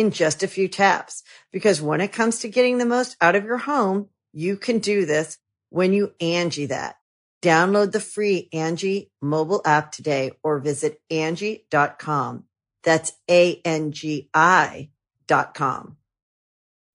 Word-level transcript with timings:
in 0.00 0.10
just 0.10 0.42
a 0.42 0.48
few 0.48 0.66
taps. 0.66 1.22
Because 1.52 1.82
when 1.82 2.00
it 2.00 2.12
comes 2.12 2.40
to 2.40 2.48
getting 2.48 2.78
the 2.78 2.86
most 2.86 3.16
out 3.20 3.36
of 3.36 3.44
your 3.44 3.58
home, 3.58 4.08
you 4.32 4.56
can 4.56 4.78
do 4.78 5.04
this 5.04 5.38
when 5.68 5.92
you 5.92 6.12
Angi 6.20 6.68
that. 6.68 6.96
Download 7.42 7.92
the 7.92 8.00
free 8.00 8.48
Angi 8.52 9.10
mobile 9.20 9.62
app 9.64 9.92
today 9.92 10.32
or 10.42 10.58
visit 10.58 11.00
Angi.com. 11.10 12.44
That's 12.82 13.12
A-N-G-I 13.30 14.90
dot 15.26 15.54
com. 15.54 15.96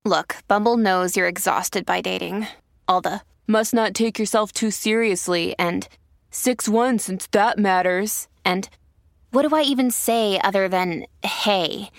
Look, 0.03 0.37
Bumble 0.47 0.77
knows 0.77 1.15
you're 1.15 1.27
exhausted 1.27 1.85
by 1.85 2.01
dating. 2.01 2.47
All 2.87 3.01
the 3.01 3.21
must 3.47 3.73
not 3.73 3.93
take 3.93 4.19
yourself 4.19 4.51
too 4.51 4.71
seriously 4.71 5.55
and 5.57 5.87
6-1 6.31 6.99
since 6.99 7.27
that 7.27 7.57
matters. 7.57 8.27
And 8.43 8.67
what 9.31 9.47
do 9.47 9.55
I 9.55 9.61
even 9.61 9.89
say 9.91 10.39
other 10.43 10.67
than 10.67 11.05
hey? 11.23 11.89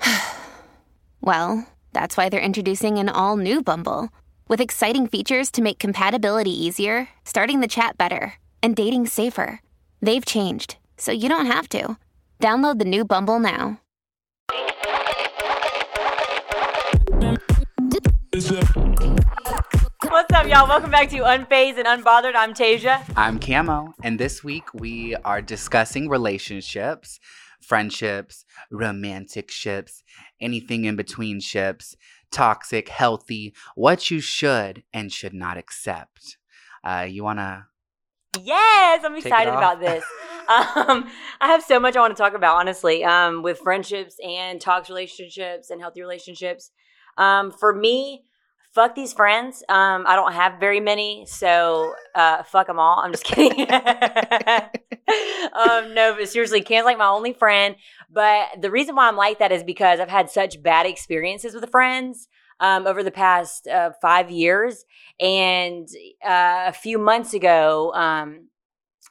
well, 1.20 1.66
that's 1.92 2.16
why 2.16 2.28
they're 2.28 2.40
introducing 2.40 2.98
an 2.98 3.08
all 3.08 3.36
new 3.36 3.62
Bumble 3.62 4.10
with 4.48 4.60
exciting 4.60 5.06
features 5.06 5.50
to 5.52 5.62
make 5.62 5.78
compatibility 5.78 6.52
easier, 6.52 7.08
starting 7.24 7.60
the 7.60 7.68
chat 7.68 7.98
better, 7.98 8.34
and 8.62 8.74
dating 8.74 9.06
safer. 9.06 9.60
They've 10.00 10.24
changed, 10.24 10.76
so 10.96 11.12
you 11.12 11.28
don't 11.28 11.46
have 11.46 11.68
to. 11.70 11.96
Download 12.40 12.78
the 12.78 12.84
new 12.84 13.04
Bumble 13.04 13.38
now. 13.40 13.80
What's 20.10 20.32
up, 20.32 20.46
y'all? 20.46 20.68
Welcome 20.68 20.90
back 20.90 21.10
to 21.10 21.16
Unfazed 21.16 21.78
and 21.78 21.86
Unbothered. 21.86 22.34
I'm 22.36 22.54
Tasia. 22.54 23.02
I'm 23.16 23.38
Camo, 23.38 23.94
and 24.02 24.18
this 24.18 24.44
week 24.44 24.72
we 24.72 25.16
are 25.16 25.42
discussing 25.42 26.08
relationships, 26.08 27.18
friendships, 27.60 28.44
romantic 28.70 29.50
ships, 29.50 30.02
anything 30.40 30.84
in 30.84 30.96
between 30.96 31.40
ships, 31.40 31.96
toxic, 32.30 32.88
healthy, 32.88 33.54
what 33.74 34.10
you 34.10 34.20
should 34.20 34.82
and 34.92 35.12
should 35.12 35.34
not 35.34 35.56
accept. 35.56 36.38
Uh, 36.84 37.06
you 37.08 37.24
want 37.24 37.38
to? 37.38 37.66
Yes, 38.42 39.02
I'm 39.04 39.16
excited 39.16 39.52
about 39.52 39.80
this. 39.80 40.04
um, 40.48 41.10
I 41.40 41.48
have 41.48 41.62
so 41.62 41.80
much 41.80 41.96
I 41.96 42.00
want 42.00 42.16
to 42.16 42.22
talk 42.22 42.34
about, 42.34 42.56
honestly, 42.56 43.04
um, 43.04 43.42
with 43.42 43.58
friendships 43.58 44.16
and 44.24 44.60
toxic 44.60 44.90
relationships 44.90 45.70
and 45.70 45.80
healthy 45.80 46.00
relationships. 46.00 46.70
Um, 47.16 47.50
for 47.50 47.74
me, 47.74 48.24
fuck 48.78 48.94
these 48.94 49.12
friends. 49.12 49.64
Um, 49.68 50.04
I 50.06 50.14
don't 50.14 50.34
have 50.34 50.60
very 50.60 50.78
many, 50.78 51.26
so 51.26 51.94
uh, 52.14 52.44
fuck 52.44 52.68
them 52.68 52.78
all. 52.78 53.00
I'm 53.00 53.10
just 53.10 53.24
kidding. 53.24 53.62
um, 53.72 53.80
no, 55.94 56.14
but 56.16 56.28
seriously, 56.28 56.60
Ken's 56.60 56.84
like 56.84 56.96
my 56.96 57.08
only 57.08 57.32
friend. 57.32 57.74
But 58.08 58.46
the 58.60 58.70
reason 58.70 58.94
why 58.94 59.08
I'm 59.08 59.16
like 59.16 59.40
that 59.40 59.50
is 59.50 59.64
because 59.64 59.98
I've 59.98 60.08
had 60.08 60.30
such 60.30 60.62
bad 60.62 60.86
experiences 60.86 61.54
with 61.54 61.68
friends 61.72 62.28
um, 62.60 62.86
over 62.86 63.02
the 63.02 63.10
past 63.10 63.66
uh, 63.66 63.90
five 64.00 64.30
years. 64.30 64.84
And 65.18 65.88
uh, 66.24 66.66
a 66.68 66.72
few 66.72 66.98
months 66.98 67.34
ago, 67.34 67.92
um, 67.94 68.46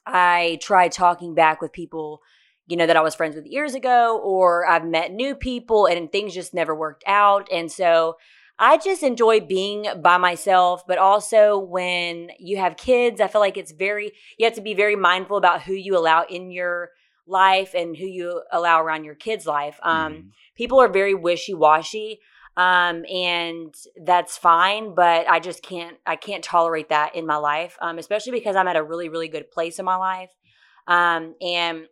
I 0.06 0.59
tried 0.61 0.94
talking 0.94 1.35
back 1.35 1.59
with 1.59 1.73
people, 1.73 2.22
you 2.67 2.77
know, 2.77 2.88
that 2.88 2.95
I 2.95 3.01
was 3.01 3.16
friends 3.16 3.35
with 3.35 3.45
years 3.45 3.75
ago, 3.75 4.17
or 4.23 4.66
I've 4.66 4.85
met 4.85 5.11
new 5.11 5.35
people 5.35 5.88
and 5.88 6.09
things 6.09 6.33
just 6.33 6.53
never 6.53 6.73
worked 6.73 7.03
out. 7.06 7.50
And 7.51 7.69
so 7.69 8.16
I 8.59 8.78
just 8.78 9.03
enjoy 9.03 9.40
being 9.40 9.85
by 10.01 10.18
myself, 10.18 10.84
but 10.88 10.97
also 10.97 11.57
when 11.59 12.31
you 12.40 12.57
have 12.57 12.75
kids, 12.75 13.22
I 13.22 13.28
feel 13.28 13.41
like 13.41 13.57
it's 13.57 13.72
very, 13.72 14.13
you 14.38 14.45
have 14.45 14.56
to 14.56 14.62
be 14.62 14.73
very 14.73 14.95
mindful 14.95 15.38
about 15.38 15.62
who 15.62 15.73
you 15.73 15.97
allow 15.97 16.23
in 16.23 16.50
your 16.51 16.90
life 17.28 17.75
and 17.75 17.95
who 17.95 18.06
you 18.06 18.41
allow 18.51 18.81
around 18.81 19.03
your 19.03 19.16
kids' 19.16 19.45
life. 19.45 19.79
Um, 19.84 20.13
Mhm. 20.13 20.23
People 20.56 20.79
are 20.79 20.88
very 20.88 21.13
wishy 21.13 21.53
washy. 21.53 22.19
Um, 22.56 23.06
and 23.06 23.75
that's 24.03 24.35
fine, 24.35 24.95
but 24.95 25.29
I 25.29 25.39
just 25.39 25.62
can't, 25.62 25.97
I 26.07 26.16
can't 26.16 26.44
tolerate 26.44 26.89
that 26.89 27.13
in 27.16 27.28
my 27.28 27.35
life, 27.35 27.78
um, 27.79 28.00
especially 28.00 28.31
because 28.31 28.56
I'm 28.56 28.68
at 28.68 28.75
a 28.75 28.81
really, 28.81 29.09
really 29.09 29.28
good 29.28 29.51
place 29.51 29.78
in 29.78 29.85
my 29.85 29.95
life. 29.95 30.31
Um, 30.88 31.35
and 31.39 31.88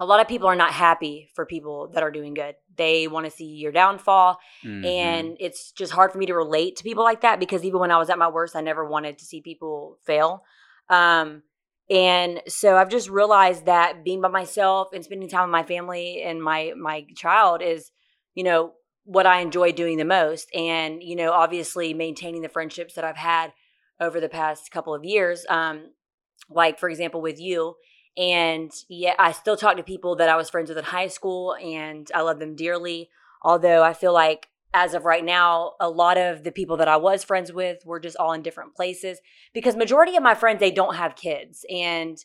a 0.00 0.06
lot 0.06 0.18
of 0.18 0.26
people 0.26 0.48
are 0.48 0.56
not 0.56 0.72
happy 0.72 1.28
for 1.34 1.44
people 1.44 1.88
that 1.92 2.02
are 2.02 2.10
doing 2.10 2.32
good. 2.32 2.54
They 2.76 3.06
want 3.06 3.26
to 3.26 3.30
see 3.30 3.44
your 3.44 3.70
downfall. 3.70 4.38
Mhm. 4.64 4.86
And 4.86 5.36
it's 5.38 5.72
just 5.72 5.92
hard 5.92 6.10
for 6.10 6.18
me 6.18 6.26
to 6.26 6.34
relate 6.34 6.76
to 6.76 6.82
people 6.82 7.04
like 7.04 7.20
that 7.20 7.38
because 7.38 7.64
even 7.64 7.80
when 7.80 7.90
I 7.90 7.98
was 7.98 8.08
at 8.08 8.18
my 8.18 8.28
worst, 8.28 8.56
I 8.56 8.62
never 8.62 8.84
wanted 8.84 9.18
to 9.18 9.24
see 9.26 9.42
people 9.42 9.98
fail. 10.02 10.42
Um, 10.88 11.42
and 11.90 12.40
so 12.48 12.76
I've 12.76 12.88
just 12.88 13.10
realized 13.10 13.66
that 13.66 14.02
being 14.02 14.22
by 14.22 14.28
myself 14.28 14.88
and 14.94 15.04
spending 15.04 15.28
time 15.28 15.42
with 15.42 15.52
my 15.52 15.64
family 15.64 16.22
and 16.22 16.42
my 16.42 16.72
my 16.76 17.04
child 17.14 17.60
is, 17.62 17.92
you 18.34 18.44
know, 18.44 18.72
what 19.04 19.26
I 19.26 19.40
enjoy 19.40 19.72
doing 19.72 19.98
the 19.98 20.04
most. 20.04 20.48
And, 20.54 21.02
you 21.02 21.16
know, 21.16 21.32
obviously 21.32 21.92
maintaining 21.92 22.42
the 22.42 22.48
friendships 22.48 22.94
that 22.94 23.04
I've 23.04 23.16
had 23.16 23.52
over 24.00 24.18
the 24.18 24.28
past 24.28 24.70
couple 24.70 24.94
of 24.94 25.04
years. 25.04 25.44
Um, 25.48 25.90
like 26.48 26.78
for 26.78 26.88
example 26.88 27.20
with 27.20 27.38
you. 27.38 27.74
And 28.20 28.70
yeah, 28.90 29.14
I 29.18 29.32
still 29.32 29.56
talk 29.56 29.78
to 29.78 29.82
people 29.82 30.16
that 30.16 30.28
I 30.28 30.36
was 30.36 30.50
friends 30.50 30.68
with 30.68 30.76
in 30.76 30.84
high 30.84 31.06
school 31.06 31.54
and 31.54 32.06
I 32.14 32.20
love 32.20 32.38
them 32.38 32.54
dearly. 32.54 33.08
Although 33.42 33.82
I 33.82 33.94
feel 33.94 34.12
like 34.12 34.48
as 34.74 34.92
of 34.92 35.06
right 35.06 35.24
now, 35.24 35.72
a 35.80 35.88
lot 35.88 36.18
of 36.18 36.44
the 36.44 36.52
people 36.52 36.76
that 36.76 36.86
I 36.86 36.98
was 36.98 37.24
friends 37.24 37.50
with 37.50 37.78
were 37.86 37.98
just 37.98 38.18
all 38.18 38.34
in 38.34 38.42
different 38.42 38.76
places 38.76 39.20
because 39.54 39.74
majority 39.74 40.16
of 40.16 40.22
my 40.22 40.34
friends 40.34 40.60
they 40.60 40.70
don't 40.70 40.96
have 40.96 41.16
kids 41.16 41.64
and 41.74 42.22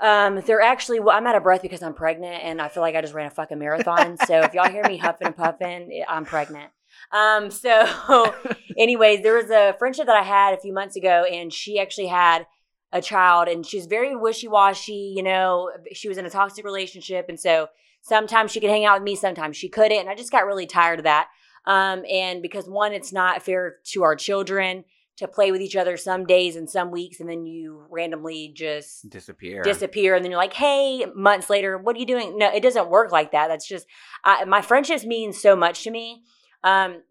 um 0.00 0.40
they're 0.46 0.62
actually 0.62 1.00
well, 1.00 1.14
I'm 1.14 1.26
out 1.26 1.36
of 1.36 1.42
breath 1.42 1.62
because 1.62 1.82
I'm 1.82 1.94
pregnant 1.94 2.42
and 2.42 2.62
I 2.62 2.68
feel 2.68 2.82
like 2.82 2.94
I 2.94 3.02
just 3.02 3.12
ran 3.12 3.26
a 3.26 3.30
fucking 3.30 3.58
marathon. 3.58 4.16
so 4.26 4.40
if 4.40 4.54
y'all 4.54 4.70
hear 4.70 4.84
me 4.88 4.96
huffing 4.96 5.26
and 5.26 5.36
puffing, 5.36 6.02
I'm 6.08 6.24
pregnant. 6.24 6.70
Um 7.12 7.50
so 7.50 8.34
anyways, 8.78 9.22
there 9.22 9.36
was 9.36 9.50
a 9.50 9.76
friendship 9.78 10.06
that 10.06 10.16
I 10.16 10.22
had 10.22 10.54
a 10.54 10.60
few 10.60 10.72
months 10.72 10.96
ago 10.96 11.24
and 11.30 11.52
she 11.52 11.78
actually 11.78 12.06
had 12.06 12.46
a 12.92 13.00
child 13.00 13.48
and 13.48 13.64
she's 13.64 13.86
very 13.86 14.16
wishy-washy, 14.16 15.14
you 15.16 15.22
know, 15.22 15.70
she 15.92 16.08
was 16.08 16.18
in 16.18 16.26
a 16.26 16.30
toxic 16.30 16.64
relationship 16.64 17.26
and 17.28 17.38
so 17.38 17.68
sometimes 18.02 18.50
she 18.50 18.60
could 18.60 18.70
hang 18.70 18.84
out 18.84 18.98
with 18.98 19.04
me, 19.04 19.14
sometimes 19.14 19.56
she 19.56 19.68
couldn't 19.68 19.98
and 19.98 20.08
I 20.08 20.14
just 20.14 20.32
got 20.32 20.46
really 20.46 20.66
tired 20.66 21.00
of 21.00 21.04
that. 21.04 21.28
Um, 21.66 22.04
and 22.10 22.42
because 22.42 22.68
one, 22.68 22.92
it's 22.92 23.12
not 23.12 23.42
fair 23.42 23.76
to 23.92 24.02
our 24.02 24.16
children 24.16 24.84
to 25.20 25.28
play 25.28 25.52
with 25.52 25.60
each 25.60 25.76
other 25.76 25.98
some 25.98 26.24
days 26.24 26.56
and 26.56 26.68
some 26.68 26.90
weeks, 26.90 27.20
and 27.20 27.28
then 27.28 27.44
you 27.44 27.84
randomly 27.90 28.52
just 28.56 29.08
disappear. 29.10 29.62
disappear, 29.62 30.14
and 30.14 30.24
then 30.24 30.30
you're 30.30 30.40
like, 30.40 30.54
"Hey," 30.54 31.04
months 31.14 31.50
later, 31.50 31.76
what 31.76 31.94
are 31.94 31.98
you 31.98 32.06
doing? 32.06 32.38
No, 32.38 32.50
it 32.50 32.62
doesn't 32.62 32.88
work 32.88 33.12
like 33.12 33.32
that. 33.32 33.48
That's 33.48 33.68
just 33.68 33.86
I, 34.24 34.46
my 34.46 34.62
friendships 34.62 35.04
mean 35.04 35.34
so 35.34 35.54
much 35.54 35.84
to 35.84 35.90
me. 35.90 36.22
Um, 36.64 37.02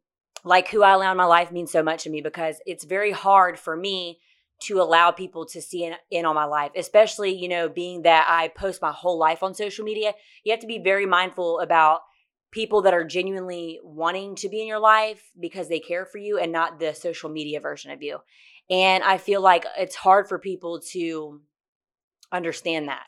like 0.44 0.70
who 0.70 0.82
I 0.82 0.94
allow 0.94 1.12
in 1.12 1.18
my 1.18 1.26
life 1.26 1.52
means 1.52 1.72
so 1.72 1.84
much 1.84 2.04
to 2.04 2.10
me 2.10 2.22
because 2.22 2.60
it's 2.66 2.84
very 2.84 3.12
hard 3.12 3.60
for 3.60 3.76
me 3.76 4.20
to 4.62 4.82
allow 4.82 5.12
people 5.12 5.46
to 5.46 5.62
see 5.62 5.86
in, 5.86 5.94
in 6.12 6.26
on 6.26 6.36
my 6.36 6.46
life, 6.46 6.72
especially 6.76 7.34
you 7.34 7.48
know 7.48 7.70
being 7.70 8.04
that 8.04 8.26
I 8.30 8.50
post 8.50 8.82
my 8.82 8.92
whole 8.92 9.18
life 9.18 9.44
on 9.44 9.54
social 9.54 9.86
media. 9.86 10.14
You 10.44 10.52
have 10.52 10.60
to 10.62 10.68
be 10.68 10.80
very 10.80 11.06
mindful 11.06 11.60
about 11.60 12.02
people 12.52 12.82
that 12.82 12.94
are 12.94 13.04
genuinely 13.04 13.80
wanting 13.84 14.36
to 14.36 14.50
be 14.50 14.62
in 14.62 14.68
your 14.68 14.80
life 14.80 15.22
because 15.40 15.70
they 15.70 15.80
care 15.80 16.06
for 16.06 16.18
you 16.18 16.40
and 16.40 16.52
not 16.52 16.80
the 16.80 16.94
social 16.94 17.30
media 17.30 17.60
version 17.60 17.92
of 17.92 18.02
you. 18.02 18.18
And 18.70 19.04
I 19.04 19.18
feel 19.18 19.42
like 19.42 19.66
it's 19.78 19.96
hard 19.96 20.28
for 20.28 20.40
people 20.40 20.82
to 20.92 21.42
understand 22.32 22.88
that. 22.88 23.04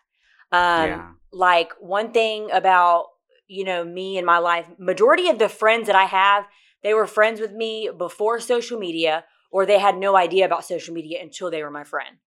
Um, 0.52 0.90
Yeah. 0.90 1.12
Like 1.34 1.72
one 1.80 2.12
thing 2.12 2.52
about, 2.52 3.06
you 3.48 3.64
know, 3.64 3.84
me 3.86 4.18
and 4.18 4.26
my 4.26 4.40
life, 4.40 4.68
majority 4.78 5.30
of 5.30 5.40
the 5.40 5.50
friends 5.50 5.88
that 5.88 5.96
I 5.96 6.06
have, 6.06 6.46
they 6.84 6.94
were 6.94 7.08
friends 7.08 7.40
with 7.40 7.54
me 7.54 7.90
before 7.96 8.40
social 8.40 8.78
media 8.78 9.24
or 9.52 9.66
they 9.66 9.80
had 9.80 9.98
no 9.98 10.16
idea 10.16 10.46
about 10.46 10.66
social 10.66 10.94
media 10.94 11.22
until 11.22 11.52
they 11.52 11.62
were 11.62 11.72
my 11.72 11.84
friend. 11.84 12.18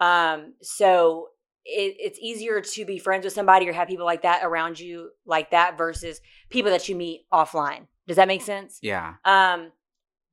Um, 0.00 0.54
so 0.62 1.30
it, 1.64 1.96
it's 1.98 2.18
easier 2.20 2.60
to 2.60 2.84
be 2.84 2.98
friends 2.98 3.24
with 3.24 3.32
somebody 3.32 3.68
or 3.68 3.72
have 3.72 3.88
people 3.88 4.06
like 4.06 4.22
that 4.22 4.44
around 4.44 4.78
you 4.78 5.10
like 5.26 5.50
that 5.50 5.76
versus 5.76 6.20
people 6.50 6.70
that 6.70 6.88
you 6.88 6.94
meet 6.94 7.26
offline. 7.32 7.86
Does 8.06 8.16
that 8.16 8.28
make 8.28 8.42
sense? 8.42 8.78
Yeah. 8.80 9.14
Um, 9.24 9.72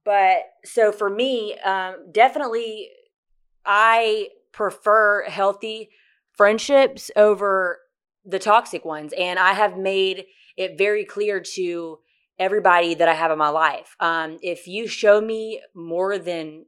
but 0.05 0.43
so 0.63 0.91
for 0.91 1.09
me, 1.09 1.57
um, 1.59 2.11
definitely, 2.11 2.89
I 3.65 4.29
prefer 4.51 5.25
healthy 5.27 5.89
friendships 6.31 7.09
over 7.15 7.79
the 8.23 8.39
toxic 8.39 8.85
ones, 8.85 9.13
and 9.17 9.39
I 9.39 9.53
have 9.53 9.77
made 9.77 10.25
it 10.55 10.77
very 10.77 11.05
clear 11.05 11.41
to 11.55 11.99
everybody 12.37 12.95
that 12.95 13.07
I 13.07 13.13
have 13.13 13.31
in 13.31 13.37
my 13.37 13.49
life. 13.49 13.95
Um, 13.99 14.37
if 14.41 14.67
you 14.67 14.87
show 14.87 15.21
me 15.21 15.61
more 15.73 16.17
than 16.17 16.65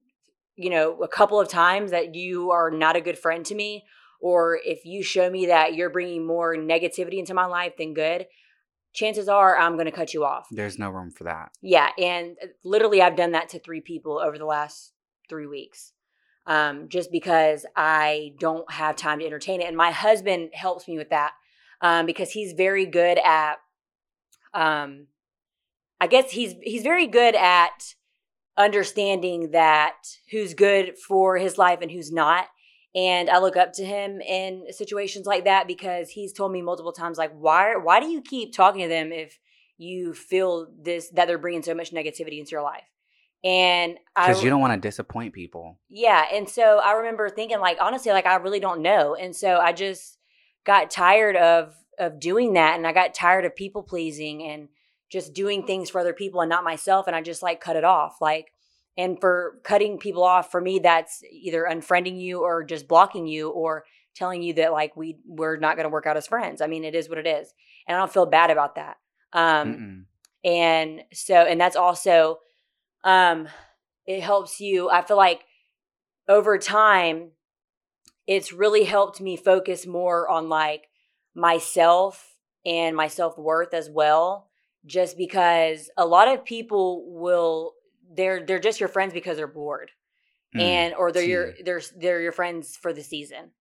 you 0.56 0.70
know 0.70 1.02
a 1.04 1.08
couple 1.08 1.40
of 1.40 1.48
times 1.48 1.92
that 1.92 2.16
you 2.16 2.52
are 2.52 2.72
not 2.72 2.96
a 2.96 3.02
good 3.02 3.18
friend 3.18 3.46
to 3.46 3.56
me 3.56 3.84
or 4.20 4.60
if 4.66 4.86
you 4.86 5.04
show 5.04 5.30
me 5.30 5.46
that 5.46 5.76
you're 5.76 5.92
bringing 5.92 6.26
more 6.26 6.56
negativity 6.56 7.20
into 7.20 7.34
my 7.36 7.46
life 7.46 7.74
than 7.78 7.94
good 7.94 8.26
chances 8.92 9.30
are 9.30 9.56
i'm 9.56 9.74
going 9.74 9.86
to 9.86 9.92
cut 9.92 10.16
you 10.16 10.26
off 10.26 10.48
There's 10.50 10.80
no 10.80 10.90
room 10.90 11.12
for 11.12 11.26
that. 11.26 11.52
yeah 11.62 11.90
and 12.00 12.36
uh, 12.42 12.48
literally 12.64 13.04
i've 13.04 13.16
done 13.16 13.34
that 13.34 13.50
to 13.50 13.60
three 13.60 13.82
people 13.82 14.18
over 14.20 14.40
the 14.40 14.46
last 14.46 14.94
three 15.30 15.46
weeks 15.46 15.94
um, 16.48 16.90
just 16.90 17.12
because 17.12 17.68
i 17.76 18.32
don't 18.40 18.72
have 18.72 18.96
time 18.96 19.20
to 19.20 19.26
entertain 19.28 19.62
it 19.62 19.68
and 19.68 19.78
my 19.78 19.92
husband 19.92 20.50
helps 20.54 20.88
me 20.88 20.98
with 20.98 21.12
that 21.12 21.34
um, 21.82 22.08
because 22.08 22.32
he's 22.32 22.54
very 22.54 22.88
good 22.88 23.20
at 23.24 23.58
um, 24.56 25.06
i 26.00 26.08
guess 26.08 26.32
he's 26.32 26.56
he's 26.64 26.84
very 26.84 27.08
good 27.08 27.36
at 27.36 27.96
understanding 28.58 29.52
that 29.52 29.96
who's 30.32 30.54
good 30.54 30.98
for 30.98 31.38
his 31.38 31.58
life 31.58 31.80
and 31.82 31.92
who's 31.92 32.12
not. 32.12 32.48
And 32.96 33.30
I 33.30 33.38
look 33.38 33.56
up 33.56 33.74
to 33.74 33.86
him 33.86 34.20
in 34.22 34.66
situations 34.72 35.28
like 35.28 35.46
that 35.46 35.68
because 35.68 36.10
he's 36.10 36.34
told 36.34 36.52
me 36.52 36.64
multiple 36.64 36.92
times, 36.92 37.18
like, 37.18 37.32
why 37.38 37.76
why 37.76 38.00
do 38.00 38.08
you 38.08 38.22
keep 38.22 38.54
talking 38.54 38.82
to 38.82 38.88
them 38.88 39.12
if 39.12 39.38
you 39.78 40.14
feel 40.14 40.68
this 40.82 41.10
that 41.12 41.28
they're 41.28 41.38
bringing 41.38 41.62
so 41.62 41.76
much 41.76 41.92
negativity 41.92 42.40
into 42.40 42.52
your 42.52 42.64
life? 42.64 42.90
And 43.44 44.00
I 44.16 44.28
Because 44.28 44.44
you 44.44 44.50
don't 44.50 44.62
want 44.62 44.82
to 44.82 44.88
disappoint 44.88 45.34
people. 45.34 45.78
yeah, 45.90 46.26
and 46.34 46.50
so 46.50 46.80
I 46.84 46.94
remember 46.94 47.30
thinking 47.30 47.60
like 47.60 47.78
honestly 47.80 48.12
like 48.12 48.26
I 48.26 48.38
really 48.38 48.60
don't 48.60 48.82
know. 48.82 49.14
And 49.14 49.36
so 49.36 49.58
I 49.58 49.74
just 49.74 50.18
got 50.66 50.90
tired 50.90 51.36
of 51.36 51.76
of 52.00 52.20
doing 52.20 52.54
that 52.54 52.78
and 52.78 52.88
I 52.88 52.94
got 52.94 53.14
tired 53.14 53.46
of 53.46 53.56
people 53.56 53.84
pleasing 53.84 54.44
and 54.44 54.70
just 55.10 55.34
doing 55.34 55.66
things 55.66 55.90
for 55.90 56.00
other 56.00 56.14
people 56.14 56.42
and 56.42 56.50
not 56.50 56.64
myself 56.64 57.08
and 57.08 57.16
I 57.16 57.22
just 57.22 57.42
like 57.44 57.62
cut 57.62 57.76
it 57.76 57.84
off. 57.84 58.18
Like 58.22 58.52
and 58.98 59.20
for 59.20 59.60
cutting 59.64 59.98
people 60.00 60.24
off 60.24 60.52
for 60.52 60.60
me 60.60 60.80
that's 60.80 61.24
either 61.32 61.68
unfriending 61.70 62.20
you 62.20 62.42
or 62.42 62.64
just 62.64 62.88
blocking 62.88 63.28
you 63.28 63.50
or 63.50 63.86
telling 64.16 64.42
you 64.42 64.54
that 64.54 64.72
like 64.72 64.98
we 64.98 65.18
we're 65.26 65.58
not 65.58 65.76
going 65.76 65.86
to 65.86 65.90
work 65.90 66.08
out 66.08 66.18
as 66.18 66.28
friends. 66.28 66.62
I 66.62 66.68
mean, 66.68 66.84
it 66.84 66.96
is 66.96 67.08
what 67.10 67.20
it 67.20 67.28
is. 67.28 67.54
And 67.88 67.96
I 67.96 68.00
don't 68.00 68.12
feel 68.12 68.26
bad 68.26 68.50
about 68.50 68.76
that. 68.76 68.98
Um 69.34 69.74
Mm-mm. 69.74 70.04
and 70.44 71.04
so 71.14 71.36
and 71.36 71.60
that's 71.60 71.76
also 71.76 72.40
um 73.04 73.48
it 74.06 74.22
helps 74.22 74.60
you 74.60 74.90
i 74.90 75.02
feel 75.02 75.18
like 75.18 75.44
over 76.28 76.58
time 76.58 77.32
it's 78.26 78.52
really 78.52 78.84
helped 78.84 79.22
me 79.22 79.38
focus 79.38 79.86
more 79.86 80.28
on 80.30 80.50
like 80.50 80.88
myself 81.36 82.36
and 82.66 82.96
my 82.96 83.08
self-worth 83.08 83.74
as 83.74 83.90
well 83.90 84.47
just 84.88 85.18
because 85.18 85.90
a 85.98 86.06
lot 86.06 86.28
of 86.28 86.44
people 86.46 87.06
will 87.14 87.74
they're 88.16 88.44
they're 88.46 88.60
just 88.60 88.80
your 88.80 88.90
friends 88.90 89.14
because 89.14 89.38
they're 89.38 89.48
bored 89.48 89.92
Mm. 90.56 90.62
and 90.62 90.96
or 90.96 91.12
they're 91.12 91.24
your 91.24 91.54
they're 91.66 91.82
they're 91.98 92.22
your 92.22 92.32
friends 92.32 92.78
for 92.78 92.94
the 92.94 93.04
season 93.04 93.52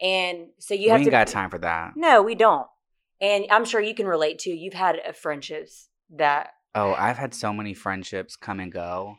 and 0.00 0.48
so 0.58 0.72
you 0.72 0.84
we 0.84 0.88
have 0.88 1.00
ain't 1.00 1.04
to 1.04 1.10
got 1.10 1.26
time 1.26 1.50
for 1.50 1.58
that. 1.58 1.92
no 1.96 2.22
we 2.22 2.34
don't 2.34 2.66
and 3.20 3.44
i'm 3.50 3.66
sure 3.66 3.78
you 3.82 3.94
can 3.94 4.06
relate 4.06 4.38
to 4.38 4.50
you've 4.50 4.72
had 4.72 4.96
uh, 5.06 5.12
friendships 5.12 5.88
that 6.10 6.52
Oh, 6.74 6.94
I've 6.94 7.18
had 7.18 7.34
so 7.34 7.52
many 7.52 7.74
friendships 7.74 8.36
come 8.36 8.60
and 8.60 8.70
go. 8.72 9.16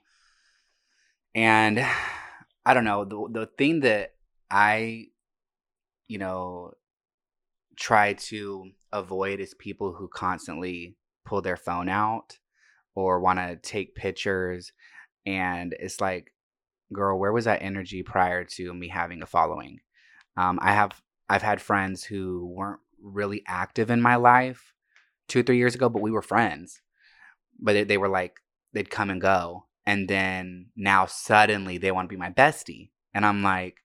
And 1.36 1.80
I 2.66 2.74
don't 2.74 2.86
know, 2.86 3.04
the 3.06 3.28
the 3.42 3.46
thing 3.46 3.82
that 3.82 4.14
I 4.50 5.06
you 6.08 6.18
know 6.18 6.72
try 7.76 8.14
to 8.14 8.72
avoid 8.92 9.40
is 9.40 9.54
people 9.54 9.94
who 9.94 10.08
constantly 10.08 10.96
pull 11.26 11.42
their 11.42 11.58
phone 11.58 11.90
out 11.90 12.38
or 12.96 13.20
want 13.20 13.40
to 13.40 13.56
take 13.58 13.96
pictures 13.96 14.72
and 15.26 15.76
it's 15.80 16.02
like 16.02 16.34
girl, 16.92 17.18
where 17.18 17.32
was 17.32 17.46
that 17.46 17.62
energy 17.62 18.04
prior 18.04 18.44
to 18.44 18.74
me 18.74 18.88
having 18.90 19.22
a 19.22 19.26
following? 19.26 19.80
Um, 20.38 20.60
I 20.62 20.74
have 20.74 21.02
I've 21.30 21.42
had 21.42 21.62
friends 21.62 22.04
who 22.04 22.46
weren't 22.48 22.82
really 23.02 23.44
active 23.48 23.90
in 23.90 24.02
my 24.02 24.16
life 24.16 24.74
two, 25.28 25.44
three 25.44 25.58
years 25.58 25.76
ago, 25.76 25.90
but 25.90 26.02
we 26.02 26.12
were 26.12 26.22
friends. 26.22 26.82
But 27.60 27.74
they, 27.74 27.84
they 27.84 27.98
were 27.98 28.10
like 28.10 28.40
they'd 28.74 28.90
come 28.90 29.10
and 29.10 29.22
go, 29.22 29.66
and 29.86 30.08
then 30.08 30.68
now 30.76 31.06
suddenly 31.06 31.78
they 31.78 31.92
want 31.92 32.10
to 32.10 32.14
be 32.14 32.20
my 32.20 32.32
bestie, 32.32 32.90
and 33.14 33.26
I'm 33.26 33.44
like, 33.44 33.81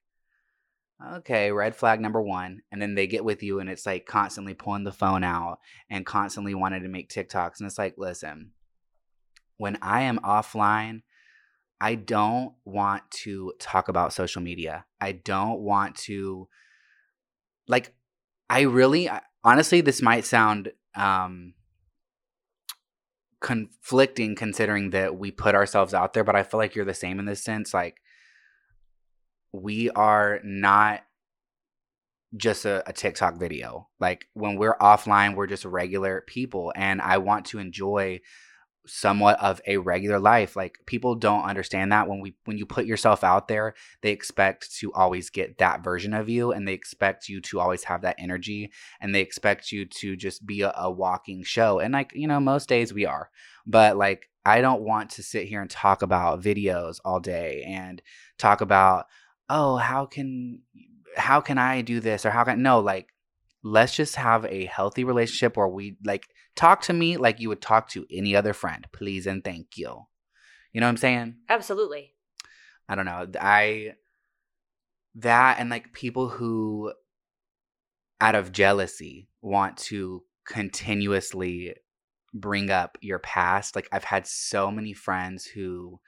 okay, 1.17 1.51
red 1.51 1.75
flag 1.75 2.01
number 2.01 2.21
one. 2.21 2.61
And 2.71 2.81
then 2.81 2.95
they 2.95 3.07
get 3.07 3.25
with 3.25 3.43
you, 3.43 3.59
and 3.59 3.69
it's 3.69 3.85
like 3.85 4.05
constantly 4.05 4.53
pulling 4.53 4.83
the 4.83 4.91
phone 4.91 5.23
out 5.23 5.59
and 5.89 6.05
constantly 6.05 6.55
wanting 6.55 6.83
to 6.83 6.89
make 6.89 7.09
TikToks, 7.09 7.59
and 7.59 7.67
it's 7.67 7.77
like, 7.77 7.95
listen, 7.97 8.51
when 9.57 9.77
I 9.81 10.01
am 10.01 10.19
offline. 10.19 11.01
I 11.79 11.95
don't 11.95 12.53
want 12.65 13.03
to 13.11 13.53
talk 13.59 13.87
about 13.87 14.13
social 14.13 14.41
media. 14.41 14.85
I 14.99 15.11
don't 15.11 15.59
want 15.59 15.95
to 15.97 16.47
like 17.67 17.93
I 18.49 18.61
really 18.61 19.09
honestly 19.43 19.81
this 19.81 20.01
might 20.01 20.25
sound 20.25 20.71
um 20.95 21.53
conflicting 23.39 24.35
considering 24.35 24.89
that 24.89 25.17
we 25.17 25.29
put 25.29 25.53
ourselves 25.53 25.93
out 25.93 26.13
there, 26.13 26.23
but 26.23 26.35
I 26.35 26.43
feel 26.43 26.59
like 26.59 26.73
you're 26.73 26.85
the 26.85 26.93
same 26.93 27.19
in 27.19 27.25
this 27.25 27.43
sense 27.43 27.73
like 27.73 27.97
we 29.61 29.89
are 29.91 30.39
not 30.43 31.01
just 32.35 32.65
a, 32.65 32.87
a 32.87 32.93
TikTok 32.93 33.37
video. 33.37 33.87
Like 33.99 34.27
when 34.33 34.57
we're 34.57 34.77
offline, 34.77 35.35
we're 35.35 35.47
just 35.47 35.65
regular 35.65 36.23
people 36.27 36.73
and 36.75 37.01
I 37.01 37.17
want 37.17 37.45
to 37.47 37.59
enjoy 37.59 38.21
somewhat 38.85 39.39
of 39.41 39.61
a 39.67 39.77
regular 39.77 40.19
life. 40.19 40.55
Like 40.55 40.77
people 40.85 41.15
don't 41.15 41.43
understand 41.43 41.91
that 41.91 42.07
when 42.07 42.21
we 42.21 42.35
when 42.45 42.57
you 42.57 42.65
put 42.65 42.85
yourself 42.85 43.23
out 43.23 43.47
there 43.47 43.75
they 44.01 44.11
expect 44.11 44.73
to 44.77 44.93
always 44.93 45.29
get 45.29 45.57
that 45.57 45.83
version 45.83 46.13
of 46.13 46.29
you 46.29 46.51
and 46.51 46.67
they 46.67 46.73
expect 46.73 47.27
you 47.27 47.41
to 47.41 47.59
always 47.59 47.83
have 47.85 48.01
that 48.01 48.15
energy 48.17 48.71
and 49.01 49.13
they 49.13 49.21
expect 49.21 49.71
you 49.71 49.85
to 49.85 50.15
just 50.15 50.45
be 50.45 50.61
a, 50.61 50.73
a 50.77 50.91
walking 50.91 51.43
show. 51.43 51.79
And 51.79 51.93
like 51.93 52.11
you 52.13 52.27
know 52.27 52.39
most 52.39 52.69
days 52.69 52.93
we 52.93 53.05
are. 53.05 53.29
But 53.65 53.97
like 53.97 54.29
i 54.45 54.61
don't 54.61 54.81
want 54.81 55.09
to 55.09 55.21
sit 55.21 55.45
here 55.45 55.61
and 55.61 55.69
talk 55.69 56.01
about 56.01 56.41
videos 56.41 57.01
all 57.03 57.19
day 57.19 57.63
and 57.67 58.01
talk 58.37 58.61
about 58.61 59.07
oh 59.49 59.77
how 59.77 60.05
can 60.05 60.61
how 61.15 61.41
can 61.41 61.57
i 61.57 61.81
do 61.81 61.99
this 61.99 62.25
or 62.25 62.31
how 62.31 62.43
can 62.43 62.61
no 62.61 62.79
like 62.79 63.07
let's 63.63 63.95
just 63.95 64.15
have 64.15 64.45
a 64.45 64.65
healthy 64.65 65.03
relationship 65.03 65.57
where 65.57 65.67
we 65.67 65.97
like 66.05 66.27
talk 66.55 66.81
to 66.81 66.93
me 66.93 67.17
like 67.17 67.39
you 67.39 67.49
would 67.49 67.61
talk 67.61 67.89
to 67.89 68.05
any 68.11 68.35
other 68.35 68.53
friend 68.53 68.87
please 68.93 69.25
and 69.27 69.43
thank 69.43 69.77
you 69.77 70.05
you 70.73 70.79
know 70.79 70.87
what 70.87 70.91
i'm 70.91 70.97
saying 70.97 71.35
absolutely 71.49 72.13
I 72.89 72.95
don't 72.95 73.05
know. 73.05 73.27
I 73.39 73.93
that 75.15 75.57
and 75.59 75.69
like 75.69 75.93
people 75.93 76.29
who 76.29 76.93
out 78.21 78.35
of 78.35 78.51
jealousy 78.51 79.27
want 79.41 79.77
to 79.77 80.23
continuously 80.47 81.75
bring 82.33 82.69
up 82.69 82.97
your 83.01 83.19
past. 83.19 83.75
Like 83.75 83.89
I've 83.91 84.03
had 84.03 84.25
so 84.25 84.71
many 84.71 84.93
friends 84.93 85.45
who 85.45 85.99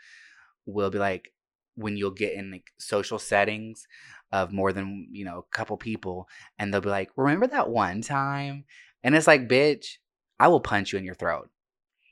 will 0.65 0.89
be 0.89 0.99
like 0.99 1.31
when 1.79 1.97
you'll 1.97 2.11
get 2.11 2.33
in 2.33 2.51
like 2.51 2.71
social 2.77 3.17
settings 3.19 3.87
of 4.31 4.51
more 4.51 4.71
than, 4.73 5.07
you 5.11 5.25
know, 5.25 5.39
a 5.39 5.55
couple 5.55 5.75
people 5.77 6.27
and 6.57 6.71
they'll 6.73 6.81
be 6.81 6.89
like, 6.89 7.09
"Remember 7.15 7.47
that 7.47 7.69
one 7.69 8.01
time?" 8.01 8.65
And 9.03 9.15
it's 9.15 9.27
like, 9.27 9.47
"Bitch, 9.47 9.97
I 10.39 10.47
will 10.49 10.59
punch 10.59 10.91
you 10.93 10.99
in 10.99 11.05
your 11.05 11.15
throat." 11.15 11.49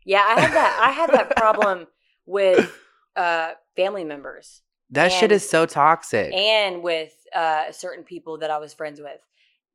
Yeah, 0.05 0.25
I 0.27 0.39
had 0.39 0.53
that. 0.53 0.79
I 0.81 0.91
had 0.91 1.09
that 1.11 1.35
problem 1.35 1.87
with 2.25 2.73
uh, 3.15 3.51
family 3.75 4.03
members 4.03 4.61
That 4.91 5.11
shit 5.11 5.31
is 5.31 5.47
so 5.47 5.65
toxic. 5.65 6.33
and 6.33 6.81
with 6.81 7.13
uh, 7.35 7.71
certain 7.71 8.03
people 8.03 8.37
that 8.39 8.49
I 8.49 8.57
was 8.57 8.73
friends 8.73 8.99
with. 9.01 9.19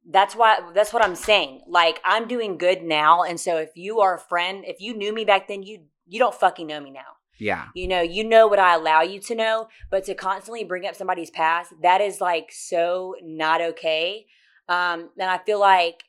That's 0.08 0.34
why. 0.34 0.58
That's 0.74 0.92
what 0.92 1.04
I'm 1.04 1.14
saying. 1.14 1.62
Like 1.68 2.00
I'm 2.04 2.26
doing 2.26 2.58
good 2.58 2.82
now, 2.82 3.22
and 3.22 3.38
so 3.38 3.58
if 3.58 3.70
you 3.76 4.00
are 4.00 4.14
a 4.16 4.18
friend, 4.18 4.64
if 4.66 4.80
you 4.80 4.94
knew 4.96 5.12
me 5.14 5.24
back 5.24 5.46
then, 5.48 5.62
you 5.62 5.82
you 6.08 6.18
don't 6.18 6.34
fucking 6.34 6.66
know 6.66 6.80
me 6.80 6.90
now. 6.90 7.12
Yeah. 7.38 7.66
You 7.74 7.88
know, 7.88 8.00
you 8.00 8.24
know 8.24 8.46
what 8.46 8.58
I 8.58 8.74
allow 8.74 9.02
you 9.02 9.20
to 9.20 9.34
know, 9.34 9.68
but 9.90 10.04
to 10.04 10.14
constantly 10.14 10.64
bring 10.64 10.86
up 10.86 10.94
somebody's 10.94 11.30
past, 11.30 11.72
that 11.82 12.00
is 12.00 12.20
like 12.20 12.50
so 12.52 13.16
not 13.22 13.60
okay. 13.60 14.26
Um, 14.68 15.10
and 15.18 15.30
I 15.30 15.38
feel 15.38 15.60
like, 15.60 16.04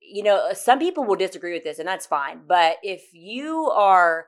you 0.00 0.22
know, 0.22 0.52
some 0.52 0.78
people 0.78 1.04
will 1.04 1.16
disagree 1.16 1.52
with 1.52 1.64
this, 1.64 1.78
and 1.78 1.86
that's 1.86 2.06
fine. 2.06 2.40
But 2.48 2.78
if 2.82 3.12
you 3.12 3.70
are, 3.70 4.26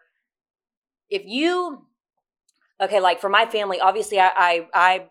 if 1.11 1.23
you 1.27 1.87
okay, 2.81 3.01
like 3.01 3.21
for 3.21 3.29
my 3.29 3.47
family, 3.47 3.81
obviously 3.81 4.21
I 4.21 4.31
I 4.37 4.69
I, 4.75 5.07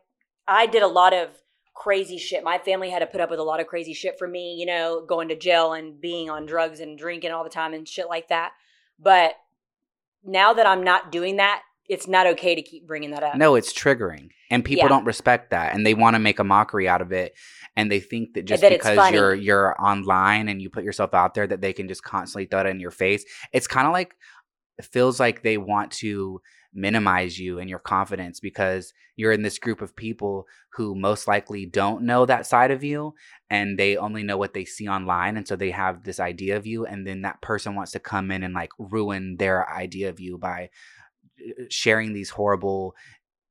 I 0.47 0.65
did 0.67 0.83
a 0.83 0.87
lot 0.87 1.13
of 1.13 1.29
crazy 1.73 2.17
shit. 2.17 2.43
My 2.43 2.57
family 2.57 2.89
had 2.89 2.99
to 2.99 3.07
put 3.07 3.21
up 3.21 3.29
with 3.29 3.39
a 3.39 3.43
lot 3.43 3.59
of 3.59 3.67
crazy 3.67 3.93
shit 3.93 4.19
for 4.19 4.27
me, 4.27 4.55
you 4.55 4.65
know, 4.65 5.03
going 5.05 5.29
to 5.29 5.35
jail 5.35 5.73
and 5.73 5.99
being 5.99 6.29
on 6.29 6.45
drugs 6.45 6.79
and 6.79 6.97
drinking 6.97 7.31
all 7.31 7.43
the 7.43 7.49
time 7.49 7.73
and 7.73 7.87
shit 7.87 8.07
like 8.07 8.27
that. 8.29 8.51
But 8.99 9.35
now 10.23 10.53
that 10.53 10.65
I'm 10.65 10.83
not 10.83 11.11
doing 11.11 11.37
that, 11.37 11.61
it's 11.89 12.07
not 12.07 12.25
okay 12.27 12.55
to 12.55 12.61
keep 12.61 12.87
bringing 12.87 13.11
that 13.11 13.23
up. 13.23 13.35
No, 13.35 13.55
it's 13.55 13.73
triggering. 13.73 14.29
And 14.49 14.63
people 14.63 14.83
Yeah. 14.85 14.89
don't 14.89 15.05
respect 15.05 15.49
that 15.51 15.73
and 15.73 15.85
they 15.85 15.93
want 15.93 16.15
to 16.15 16.19
make 16.19 16.39
a 16.39 16.43
mockery 16.43 16.87
out 16.87 17.01
of 17.01 17.11
it 17.11 17.33
and 17.75 17.91
they 17.91 17.99
think 17.99 18.33
that 18.33 18.45
just 18.45 18.61
that 18.61 18.71
because 18.71 19.11
you're 19.11 19.33
you're 19.33 19.75
online 19.81 20.47
and 20.49 20.61
you 20.61 20.69
put 20.69 20.83
yourself 20.83 21.13
out 21.13 21.33
there 21.33 21.47
that 21.47 21.61
they 21.61 21.73
can 21.73 21.87
just 21.87 22.03
constantly 22.03 22.45
throw 22.45 22.61
it 22.61 22.67
in 22.67 22.79
your 22.79 22.91
face. 22.91 23.25
It's 23.53 23.67
kind 23.67 23.87
of 23.87 23.93
like 23.93 24.13
it 24.77 24.85
feels 24.85 25.19
like 25.19 25.41
they 25.43 25.57
want 25.57 25.91
to 25.91 26.41
minimize 26.73 27.37
you 27.37 27.59
and 27.59 27.69
your 27.69 27.79
confidence 27.79 28.39
because 28.39 28.93
you're 29.15 29.31
in 29.31 29.41
this 29.41 29.59
group 29.59 29.81
of 29.81 29.95
people 29.95 30.45
who 30.73 30.95
most 30.95 31.27
likely 31.27 31.65
don't 31.65 32.03
know 32.03 32.25
that 32.25 32.45
side 32.45 32.71
of 32.71 32.83
you 32.83 33.13
and 33.49 33.77
they 33.77 33.97
only 33.97 34.23
know 34.23 34.37
what 34.37 34.53
they 34.53 34.63
see 34.63 34.87
online 34.87 35.35
and 35.35 35.47
so 35.47 35.55
they 35.55 35.71
have 35.71 36.03
this 36.03 36.19
idea 36.19 36.55
of 36.55 36.65
you 36.65 36.85
and 36.85 37.05
then 37.05 37.21
that 37.23 37.41
person 37.41 37.75
wants 37.75 37.91
to 37.91 37.99
come 37.99 38.31
in 38.31 38.43
and 38.43 38.53
like 38.53 38.71
ruin 38.79 39.35
their 39.37 39.69
idea 39.69 40.07
of 40.09 40.19
you 40.19 40.37
by 40.37 40.69
uh, 41.39 41.63
sharing 41.69 42.13
these 42.13 42.29
horrible 42.29 42.95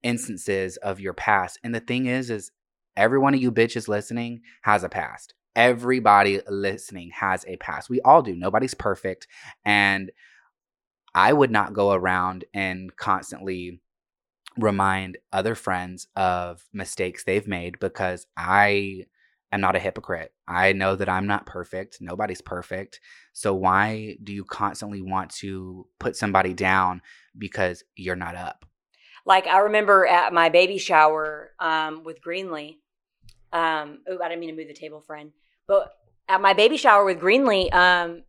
instances 0.03 0.77
of 0.79 1.00
your 1.00 1.12
past. 1.12 1.59
And 1.62 1.75
the 1.75 1.81
thing 1.81 2.07
is 2.07 2.31
is 2.31 2.50
every 2.97 3.19
one 3.19 3.35
of 3.35 3.43
you 3.43 3.53
bitches 3.53 3.89
listening 3.89 4.41
has 4.62 4.83
a 4.83 4.89
past. 4.89 5.35
Everybody 5.57 6.41
listening 6.49 7.11
has 7.15 7.45
a 7.47 7.57
past. 7.57 7.91
We 7.91 8.00
all 8.03 8.23
do. 8.23 8.35
Nobody's 8.37 8.75
perfect. 8.75 9.27
And 9.65 10.11
I 11.14 11.33
would 11.33 11.50
not 11.50 11.75
go 11.75 11.93
around 11.93 12.45
and 12.55 12.95
constantly 12.97 13.81
remind 14.57 15.19
other 15.33 15.55
friends 15.55 16.07
of 16.17 16.64
mistakes 16.73 17.25
they've 17.25 17.47
made 17.47 17.79
because 17.79 18.26
I 18.37 19.05
am 19.52 19.61
not 19.61 19.76
a 19.76 19.81
hypocrite. 19.81 20.33
I 20.47 20.73
know 20.73 20.97
that 20.97 21.09
I'm 21.09 21.26
not 21.26 21.47
perfect. 21.47 21.99
Nobody's 22.00 22.43
perfect. 22.43 23.00
So 23.33 23.55
why 23.55 24.17
do 24.23 24.33
you 24.33 24.45
constantly 24.45 25.02
want 25.02 25.31
to 25.37 25.87
put 25.99 26.17
somebody 26.17 26.55
down 26.55 27.02
because 27.37 27.85
you're 27.97 28.17
not 28.17 28.35
up? 28.35 28.64
Like 29.26 29.47
I 29.47 29.59
remember 29.59 30.07
at 30.07 30.33
my 30.33 30.49
baby 30.49 30.79
shower 30.79 31.50
um, 31.59 32.05
with 32.05 32.23
Greenlee. 32.23 32.79
Um, 33.52 34.00
oh, 34.09 34.19
I 34.23 34.29
didn't 34.29 34.40
mean 34.40 34.50
to 34.50 34.57
move 34.57 34.69
the 34.69 34.75
table, 34.75 35.00
friend. 35.00 35.33
But 35.67 35.93
at 36.29 36.40
my 36.40 36.52
baby 36.52 36.76
shower 36.76 37.05
with 37.05 37.21
Greenlee, 37.21 37.73
um, 37.75 38.23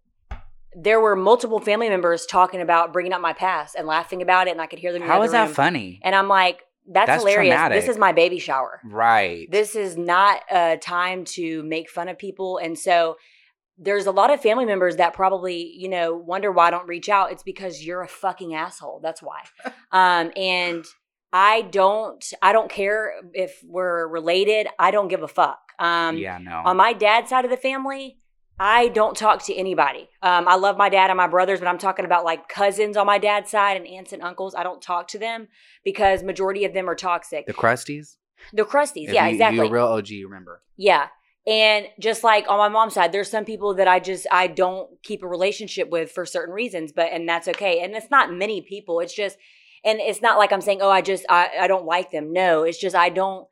there 0.76 1.00
were 1.00 1.16
multiple 1.16 1.60
family 1.60 1.90
members 1.90 2.26
talking 2.26 2.62
about 2.62 2.94
bringing 2.94 3.14
up 3.14 3.22
my 3.22 3.34
past 3.34 3.76
and 3.76 3.86
laughing 3.88 4.22
about 4.22 4.48
it, 4.48 4.52
and 4.52 4.62
I 4.62 4.68
could 4.68 4.80
hear 4.80 4.94
them. 4.94 5.02
How 5.02 5.26
that 5.28 5.46
room. 5.46 5.54
funny? 5.54 6.00
And 6.04 6.16
I'm 6.16 6.28
like, 6.28 6.62
that's, 6.88 7.08
That's 7.08 7.24
hilarious. 7.24 7.54
traumatic. 7.54 7.80
This 7.80 7.90
is 7.90 7.98
my 7.98 8.12
baby 8.12 8.40
shower. 8.40 8.82
right. 8.84 9.50
This 9.52 9.76
is 9.76 9.98
not 9.98 10.42
a 10.52 10.78
time 10.78 11.26
to 11.26 11.64
make 11.64 11.90
fun 11.90 12.10
of 12.10 12.18
people. 12.18 12.58
And 12.58 12.78
so 12.78 13.18
there's 13.78 14.08
a 14.08 14.12
lot 14.12 14.34
of 14.34 14.42
family 14.42 14.66
members 14.66 14.98
that 14.98 15.14
probably, 15.14 15.74
you 15.78 15.90
know, 15.90 16.16
wonder 16.16 16.52
why 16.52 16.68
I 16.68 16.72
don't 16.72 16.88
reach 16.88 17.08
out. 17.08 17.32
It's 17.32 17.44
because 17.44 17.84
you're 17.86 18.02
a 18.02 18.08
fucking 18.08 18.54
asshole. 18.56 19.00
That's 19.02 19.22
why. 19.22 19.44
um, 19.92 20.32
and 20.36 20.86
I 21.34 21.62
don't 21.62 22.24
I 22.42 22.52
don't 22.52 22.70
care 22.70 23.14
if 23.34 23.62
we're 23.64 24.08
related. 24.08 24.68
I 24.78 24.92
don't 24.92 25.08
give 25.08 25.24
a 25.24 25.28
fuck. 25.28 25.60
Um 25.80 26.18
yeah, 26.18 26.38
no. 26.40 26.62
on 26.66 26.78
my 26.78 26.94
dad's 26.94 27.30
side 27.30 27.46
of 27.46 27.52
the 27.52 27.58
family, 27.58 28.18
I 28.64 28.90
don't 28.90 29.18
talk 29.18 29.44
to 29.46 29.56
anybody. 29.56 30.08
Um, 30.22 30.48
I 30.48 30.54
love 30.54 30.78
my 30.78 30.88
dad 30.88 31.10
and 31.10 31.18
my 31.18 31.26
brothers, 31.26 31.60
but 31.60 31.68
I'm 31.68 31.80
talking 31.80 32.06
about 32.06 32.24
like 32.24 32.48
cousins 32.48 32.96
on 32.96 33.08
my 33.08 33.18
dad's 33.18 33.50
side 33.50 33.76
and 33.76 33.88
aunts 33.88 34.14
and 34.14 34.22
uncles. 34.22 34.54
I 34.54 34.62
don't 34.62 34.80
talk 34.80 35.08
to 35.10 35.18
them 35.18 35.48
because 35.84 36.22
majority 36.22 36.64
of 36.64 36.72
them 36.72 36.88
are 36.88 36.94
toxic. 36.94 37.48
the 37.48 37.54
crusties? 37.56 38.18
They're 38.54 38.64
crusties. 38.64 39.08
If 39.08 39.16
yeah, 39.16 39.26
you, 39.26 39.32
exactly. 39.32 39.58
You're 39.58 39.66
a 39.66 39.72
real 39.72 39.88
OG, 39.88 40.10
remember. 40.26 40.62
Yeah. 40.78 41.08
And 41.48 41.88
just 42.00 42.24
like 42.24 42.48
on 42.50 42.60
my 42.60 42.70
mom's 42.70 42.94
side, 42.94 43.12
there's 43.12 43.32
some 43.32 43.46
people 43.46 43.74
that 43.74 43.88
I 43.88 44.00
just 44.00 44.28
I 44.32 44.46
don't 44.46 44.92
keep 45.02 45.24
a 45.24 45.28
relationship 45.28 45.90
with 45.90 46.12
for 46.12 46.24
certain 46.24 46.54
reasons, 46.54 46.92
but 46.92 47.12
and 47.12 47.28
that's 47.28 47.48
okay. 47.48 47.84
And 47.84 47.96
it's 47.96 48.12
not 48.12 48.32
many 48.32 48.62
people. 48.62 49.00
It's 49.00 49.16
just 49.16 49.40
and 49.84 50.00
it's 50.00 50.22
not 50.22 50.38
like 50.38 50.52
I'm 50.52 50.62
saying, 50.62 50.84
"Oh, 50.84 50.92
I 50.92 51.02
just 51.02 51.26
I 51.30 51.50
I 51.62 51.68
don't 51.68 51.86
like 51.86 52.12
them." 52.12 52.32
No, 52.32 52.62
it's 52.62 52.78
just 52.78 52.96
I 52.96 53.10
don't 53.10 53.48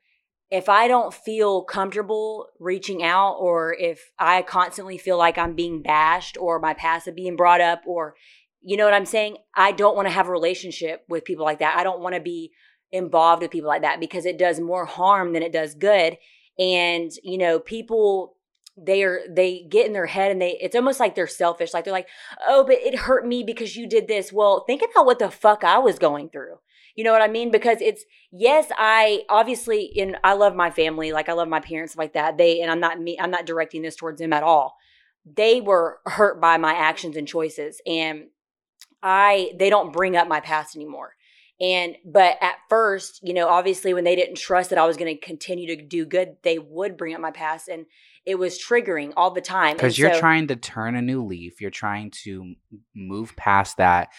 if 0.51 0.67
I 0.67 0.87
don't 0.87 1.13
feel 1.13 1.63
comfortable 1.63 2.47
reaching 2.59 3.03
out 3.03 3.35
or 3.35 3.75
if 3.79 4.11
I 4.17 4.41
constantly 4.41 4.97
feel 4.97 5.17
like 5.17 5.37
I'm 5.37 5.55
being 5.55 5.81
bashed 5.81 6.37
or 6.39 6.59
my 6.59 6.73
past 6.73 7.07
is 7.07 7.13
being 7.13 7.35
brought 7.35 7.61
up 7.61 7.83
or 7.85 8.15
you 8.61 8.75
know 8.75 8.85
what 8.85 8.93
I'm 8.93 9.05
saying? 9.05 9.37
I 9.55 9.71
don't 9.71 9.95
want 9.95 10.07
to 10.07 10.13
have 10.13 10.27
a 10.27 10.31
relationship 10.31 11.05
with 11.07 11.23
people 11.23 11.45
like 11.45 11.59
that. 11.59 11.77
I 11.77 11.83
don't 11.83 12.01
want 12.01 12.15
to 12.15 12.21
be 12.21 12.51
involved 12.91 13.41
with 13.41 13.51
people 13.51 13.69
like 13.69 13.83
that 13.83 13.99
because 13.99 14.25
it 14.25 14.37
does 14.37 14.59
more 14.59 14.85
harm 14.85 15.33
than 15.33 15.43
it 15.43 15.53
does 15.53 15.75
good 15.75 16.17
and 16.57 17.11
you 17.23 17.37
know 17.37 17.59
people 17.59 18.35
they 18.77 19.03
are 19.03 19.21
they 19.29 19.65
get 19.69 19.85
in 19.85 19.93
their 19.93 20.05
head 20.05 20.31
and 20.31 20.41
they 20.41 20.57
it's 20.59 20.75
almost 20.75 20.99
like 20.99 21.15
they're 21.15 21.27
selfish 21.27 21.73
like 21.73 21.85
they're 21.85 21.93
like 21.93 22.07
oh 22.47 22.63
but 22.63 22.75
it 22.75 22.95
hurt 22.95 23.25
me 23.25 23.43
because 23.43 23.75
you 23.75 23.87
did 23.87 24.07
this 24.07 24.33
well 24.33 24.63
think 24.65 24.81
about 24.81 25.05
what 25.05 25.19
the 25.19 25.29
fuck 25.29 25.63
i 25.63 25.77
was 25.77 25.99
going 25.99 26.29
through 26.29 26.55
you 26.99 27.05
know 27.05 27.13
what 27.13 27.21
i 27.21 27.29
mean 27.29 27.49
because 27.49 27.77
it's 27.79 28.03
yes 28.29 28.67
i 28.77 29.23
obviously 29.29 29.85
in 29.85 30.17
i 30.21 30.33
love 30.33 30.53
my 30.53 30.69
family 30.69 31.13
like 31.13 31.29
i 31.29 31.33
love 31.33 31.47
my 31.47 31.61
parents 31.61 31.95
like 31.95 32.11
that 32.11 32.37
they 32.37 32.59
and 32.59 32.69
i'm 32.69 32.81
not 32.81 32.99
me 32.99 33.17
i'm 33.21 33.31
not 33.31 33.45
directing 33.45 33.81
this 33.81 33.95
towards 33.95 34.19
them 34.19 34.33
at 34.33 34.43
all 34.43 34.75
they 35.25 35.61
were 35.61 35.99
hurt 36.05 36.41
by 36.41 36.57
my 36.57 36.73
actions 36.73 37.15
and 37.15 37.25
choices 37.25 37.79
and 37.87 38.25
i 39.01 39.49
they 39.57 39.69
don't 39.69 39.93
bring 39.93 40.17
up 40.17 40.27
my 40.27 40.41
past 40.41 40.75
anymore 40.75 41.13
and 41.61 41.97
but 42.05 42.37
at 42.41 42.55
first, 42.69 43.19
you 43.21 43.33
know, 43.33 43.49
obviously 43.49 43.93
when 43.93 44.05
they 44.05 44.15
didn't 44.15 44.37
trust 44.37 44.69
that 44.69 44.79
I 44.79 44.85
was 44.85 44.95
going 44.95 45.13
to 45.13 45.19
continue 45.19 45.75
to 45.75 45.85
do 45.85 46.05
good, 46.05 46.37
they 46.41 46.57
would 46.57 46.95
bring 46.95 47.13
up 47.13 47.19
my 47.19 47.31
past 47.31 47.67
and 47.67 47.85
it 48.25 48.35
was 48.35 48.57
triggering 48.57 49.11
all 49.17 49.31
the 49.31 49.41
time. 49.41 49.75
Because 49.75 49.99
you're 49.99 50.13
so- 50.13 50.19
trying 50.21 50.47
to 50.47 50.55
turn 50.55 50.95
a 50.95 51.01
new 51.01 51.25
leaf. 51.25 51.59
You're 51.59 51.69
trying 51.69 52.11
to 52.23 52.53
move 52.95 53.35
past 53.35 53.75
that 53.77 54.09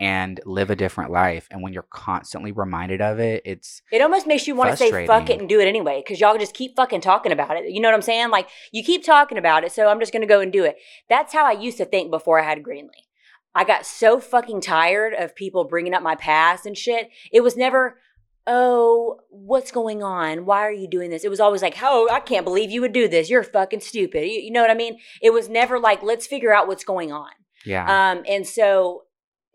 and 0.00 0.40
live 0.44 0.70
a 0.70 0.76
different 0.76 1.10
life. 1.10 1.48
And 1.50 1.62
when 1.62 1.72
you're 1.72 1.86
constantly 1.90 2.52
reminded 2.52 3.00
of 3.00 3.18
it, 3.18 3.42
it's 3.44 3.82
It 3.90 4.00
almost 4.00 4.26
makes 4.26 4.46
you 4.46 4.54
want 4.54 4.70
to 4.70 4.76
say 4.76 5.06
fuck 5.06 5.28
it 5.28 5.40
and 5.40 5.48
do 5.48 5.60
it 5.60 5.66
anyway 5.66 6.02
because 6.04 6.20
y'all 6.20 6.38
just 6.38 6.54
keep 6.54 6.76
fucking 6.76 7.00
talking 7.00 7.32
about 7.32 7.56
it. 7.56 7.70
You 7.70 7.80
know 7.80 7.88
what 7.88 7.94
I'm 7.94 8.02
saying? 8.02 8.30
Like 8.30 8.48
you 8.70 8.84
keep 8.84 9.04
talking 9.04 9.38
about 9.38 9.64
it, 9.64 9.72
so 9.72 9.88
I'm 9.88 9.98
just 9.98 10.12
going 10.12 10.22
to 10.22 10.28
go 10.28 10.40
and 10.40 10.52
do 10.52 10.64
it. 10.64 10.76
That's 11.08 11.32
how 11.32 11.44
I 11.44 11.52
used 11.52 11.78
to 11.78 11.84
think 11.84 12.10
before 12.10 12.40
I 12.40 12.44
had 12.44 12.62
Greenlee. 12.62 13.06
I 13.54 13.64
got 13.64 13.86
so 13.86 14.20
fucking 14.20 14.60
tired 14.60 15.14
of 15.14 15.34
people 15.34 15.64
bringing 15.64 15.94
up 15.94 16.02
my 16.02 16.14
past 16.14 16.64
and 16.64 16.78
shit. 16.78 17.08
It 17.32 17.40
was 17.40 17.56
never, 17.56 17.98
oh, 18.46 19.18
what's 19.30 19.72
going 19.72 20.00
on? 20.00 20.44
Why 20.44 20.60
are 20.60 20.72
you 20.72 20.86
doing 20.88 21.10
this? 21.10 21.24
It 21.24 21.30
was 21.30 21.40
always 21.40 21.62
like, 21.62 21.76
oh, 21.82 22.08
I 22.12 22.20
can't 22.20 22.44
believe 22.44 22.70
you 22.70 22.82
would 22.82 22.92
do 22.92 23.08
this. 23.08 23.28
You're 23.28 23.42
fucking 23.42 23.80
stupid. 23.80 24.26
You, 24.26 24.40
you 24.42 24.52
know 24.52 24.60
what 24.60 24.70
I 24.70 24.74
mean? 24.74 24.98
It 25.20 25.32
was 25.32 25.48
never 25.48 25.80
like, 25.80 26.04
let's 26.04 26.26
figure 26.26 26.54
out 26.54 26.68
what's 26.68 26.84
going 26.84 27.10
on. 27.10 27.30
yeah. 27.64 28.12
Um, 28.12 28.22
and 28.28 28.46
so, 28.46 29.02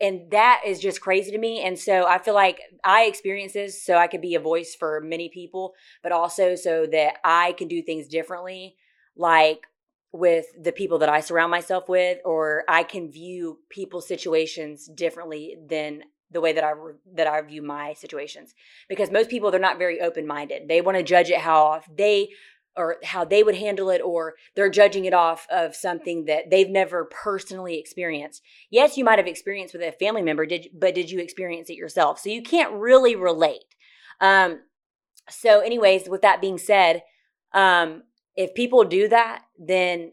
and 0.01 0.31
that 0.31 0.61
is 0.65 0.79
just 0.79 1.01
crazy 1.01 1.31
to 1.31 1.37
me. 1.37 1.61
And 1.61 1.77
so 1.77 2.05
I 2.07 2.17
feel 2.17 2.33
like 2.33 2.59
I 2.83 3.03
experience 3.03 3.53
this 3.53 3.83
so 3.83 3.95
I 3.97 4.07
could 4.07 4.21
be 4.21 4.35
a 4.35 4.39
voice 4.39 4.75
for 4.75 5.01
many 5.01 5.29
people, 5.29 5.73
but 6.01 6.11
also 6.11 6.55
so 6.55 6.85
that 6.91 7.17
I 7.23 7.53
can 7.53 7.67
do 7.67 7.81
things 7.81 8.07
differently, 8.07 8.75
like 9.15 9.67
with 10.11 10.45
the 10.61 10.71
people 10.71 10.99
that 10.99 11.09
I 11.09 11.21
surround 11.21 11.51
myself 11.51 11.89
with, 11.89 12.19
or 12.25 12.63
I 12.67 12.83
can 12.83 13.11
view 13.11 13.59
people's 13.69 14.07
situations 14.07 14.87
differently 14.87 15.57
than 15.67 16.03
the 16.31 16.41
way 16.41 16.53
that 16.53 16.63
I 16.63 16.73
that 17.13 17.27
I 17.27 17.41
view 17.41 17.61
my 17.61 17.93
situations. 17.93 18.53
Because 18.89 19.11
most 19.11 19.29
people 19.29 19.51
they're 19.51 19.59
not 19.59 19.77
very 19.77 20.01
open 20.01 20.27
minded. 20.27 20.67
They 20.67 20.81
want 20.81 20.97
to 20.97 21.03
judge 21.03 21.29
it 21.29 21.39
how 21.39 21.81
they 21.95 22.29
or 22.75 22.97
how 23.03 23.23
they 23.23 23.43
would 23.43 23.55
handle 23.55 23.89
it, 23.89 24.01
or 24.01 24.33
they're 24.55 24.69
judging 24.69 25.05
it 25.05 25.13
off 25.13 25.47
of 25.51 25.75
something 25.75 26.25
that 26.25 26.49
they've 26.49 26.69
never 26.69 27.05
personally 27.05 27.77
experienced. 27.79 28.41
Yes, 28.69 28.97
you 28.97 29.03
might 29.03 29.19
have 29.19 29.27
experienced 29.27 29.73
with 29.73 29.83
a 29.83 29.91
family 29.91 30.21
member, 30.21 30.45
did 30.45 30.67
but 30.73 30.95
did 30.95 31.11
you 31.11 31.19
experience 31.19 31.69
it 31.69 31.75
yourself? 31.75 32.19
So 32.19 32.29
you 32.29 32.41
can't 32.41 32.73
really 32.73 33.15
relate. 33.15 33.75
Um, 34.19 34.61
so, 35.29 35.59
anyways, 35.61 36.09
with 36.09 36.21
that 36.21 36.41
being 36.41 36.57
said, 36.57 37.03
um, 37.53 38.03
if 38.35 38.53
people 38.53 38.83
do 38.83 39.07
that, 39.07 39.43
then 39.57 40.11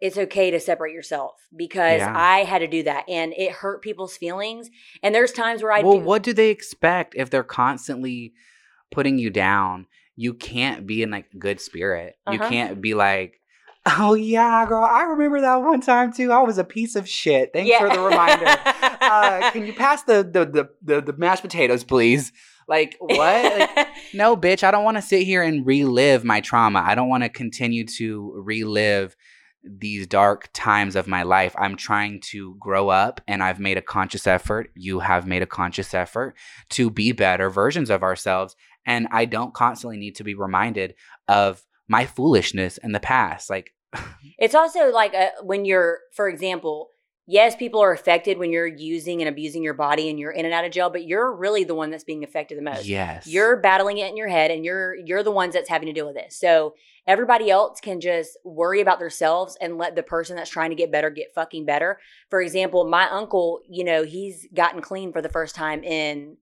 it's 0.00 0.16
okay 0.16 0.50
to 0.50 0.60
separate 0.60 0.94
yourself 0.94 1.34
because 1.56 2.00
Yeah. 2.00 2.12
I 2.16 2.44
had 2.44 2.60
to 2.60 2.68
do 2.68 2.84
that 2.84 3.04
and 3.08 3.32
it 3.34 3.50
hurt 3.50 3.82
people's 3.82 4.16
feelings. 4.16 4.70
And 5.02 5.14
there's 5.14 5.32
times 5.32 5.62
where 5.62 5.72
I 5.72 5.82
well, 5.82 5.98
do. 5.98 6.04
what 6.04 6.22
do 6.22 6.32
they 6.32 6.50
expect 6.50 7.14
if 7.16 7.30
they're 7.30 7.42
constantly 7.42 8.32
putting 8.90 9.18
you 9.18 9.30
down? 9.30 9.86
You 10.20 10.34
can't 10.34 10.84
be 10.84 11.04
in 11.04 11.12
like 11.12 11.26
good 11.38 11.60
spirit. 11.60 12.16
You 12.28 12.40
Uh-huh. 12.40 12.48
can't 12.48 12.80
be 12.80 12.94
like, 12.94 13.40
oh 13.98 14.14
yeah, 14.14 14.66
girl, 14.66 14.82
I 14.84 15.04
remember 15.04 15.40
that 15.42 15.56
one 15.62 15.80
time 15.80 16.12
too. 16.12 16.32
I 16.32 16.40
was 16.42 16.58
a 16.58 16.64
piece 16.64 16.96
of 16.96 17.08
shit. 17.08 17.50
Thanks 17.52 17.70
for 17.78 17.88
the 17.88 18.00
reminder. 18.00 18.46
uh, 19.00 19.50
can 19.52 19.64
you 19.64 19.72
pass 19.84 20.02
the 20.02 20.24
the, 20.24 20.44
the 20.44 20.68
the 20.82 21.12
the 21.12 21.12
mashed 21.16 21.42
potatoes, 21.42 21.84
please? 21.84 22.32
Like 22.66 22.96
what? 22.98 23.16
Like, 23.16 23.88
no, 24.12 24.36
bitch. 24.36 24.64
I 24.64 24.72
don't 24.72 24.82
want 24.84 24.96
to 24.96 25.02
sit 25.02 25.22
here 25.22 25.42
and 25.44 25.64
relive 25.64 26.24
my 26.24 26.40
trauma. 26.40 26.82
I 26.84 26.96
don't 26.96 27.08
want 27.08 27.22
to 27.22 27.28
continue 27.28 27.84
to 27.98 28.42
relive 28.44 29.14
these 29.62 30.06
dark 30.06 30.48
times 30.52 30.96
of 30.96 31.06
my 31.06 31.22
life, 31.22 31.54
I'm 31.58 31.76
trying 31.76 32.20
to 32.30 32.56
grow 32.58 32.88
up 32.88 33.20
and 33.26 33.42
I've 33.42 33.60
made 33.60 33.76
a 33.76 33.82
conscious 33.82 34.26
effort. 34.26 34.70
You 34.74 35.00
have 35.00 35.26
made 35.26 35.42
a 35.42 35.46
conscious 35.46 35.94
effort 35.94 36.36
to 36.70 36.90
be 36.90 37.12
better 37.12 37.50
versions 37.50 37.90
of 37.90 38.02
ourselves. 38.02 38.56
And 38.86 39.08
I 39.10 39.24
don't 39.24 39.54
constantly 39.54 39.98
need 39.98 40.16
to 40.16 40.24
be 40.24 40.34
reminded 40.34 40.94
of 41.26 41.62
my 41.88 42.06
foolishness 42.06 42.78
in 42.78 42.92
the 42.92 43.00
past. 43.00 43.50
Like, 43.50 43.74
it's 44.38 44.54
also 44.54 44.90
like 44.90 45.14
a, 45.14 45.30
when 45.42 45.64
you're, 45.64 45.98
for 46.12 46.28
example, 46.28 46.90
yes, 47.28 47.54
people 47.54 47.80
are 47.80 47.92
affected 47.92 48.38
when 48.38 48.50
you're 48.50 48.66
using 48.66 49.20
and 49.20 49.28
abusing 49.28 49.62
your 49.62 49.74
body 49.74 50.08
and 50.08 50.18
you're 50.18 50.32
in 50.32 50.46
and 50.46 50.54
out 50.54 50.64
of 50.64 50.72
jail, 50.72 50.88
but 50.88 51.06
you're 51.06 51.30
really 51.36 51.62
the 51.62 51.74
one 51.74 51.90
that's 51.90 52.02
being 52.02 52.24
affected 52.24 52.56
the 52.56 52.62
most. 52.62 52.86
Yes. 52.86 53.26
You're 53.26 53.58
battling 53.58 53.98
it 53.98 54.08
in 54.08 54.16
your 54.16 54.28
head 54.28 54.50
and 54.50 54.64
you're 54.64 54.96
you're 54.96 55.22
the 55.22 55.30
ones 55.30 55.52
that's 55.54 55.68
having 55.68 55.86
to 55.86 55.92
deal 55.92 56.06
with 56.06 56.16
it. 56.16 56.32
So 56.32 56.74
everybody 57.06 57.50
else 57.50 57.80
can 57.80 58.00
just 58.00 58.38
worry 58.44 58.80
about 58.80 58.98
themselves 58.98 59.58
and 59.60 59.76
let 59.76 59.94
the 59.94 60.02
person 60.02 60.36
that's 60.36 60.50
trying 60.50 60.70
to 60.70 60.76
get 60.76 60.90
better 60.90 61.10
get 61.10 61.34
fucking 61.34 61.66
better. 61.66 62.00
For 62.30 62.40
example, 62.40 62.88
my 62.88 63.08
uncle, 63.10 63.60
you 63.68 63.84
know, 63.84 64.04
he's 64.04 64.48
gotten 64.52 64.80
clean 64.80 65.12
for 65.12 65.20
the 65.20 65.28
first 65.28 65.54
time 65.54 65.84
in 65.84 66.38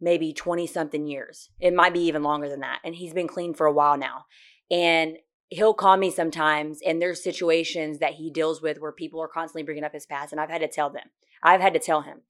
maybe 0.00 0.32
20 0.32 0.68
something 0.68 1.04
years. 1.08 1.50
It 1.58 1.74
might 1.74 1.92
be 1.92 2.02
even 2.02 2.22
longer 2.22 2.48
than 2.48 2.60
that. 2.60 2.78
And 2.84 2.94
he's 2.94 3.12
been 3.12 3.26
clean 3.26 3.54
for 3.54 3.66
a 3.66 3.72
while 3.72 3.98
now. 3.98 4.26
And 4.70 5.16
he'll 5.50 5.74
call 5.74 5.96
me 5.96 6.10
sometimes 6.10 6.80
and 6.86 7.00
there's 7.00 7.22
situations 7.22 7.98
that 7.98 8.14
he 8.14 8.30
deals 8.30 8.60
with 8.60 8.78
where 8.78 8.92
people 8.92 9.20
are 9.20 9.28
constantly 9.28 9.62
bringing 9.62 9.84
up 9.84 9.92
his 9.92 10.06
past 10.06 10.32
and 10.32 10.40
i've 10.40 10.50
had 10.50 10.60
to 10.60 10.68
tell 10.68 10.90
them. 10.90 11.08
I've 11.42 11.60
had 11.60 11.74
to 11.74 11.78
tell 11.78 12.02
him. 12.02 12.22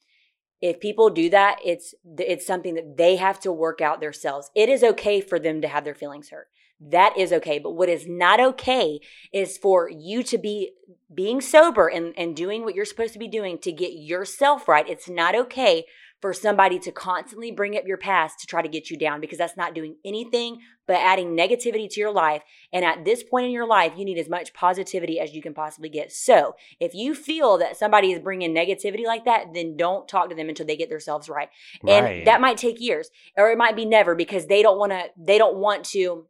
If 0.61 0.81
people 0.81 1.11
do 1.11 1.31
that 1.31 1.59
it's 1.65 1.95
it's 2.19 2.47
something 2.47 2.75
that 2.75 2.97
they 2.97 3.17
have 3.17 3.41
to 3.41 3.53
work 3.53 3.81
out 3.81 4.01
themselves. 4.01 4.51
It 4.55 4.69
is 4.69 4.83
okay 4.83 5.21
for 5.21 5.39
them 5.39 5.61
to 5.63 5.69
have 5.69 5.85
their 5.85 5.95
feelings 5.95 6.31
hurt. 6.31 6.49
That 6.81 7.17
is 7.19 7.33
okay. 7.33 7.59
But 7.59 7.73
what 7.73 7.89
is 7.89 8.07
not 8.07 8.39
okay 8.41 9.01
is 9.33 9.59
for 9.59 9.91
you 9.91 10.23
to 10.25 10.39
be 10.39 10.73
being 11.13 11.41
sober 11.41 11.89
and, 11.89 12.15
and 12.17 12.37
doing 12.37 12.63
what 12.63 12.75
you're 12.75 12.85
supposed 12.85 13.13
to 13.15 13.19
be 13.19 13.29
doing 13.29 13.59
to 13.59 13.73
get 13.73 13.93
yourself 13.95 14.69
right. 14.69 14.89
It's 14.89 15.09
not 15.09 15.35
okay 15.35 15.87
for 16.21 16.33
somebody 16.33 16.79
to 16.81 16.91
constantly 16.91 17.51
bring 17.53 17.77
up 17.77 17.87
your 17.87 17.97
past 17.97 18.41
to 18.41 18.47
try 18.47 18.61
to 18.61 18.69
get 18.69 18.91
you 18.91 18.97
down 18.97 19.21
because 19.21 19.39
that's 19.39 19.57
not 19.57 19.75
doing 19.75 19.97
anything 20.05 20.59
but 20.89 20.97
adding 20.97 21.37
negativity 21.37 21.89
to 21.89 22.01
your 22.01 22.11
life. 22.11 22.43
And 22.73 22.85
at 22.85 23.05
this 23.05 23.23
point 23.23 23.45
in 23.45 23.53
your 23.53 23.67
life, 23.67 23.93
you 23.97 24.07
need 24.07 24.19
as 24.19 24.29
much 24.29 24.55
positivity 24.55 25.21
as 25.21 25.35
you 25.35 25.43
can 25.43 25.53
possibly 25.53 25.91
get. 25.91 26.11
So 26.11 26.57
if 26.81 26.95
you 26.95 27.15
feel 27.15 27.59
that 27.59 27.77
somebody 27.77 28.11
is 28.11 28.19
bringing 28.19 28.55
negativity 28.55 29.05
like 29.05 29.27
that, 29.27 29.53
then 29.53 29.77
don't 29.77 30.09
talk 30.09 30.31
to 30.31 30.35
them 30.35 30.49
until 30.49 30.67
they 30.67 30.77
get 30.77 30.89
themselves 30.89 31.29
right. 31.29 31.51
right. 31.83 31.93
And 31.93 32.27
that 32.27 32.41
might 32.41 32.57
take 32.57 32.81
years 32.81 33.11
or 33.37 33.51
it 33.51 33.59
might 33.59 33.77
be 33.77 33.85
never 33.85 34.15
because 34.15 34.47
they 34.47 34.63
don't 34.63 34.79
want 34.79 34.93
to, 34.93 35.05
they 35.17 35.37
don't 35.37 35.59
want 35.59 35.85
to 35.87 36.27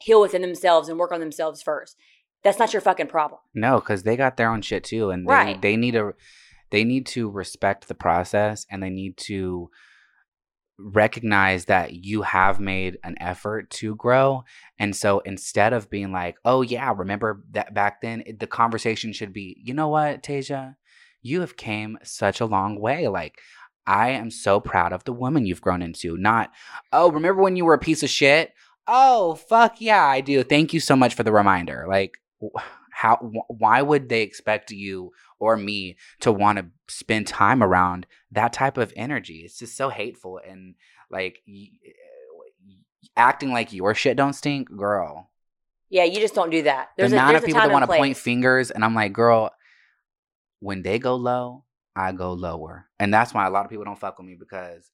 heal 0.00 0.22
within 0.22 0.42
themselves 0.42 0.88
and 0.88 0.98
work 0.98 1.12
on 1.12 1.20
themselves 1.20 1.62
first. 1.62 1.96
That's 2.42 2.58
not 2.58 2.72
your 2.72 2.80
fucking 2.80 3.08
problem. 3.08 3.40
No, 3.52 3.78
because 3.80 4.04
they 4.04 4.16
got 4.16 4.36
their 4.36 4.50
own 4.50 4.62
shit 4.62 4.84
too, 4.84 5.10
and 5.10 5.26
they 5.26 5.32
Right. 5.32 5.60
they 5.60 5.76
need 5.76 5.92
to 5.92 6.14
they 6.70 6.84
need 6.84 7.06
to 7.06 7.30
respect 7.30 7.88
the 7.88 7.94
process, 7.94 8.66
and 8.70 8.82
they 8.82 8.90
need 8.90 9.16
to 9.18 9.70
recognize 10.78 11.64
that 11.64 11.92
you 11.92 12.22
have 12.22 12.60
made 12.60 12.98
an 13.02 13.16
effort 13.20 13.68
to 13.68 13.96
grow. 13.96 14.44
And 14.78 14.94
so 14.94 15.18
instead 15.20 15.72
of 15.72 15.90
being 15.90 16.12
like, 16.12 16.36
"Oh 16.44 16.62
yeah, 16.62 16.92
remember 16.96 17.42
that 17.50 17.74
back 17.74 18.00
then," 18.00 18.22
the 18.38 18.46
conversation 18.46 19.12
should 19.12 19.32
be, 19.32 19.56
"You 19.62 19.74
know 19.74 19.88
what, 19.88 20.22
Tasia, 20.22 20.76
you 21.20 21.40
have 21.40 21.56
came 21.56 21.98
such 22.02 22.40
a 22.40 22.46
long 22.46 22.80
way. 22.80 23.08
Like." 23.08 23.38
I 23.90 24.10
am 24.10 24.30
so 24.30 24.60
proud 24.60 24.92
of 24.92 25.04
the 25.04 25.14
woman 25.14 25.46
you've 25.46 25.62
grown 25.62 25.80
into. 25.80 26.18
Not, 26.18 26.50
oh, 26.92 27.10
remember 27.10 27.40
when 27.40 27.56
you 27.56 27.64
were 27.64 27.72
a 27.72 27.78
piece 27.78 28.02
of 28.02 28.10
shit? 28.10 28.52
Oh, 28.86 29.34
fuck 29.34 29.80
yeah, 29.80 30.04
I 30.04 30.20
do. 30.20 30.42
Thank 30.42 30.74
you 30.74 30.80
so 30.80 30.94
much 30.94 31.14
for 31.14 31.22
the 31.22 31.32
reminder. 31.32 31.86
Like, 31.88 32.18
how 32.92 33.16
wh- 33.16 33.50
why 33.50 33.80
would 33.80 34.10
they 34.10 34.20
expect 34.22 34.70
you 34.70 35.12
or 35.38 35.56
me 35.56 35.96
to 36.20 36.32
want 36.32 36.58
to 36.58 36.66
spend 36.88 37.26
time 37.26 37.62
around 37.62 38.06
that 38.32 38.52
type 38.52 38.76
of 38.76 38.92
energy. 38.96 39.42
It's 39.44 39.58
just 39.58 39.76
so 39.76 39.88
hateful 39.88 40.40
and 40.46 40.74
like 41.10 41.42
eh, 41.48 41.66
y- 42.66 42.76
acting 43.16 43.52
like 43.52 43.72
your 43.72 43.94
shit 43.94 44.16
don't 44.16 44.32
stink 44.34 44.68
girl. 44.76 45.30
Yeah, 45.90 46.04
you 46.04 46.20
just 46.20 46.34
don't 46.34 46.50
do 46.50 46.62
that. 46.62 46.90
the 46.96 47.02
There's 47.02 47.12
a, 47.12 47.16
amount 47.16 47.30
there's 47.32 47.42
of 47.42 47.46
people 47.46 47.62
that 47.62 47.70
want 47.70 47.90
to 47.90 47.96
point 47.96 48.16
fingers 48.16 48.70
and 48.70 48.84
i'm 48.84 48.94
like 48.94 49.12
girl 49.12 49.50
when 50.60 50.82
they 50.82 50.98
go 50.98 51.16
low 51.16 51.64
i 51.96 52.12
go 52.12 52.32
lower. 52.32 52.86
And 53.00 53.12
that's 53.12 53.32
why 53.32 53.46
a 53.46 53.50
lot 53.50 53.64
of 53.64 53.70
people 53.70 53.84
don't 53.84 53.98
fuck 53.98 54.18
with 54.18 54.26
me 54.26 54.36
because 54.38 54.90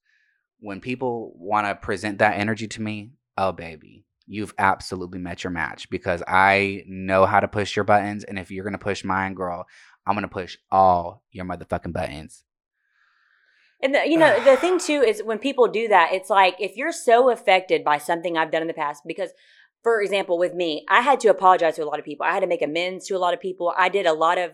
when 0.60 0.80
people 0.80 1.32
want 1.36 1.66
to 1.66 1.74
present 1.74 2.18
that 2.18 2.38
energy 2.38 2.68
to 2.68 2.82
me 2.82 3.10
oh 3.36 3.52
baby 3.52 4.04
you've 4.26 4.54
absolutely 4.56 5.18
met 5.18 5.44
your 5.44 5.50
match 5.50 5.90
because 5.90 6.22
i 6.28 6.82
know 6.86 7.26
how 7.26 7.40
to 7.40 7.48
push 7.48 7.76
your 7.76 7.84
buttons 7.84 8.24
and 8.24 8.38
if 8.38 8.50
you're 8.50 8.64
gonna 8.64 8.78
push 8.78 9.04
mine 9.04 9.34
girl 9.34 9.66
i'm 10.06 10.14
gonna 10.14 10.28
push 10.28 10.56
all 10.70 11.22
your 11.30 11.44
motherfucking 11.44 11.92
buttons 11.92 12.44
And 13.82 13.94
the, 13.94 14.08
you 14.08 14.16
know, 14.16 14.42
the 14.44 14.56
thing 14.56 14.78
too 14.78 15.02
is 15.02 15.22
when 15.22 15.38
people 15.38 15.68
do 15.68 15.88
that, 15.88 16.12
it's 16.12 16.30
like 16.30 16.56
if 16.58 16.76
you're 16.76 16.92
so 16.92 17.28
affected 17.30 17.84
by 17.84 17.98
something 17.98 18.36
I've 18.38 18.50
done 18.50 18.62
in 18.62 18.68
the 18.68 18.72
past, 18.74 19.02
because 19.06 19.30
for 19.82 20.00
example, 20.00 20.38
with 20.38 20.54
me, 20.54 20.86
I 20.88 21.02
had 21.02 21.20
to 21.20 21.28
apologize 21.28 21.76
to 21.76 21.84
a 21.84 21.90
lot 21.90 21.98
of 21.98 22.04
people. 22.06 22.24
I 22.24 22.32
had 22.32 22.40
to 22.40 22.46
make 22.46 22.62
amends 22.62 23.06
to 23.08 23.14
a 23.14 23.18
lot 23.18 23.34
of 23.34 23.40
people. 23.40 23.74
I 23.76 23.90
did 23.90 24.06
a 24.06 24.14
lot 24.14 24.38
of 24.38 24.52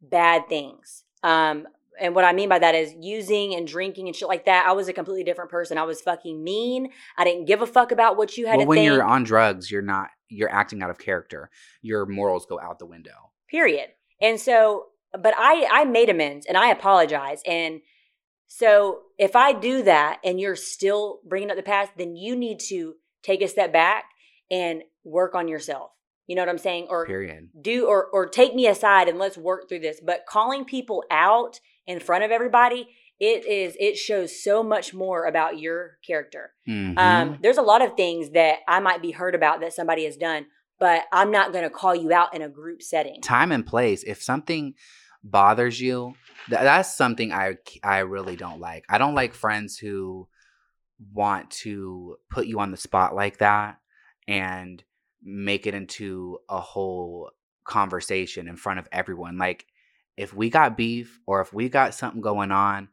bad 0.00 0.48
things. 0.48 1.04
Um, 1.22 1.66
and 2.00 2.14
what 2.14 2.24
I 2.24 2.32
mean 2.32 2.48
by 2.48 2.58
that 2.60 2.74
is 2.74 2.94
using 2.98 3.54
and 3.54 3.66
drinking 3.66 4.06
and 4.06 4.16
shit 4.16 4.28
like 4.28 4.46
that. 4.46 4.64
I 4.66 4.72
was 4.72 4.88
a 4.88 4.94
completely 4.94 5.24
different 5.24 5.50
person. 5.50 5.76
I 5.76 5.82
was 5.82 6.00
fucking 6.00 6.42
mean. 6.42 6.88
I 7.18 7.24
didn't 7.24 7.44
give 7.44 7.60
a 7.60 7.66
fuck 7.66 7.92
about 7.92 8.16
what 8.16 8.38
you 8.38 8.46
had 8.46 8.56
well 8.56 8.64
to 8.64 8.68
when 8.68 8.76
think. 8.78 8.86
you're 8.86 9.04
on 9.04 9.24
drugs 9.24 9.70
you're 9.70 9.82
not 9.82 10.08
you're 10.30 10.48
acting 10.50 10.80
out 10.82 10.88
of 10.88 10.96
character 10.98 11.50
your 11.82 12.06
morals 12.06 12.46
go 12.46 12.58
out 12.58 12.78
the 12.78 12.86
window 12.86 13.32
period 13.50 13.90
and 14.22 14.40
so 14.40 14.86
but 15.12 15.34
i 15.38 15.66
i 15.70 15.84
made 15.84 16.08
amends 16.08 16.46
and 16.46 16.56
i 16.56 16.70
apologize 16.70 17.42
and 17.46 17.80
so 18.46 19.00
if 19.18 19.36
i 19.36 19.52
do 19.52 19.82
that 19.82 20.18
and 20.24 20.40
you're 20.40 20.56
still 20.56 21.20
bringing 21.28 21.50
up 21.50 21.56
the 21.56 21.62
past 21.62 21.92
then 21.96 22.16
you 22.16 22.34
need 22.36 22.58
to 22.58 22.94
take 23.22 23.42
a 23.42 23.48
step 23.48 23.72
back 23.72 24.04
and 24.50 24.82
work 25.04 25.34
on 25.34 25.48
yourself 25.48 25.90
you 26.26 26.34
know 26.36 26.42
what 26.42 26.48
i'm 26.48 26.58
saying 26.58 26.86
or 26.90 27.06
period 27.06 27.48
do 27.60 27.86
or 27.86 28.06
or 28.12 28.26
take 28.26 28.54
me 28.54 28.66
aside 28.66 29.08
and 29.08 29.18
let's 29.18 29.36
work 29.38 29.68
through 29.68 29.78
this 29.80 30.00
but 30.04 30.26
calling 30.28 30.64
people 30.64 31.04
out 31.10 31.60
in 31.86 32.00
front 32.00 32.24
of 32.24 32.30
everybody 32.30 32.88
it 33.18 33.44
is 33.46 33.76
it 33.78 33.96
shows 33.96 34.42
so 34.42 34.62
much 34.62 34.94
more 34.94 35.26
about 35.26 35.58
your 35.58 35.98
character 36.06 36.52
Mhm. 36.68 36.98
um, 36.98 37.38
there's 37.42 37.58
a 37.58 37.62
lot 37.62 37.82
of 37.82 37.94
things 37.96 38.30
that 38.30 38.60
I 38.68 38.80
might 38.80 39.02
be 39.02 39.10
heard 39.10 39.34
about 39.34 39.60
that 39.60 39.72
somebody 39.72 40.04
has 40.04 40.16
done, 40.16 40.46
but 40.78 41.02
I'm 41.12 41.30
not 41.30 41.52
going 41.52 41.64
to 41.64 41.70
call 41.70 41.94
you 41.94 42.12
out 42.12 42.32
in 42.34 42.42
a 42.42 42.48
group 42.48 42.80
setting. 42.80 43.20
time 43.22 43.50
and 43.52 43.66
place. 43.66 44.02
If 44.04 44.22
something 44.22 44.74
bothers 45.22 45.80
you, 45.80 46.14
th- 46.48 46.60
that's 46.60 46.94
something 46.94 47.32
I 47.32 47.56
I 47.82 47.98
really 48.00 48.36
don't 48.36 48.60
like. 48.60 48.84
I 48.88 48.98
don't 48.98 49.14
like 49.14 49.34
friends 49.34 49.76
who 49.76 50.28
want 51.12 51.50
to 51.50 52.16
put 52.30 52.46
you 52.46 52.60
on 52.60 52.70
the 52.70 52.76
spot 52.76 53.14
like 53.14 53.38
that 53.38 53.78
and 54.28 54.82
make 55.22 55.66
it 55.66 55.74
into 55.74 56.38
a 56.48 56.60
whole 56.60 57.30
conversation 57.64 58.48
in 58.48 58.56
front 58.56 58.78
of 58.78 58.88
everyone. 58.92 59.38
Like 59.38 59.66
if 60.16 60.34
we 60.34 60.50
got 60.50 60.76
beef 60.76 61.20
or 61.26 61.40
if 61.40 61.52
we 61.52 61.68
got 61.68 61.94
something 61.94 62.20
going 62.20 62.50
on, 62.50 62.88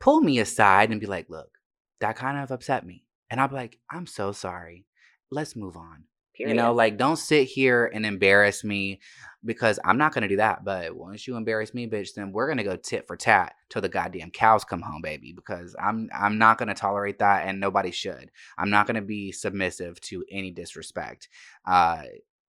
pull 0.00 0.20
me 0.20 0.38
aside 0.38 0.90
and 0.90 1.00
be 1.00 1.06
like, 1.06 1.28
"Look, 1.28 1.58
that 2.00 2.16
kind 2.16 2.38
of 2.38 2.50
upset 2.50 2.86
me." 2.86 3.04
And 3.30 3.40
I'll 3.40 3.48
be 3.48 3.54
like, 3.54 3.78
"I'm 3.90 4.06
so 4.06 4.32
sorry. 4.32 4.86
Let's 5.30 5.56
move 5.56 5.76
on." 5.76 6.04
Period. 6.34 6.56
You 6.56 6.62
know, 6.62 6.72
like 6.72 6.96
don't 6.96 7.16
sit 7.16 7.44
here 7.44 7.90
and 7.92 8.06
embarrass 8.06 8.64
me 8.64 9.00
because 9.44 9.78
I'm 9.84 9.98
not 9.98 10.14
gonna 10.14 10.28
do 10.28 10.36
that. 10.36 10.64
But 10.64 10.96
once 10.96 11.26
you 11.26 11.36
embarrass 11.36 11.74
me, 11.74 11.88
bitch, 11.88 12.14
then 12.14 12.32
we're 12.32 12.48
gonna 12.48 12.64
go 12.64 12.76
tit 12.76 13.06
for 13.06 13.16
tat 13.16 13.54
till 13.68 13.82
the 13.82 13.88
goddamn 13.88 14.30
cows 14.30 14.64
come 14.64 14.80
home, 14.80 15.02
baby. 15.02 15.32
Because 15.32 15.76
I'm 15.80 16.08
I'm 16.14 16.38
not 16.38 16.58
gonna 16.58 16.74
tolerate 16.74 17.18
that, 17.18 17.46
and 17.46 17.60
nobody 17.60 17.90
should. 17.90 18.30
I'm 18.56 18.70
not 18.70 18.86
gonna 18.86 19.02
be 19.02 19.32
submissive 19.32 20.00
to 20.02 20.24
any 20.30 20.50
disrespect. 20.50 21.28
Uh, 21.66 22.04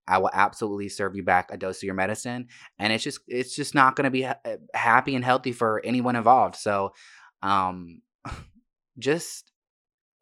I 0.08 0.18
will 0.18 0.32
absolutely 0.34 0.90
serve 0.90 1.16
you 1.16 1.24
back 1.24 1.50
a 1.52 1.58
dose 1.58 1.78
of 1.78 1.84
your 1.84 1.94
medicine, 1.96 2.48
and 2.80 2.94
it's 2.94 3.04
just 3.04 3.20
it's 3.28 3.56
just 3.56 3.76
not 3.76 3.96
gonna 3.96 4.12
be 4.12 4.24
ha- 4.24 4.40
happy 4.74 5.16
and 5.16 5.26
healthy 5.26 5.52
for 5.52 5.82
anyone 5.84 6.16
involved. 6.16 6.56
So, 6.56 6.94
um, 7.42 8.02
just 9.00 9.52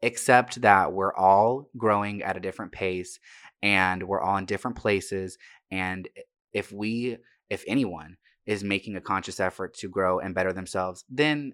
accept 0.02 0.62
that 0.62 0.92
we're 0.92 1.14
all 1.14 1.68
growing 1.76 2.22
at 2.22 2.36
a 2.36 2.40
different 2.40 2.72
pace 2.72 3.20
and 3.62 4.02
we're 4.02 4.20
all 4.20 4.36
in 4.36 4.44
different 4.44 4.76
places 4.76 5.38
and 5.70 6.08
if 6.52 6.72
we 6.72 7.16
if 7.50 7.64
anyone 7.66 8.16
is 8.46 8.64
making 8.64 8.96
a 8.96 9.00
conscious 9.00 9.38
effort 9.38 9.74
to 9.74 9.88
grow 9.88 10.18
and 10.18 10.34
better 10.34 10.52
themselves 10.52 11.04
then 11.08 11.52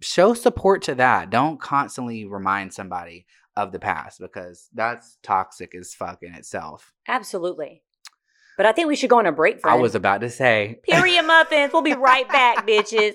show 0.00 0.34
support 0.34 0.82
to 0.82 0.94
that 0.94 1.30
don't 1.30 1.60
constantly 1.60 2.24
remind 2.24 2.72
somebody 2.72 3.26
of 3.56 3.70
the 3.70 3.78
past 3.78 4.18
because 4.18 4.68
that's 4.74 5.18
toxic 5.22 5.74
as 5.74 5.94
fuck 5.94 6.22
in 6.22 6.34
itself 6.34 6.92
Absolutely. 7.06 7.82
But 8.56 8.66
I 8.66 8.72
think 8.72 8.86
we 8.86 8.94
should 8.96 9.10
go 9.10 9.18
on 9.18 9.26
a 9.26 9.32
break, 9.32 9.60
friend. 9.60 9.76
i 9.76 9.80
was 9.80 9.94
about 9.96 10.20
to 10.20 10.30
say 10.30 10.78
Period 10.84 11.24
muffins. 11.24 11.72
We'll 11.72 11.82
be 11.82 11.94
right 11.94 12.28
back, 12.28 12.66
bitches. 12.66 13.14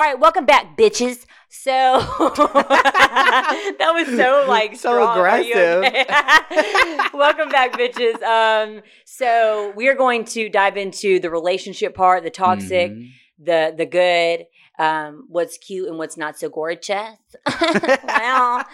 All 0.00 0.06
right, 0.08 0.18
welcome 0.18 0.44
back, 0.44 0.76
bitches. 0.76 1.24
So 1.48 1.70
that 2.18 3.92
was 3.94 4.08
so 4.16 4.44
like 4.48 4.72
So 4.74 4.90
strong. 4.90 5.16
Aggressive. 5.16 5.84
okay? 5.84 6.04
welcome 7.14 7.48
back, 7.48 7.74
bitches. 7.74 8.20
Um, 8.20 8.82
so 9.04 9.72
we 9.76 9.86
are 9.86 9.94
going 9.94 10.24
to 10.26 10.48
dive 10.48 10.76
into 10.76 11.20
the 11.20 11.30
relationship 11.30 11.94
part, 11.94 12.24
the 12.24 12.30
toxic, 12.30 12.90
Mhm. 12.90 13.08
the 13.38 13.72
the 13.76 13.86
good, 13.86 14.46
um, 14.80 15.26
what's 15.28 15.58
cute 15.58 15.88
and 15.88 15.96
what's 15.96 16.16
not 16.16 16.36
so 16.40 16.48
gorgeous. 16.48 17.14
well, 18.04 18.64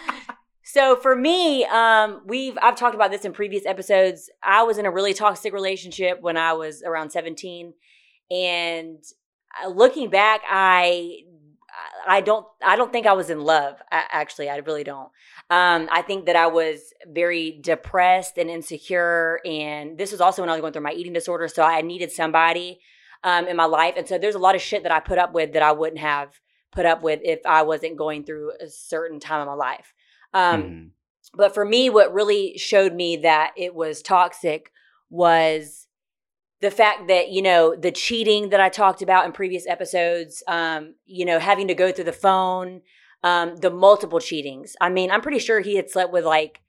so 0.63 0.95
for 0.95 1.15
me, 1.15 1.65
um, 1.65 2.21
we've 2.25 2.57
I've 2.63 2.75
talked 2.75 2.95
about 2.95 3.11
this 3.11 3.25
in 3.25 3.31
previous 3.31 3.63
episodes. 3.67 4.31
I 4.41 4.63
was 4.63 4.79
in 4.79 4.87
a 4.87 4.91
really 4.91 5.13
toxic 5.13 5.53
relationship 5.53 6.17
when 6.19 6.35
I 6.35 6.53
was 6.53 6.81
around 6.81 7.11
seventeen, 7.11 7.75
and 8.31 8.97
looking 9.69 10.09
back, 10.09 10.41
I 10.49 11.23
I 12.07 12.21
don't 12.21 12.45
I 12.63 12.75
don't 12.75 12.91
think 12.91 13.05
I 13.05 13.13
was 13.13 13.29
in 13.29 13.41
love. 13.41 13.81
Actually, 13.91 14.49
I 14.49 14.57
really 14.57 14.83
don't. 14.83 15.09
Um, 15.49 15.89
I 15.91 16.01
think 16.01 16.25
that 16.25 16.35
I 16.35 16.47
was 16.47 16.93
very 17.07 17.59
depressed 17.61 18.37
and 18.37 18.49
insecure, 18.49 19.39
and 19.45 19.97
this 19.97 20.11
was 20.11 20.21
also 20.21 20.41
when 20.41 20.49
I 20.49 20.53
was 20.53 20.61
going 20.61 20.73
through 20.73 20.83
my 20.83 20.93
eating 20.93 21.13
disorder. 21.13 21.47
So 21.47 21.63
I 21.63 21.81
needed 21.81 22.11
somebody 22.11 22.79
um, 23.23 23.47
in 23.47 23.55
my 23.55 23.65
life, 23.65 23.95
and 23.97 24.07
so 24.07 24.17
there's 24.17 24.35
a 24.35 24.39
lot 24.39 24.55
of 24.55 24.61
shit 24.61 24.83
that 24.83 24.91
I 24.91 24.99
put 24.99 25.17
up 25.17 25.33
with 25.33 25.53
that 25.53 25.63
I 25.63 25.71
wouldn't 25.71 26.01
have 26.01 26.39
put 26.71 26.85
up 26.85 27.03
with 27.03 27.19
if 27.23 27.39
I 27.45 27.63
wasn't 27.63 27.97
going 27.97 28.23
through 28.23 28.53
a 28.59 28.67
certain 28.67 29.19
time 29.19 29.41
of 29.41 29.47
my 29.47 29.53
life. 29.53 29.93
Um, 30.33 30.61
Mhm. 30.63 30.89
but 31.33 31.53
for 31.53 31.65
me, 31.65 31.89
what 31.89 32.13
really 32.13 32.57
showed 32.57 32.93
me 32.93 33.17
that 33.17 33.53
it 33.57 33.75
was 33.75 34.01
toxic 34.01 34.71
was 35.09 35.87
the 36.61 36.71
fact 36.71 37.07
that, 37.07 37.29
you 37.29 37.41
know, 37.41 37.75
the 37.75 37.91
cheating 37.91 38.49
that 38.49 38.59
I 38.59 38.69
talked 38.69 39.01
about 39.01 39.25
in 39.25 39.31
previous 39.31 39.67
episodes, 39.67 40.43
um, 40.47 40.95
you 41.05 41.25
know, 41.25 41.39
having 41.39 41.67
to 41.67 41.73
go 41.73 41.91
through 41.91 42.05
the 42.05 42.11
phone, 42.13 42.81
um, 43.23 43.57
the 43.57 43.71
multiple 43.71 44.19
cheatings. 44.19 44.73
I 44.79 44.89
mean, 44.89 45.11
I'm 45.11 45.21
pretty 45.21 45.39
sure 45.39 45.59
he 45.59 45.75
had 45.75 45.89
slept 45.89 46.13
with 46.13 46.23
like 46.23 46.61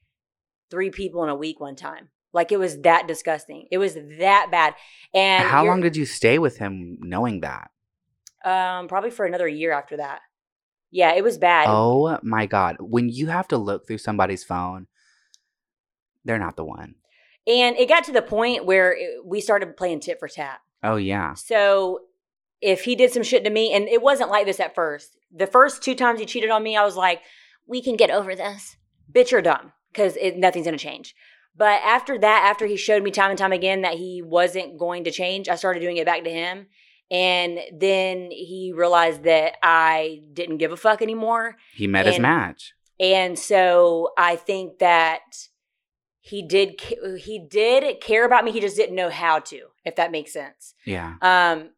three 0.70 0.90
people 0.90 1.22
in 1.22 1.28
a 1.28 1.36
week 1.36 1.60
one 1.60 1.76
time. 1.76 2.08
Like 2.32 2.50
it 2.50 2.58
was 2.58 2.80
that 2.80 3.06
disgusting. 3.06 3.68
It 3.70 3.76
was 3.78 3.94
that 4.18 4.48
bad. 4.50 4.74
And 5.12 5.46
How 5.46 5.66
long 5.66 5.82
did 5.82 5.96
you 5.96 6.06
stay 6.06 6.38
with 6.38 6.56
him 6.56 6.98
knowing 7.00 7.40
that? 7.40 7.70
um 8.44 8.88
probably 8.88 9.10
for 9.10 9.24
another 9.24 9.46
year 9.46 9.70
after 9.70 9.98
that. 9.98 10.20
Yeah, 10.90 11.14
it 11.14 11.22
was 11.22 11.38
bad. 11.38 11.68
Oh 11.68 12.18
my 12.22 12.46
God. 12.46 12.76
When 12.80 13.08
you 13.08 13.28
have 13.28 13.46
to 13.48 13.56
look 13.56 13.86
through 13.86 13.98
somebody's 13.98 14.42
phone, 14.42 14.88
they're 16.24 16.38
not 16.38 16.56
the 16.56 16.64
one. 16.64 16.96
And 17.46 17.76
it 17.76 17.88
got 17.88 18.04
to 18.04 18.12
the 18.12 18.22
point 18.22 18.64
where 18.64 18.92
it, 18.92 19.24
we 19.24 19.40
started 19.40 19.76
playing 19.76 20.00
tit 20.00 20.18
for 20.20 20.28
tat. 20.28 20.60
Oh, 20.82 20.96
yeah. 20.96 21.34
So 21.34 22.00
if 22.60 22.84
he 22.84 22.94
did 22.94 23.12
some 23.12 23.22
shit 23.22 23.44
to 23.44 23.50
me, 23.50 23.72
and 23.72 23.88
it 23.88 24.00
wasn't 24.00 24.30
like 24.30 24.46
this 24.46 24.60
at 24.60 24.74
first. 24.74 25.16
The 25.34 25.46
first 25.46 25.82
two 25.82 25.94
times 25.94 26.20
he 26.20 26.26
cheated 26.26 26.50
on 26.50 26.62
me, 26.62 26.76
I 26.76 26.84
was 26.84 26.96
like, 26.96 27.20
"We 27.66 27.82
can 27.82 27.96
get 27.96 28.10
over 28.10 28.34
this, 28.34 28.76
bitch. 29.10 29.30
You're 29.30 29.42
dumb 29.42 29.72
because 29.92 30.16
nothing's 30.36 30.66
gonna 30.66 30.78
change." 30.78 31.14
But 31.56 31.80
after 31.82 32.18
that, 32.18 32.48
after 32.48 32.66
he 32.66 32.76
showed 32.76 33.02
me 33.02 33.10
time 33.10 33.30
and 33.30 33.38
time 33.38 33.52
again 33.52 33.82
that 33.82 33.94
he 33.94 34.22
wasn't 34.22 34.78
going 34.78 35.04
to 35.04 35.10
change, 35.10 35.48
I 35.48 35.56
started 35.56 35.80
doing 35.80 35.96
it 35.96 36.06
back 36.06 36.24
to 36.24 36.30
him. 36.30 36.66
And 37.10 37.58
then 37.70 38.30
he 38.30 38.72
realized 38.74 39.24
that 39.24 39.56
I 39.62 40.22
didn't 40.32 40.56
give 40.58 40.72
a 40.72 40.78
fuck 40.78 41.02
anymore. 41.02 41.56
He 41.74 41.86
met 41.86 42.06
his 42.06 42.18
match. 42.18 42.72
And 42.98 43.38
so 43.38 44.12
I 44.16 44.36
think 44.36 44.78
that 44.78 45.20
he 46.24 46.40
did 46.40 46.80
he 47.18 47.40
did 47.40 48.00
care 48.00 48.24
about 48.24 48.44
me. 48.44 48.52
He 48.52 48.60
just 48.60 48.76
didn't 48.76 48.94
know 48.94 49.10
how 49.10 49.40
to, 49.40 49.66
if 49.84 49.96
that 49.96 50.12
makes 50.12 50.32
sense. 50.32 50.74
Yeah. 50.86 51.14
Um, 51.20 51.70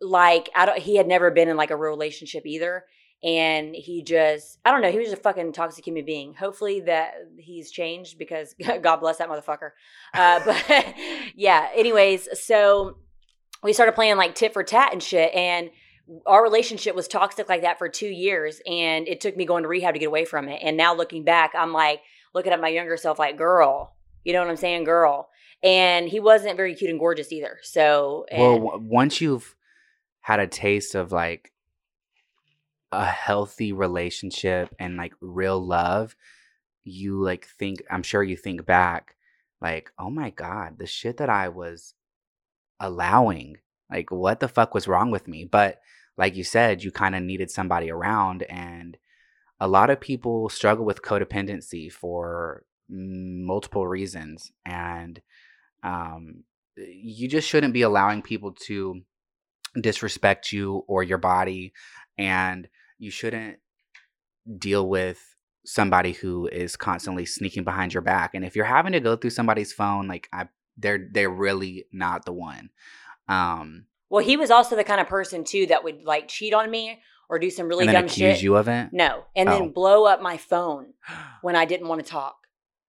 like 0.00 0.48
I 0.56 0.64
don't. 0.64 0.78
He 0.78 0.96
had 0.96 1.06
never 1.06 1.30
been 1.30 1.50
in 1.50 1.58
like 1.58 1.70
a 1.70 1.76
real 1.76 1.90
relationship 1.90 2.46
either, 2.46 2.86
and 3.22 3.74
he 3.74 4.02
just 4.02 4.58
I 4.64 4.70
don't 4.70 4.80
know. 4.80 4.90
He 4.90 4.98
was 4.98 5.12
a 5.12 5.16
fucking 5.16 5.52
toxic 5.52 5.86
human 5.86 6.06
being. 6.06 6.32
Hopefully 6.32 6.80
that 6.80 7.12
he's 7.36 7.70
changed 7.70 8.18
because 8.18 8.54
God 8.82 8.96
bless 8.96 9.18
that 9.18 9.28
motherfucker. 9.28 9.72
Uh, 10.14 10.40
but 10.46 10.64
yeah. 11.36 11.68
Anyways, 11.74 12.40
so 12.40 12.96
we 13.62 13.74
started 13.74 13.94
playing 13.94 14.16
like 14.16 14.34
tit 14.34 14.54
for 14.54 14.62
tat 14.62 14.94
and 14.94 15.02
shit, 15.02 15.30
and 15.34 15.68
our 16.24 16.42
relationship 16.42 16.94
was 16.94 17.06
toxic 17.06 17.50
like 17.50 17.60
that 17.62 17.78
for 17.78 17.90
two 17.90 18.08
years, 18.08 18.62
and 18.66 19.06
it 19.06 19.20
took 19.20 19.36
me 19.36 19.44
going 19.44 19.64
to 19.64 19.68
rehab 19.68 19.92
to 19.92 20.00
get 20.00 20.06
away 20.06 20.24
from 20.24 20.48
it. 20.48 20.60
And 20.62 20.78
now 20.78 20.94
looking 20.94 21.22
back, 21.22 21.52
I'm 21.54 21.74
like 21.74 22.00
looking 22.34 22.52
at 22.52 22.60
my 22.60 22.68
younger 22.68 22.96
self, 22.96 23.18
like 23.18 23.36
girl. 23.36 23.94
You 24.24 24.32
know 24.32 24.40
what 24.40 24.50
I'm 24.50 24.56
saying, 24.56 24.84
girl. 24.84 25.28
And 25.62 26.08
he 26.08 26.20
wasn't 26.20 26.56
very 26.56 26.74
cute 26.74 26.90
and 26.90 26.98
gorgeous 26.98 27.32
either. 27.32 27.58
So 27.62 28.26
Well, 28.32 28.58
w- 28.58 28.88
once 28.88 29.20
you've 29.20 29.54
had 30.20 30.40
a 30.40 30.46
taste 30.46 30.94
of 30.94 31.12
like 31.12 31.52
a 32.92 33.04
healthy 33.04 33.72
relationship 33.72 34.74
and 34.78 34.96
like 34.96 35.14
real 35.20 35.64
love, 35.64 36.16
you 36.84 37.22
like 37.22 37.46
think, 37.46 37.82
I'm 37.90 38.02
sure 38.02 38.22
you 38.22 38.36
think 38.36 38.66
back, 38.66 39.16
like, 39.60 39.90
oh 39.98 40.10
my 40.10 40.30
God, 40.30 40.78
the 40.78 40.86
shit 40.86 41.16
that 41.18 41.30
I 41.30 41.48
was 41.48 41.94
allowing, 42.80 43.56
like, 43.90 44.10
what 44.10 44.40
the 44.40 44.48
fuck 44.48 44.74
was 44.74 44.88
wrong 44.88 45.10
with 45.10 45.28
me? 45.28 45.44
But 45.44 45.80
like 46.16 46.36
you 46.36 46.44
said, 46.44 46.84
you 46.84 46.90
kind 46.90 47.14
of 47.14 47.22
needed 47.22 47.50
somebody 47.50 47.90
around. 47.90 48.42
And 48.44 48.98
a 49.60 49.68
lot 49.68 49.90
of 49.90 50.00
people 50.00 50.48
struggle 50.48 50.84
with 50.84 51.02
codependency 51.02 51.90
for 51.90 52.64
multiple 52.88 53.86
reasons. 53.86 54.52
And, 54.66 55.20
um, 55.82 56.44
you 56.76 57.28
just 57.28 57.48
shouldn't 57.48 57.72
be 57.72 57.82
allowing 57.82 58.22
people 58.22 58.52
to 58.52 59.02
disrespect 59.80 60.52
you 60.52 60.84
or 60.86 61.02
your 61.02 61.18
body 61.18 61.72
and 62.18 62.68
you 62.98 63.10
shouldn't 63.10 63.58
deal 64.58 64.88
with 64.88 65.36
somebody 65.64 66.12
who 66.12 66.46
is 66.48 66.76
constantly 66.76 67.24
sneaking 67.24 67.64
behind 67.64 67.92
your 67.92 68.02
back 68.02 68.34
and 68.34 68.44
if 68.44 68.54
you're 68.54 68.64
having 68.64 68.92
to 68.92 69.00
go 69.00 69.16
through 69.16 69.30
somebody's 69.30 69.72
phone 69.72 70.06
like 70.06 70.28
I 70.32 70.48
they're 70.76 71.08
they're 71.10 71.30
really 71.30 71.86
not 71.92 72.24
the 72.24 72.32
one 72.32 72.70
um 73.28 73.86
Well, 74.10 74.24
he 74.24 74.36
was 74.36 74.50
also 74.50 74.76
the 74.76 74.84
kind 74.84 75.00
of 75.00 75.08
person 75.08 75.44
too 75.44 75.66
that 75.66 75.82
would 75.82 76.04
like 76.04 76.28
cheat 76.28 76.52
on 76.52 76.70
me 76.70 77.00
or 77.34 77.38
do 77.38 77.50
some 77.50 77.66
really 77.68 77.84
and 77.86 77.92
dumb 77.92 78.04
accuse 78.04 78.36
shit. 78.36 78.42
you 78.42 78.56
of 78.56 78.68
it 78.68 78.92
No, 78.92 79.24
and 79.34 79.48
Oh. 79.48 79.58
then 79.58 79.70
blow 79.70 80.04
up 80.04 80.22
my 80.22 80.36
phone 80.36 80.94
when 81.42 81.56
I 81.56 81.64
didn't 81.64 81.88
want 81.88 82.04
to 82.04 82.10
talk. 82.10 82.36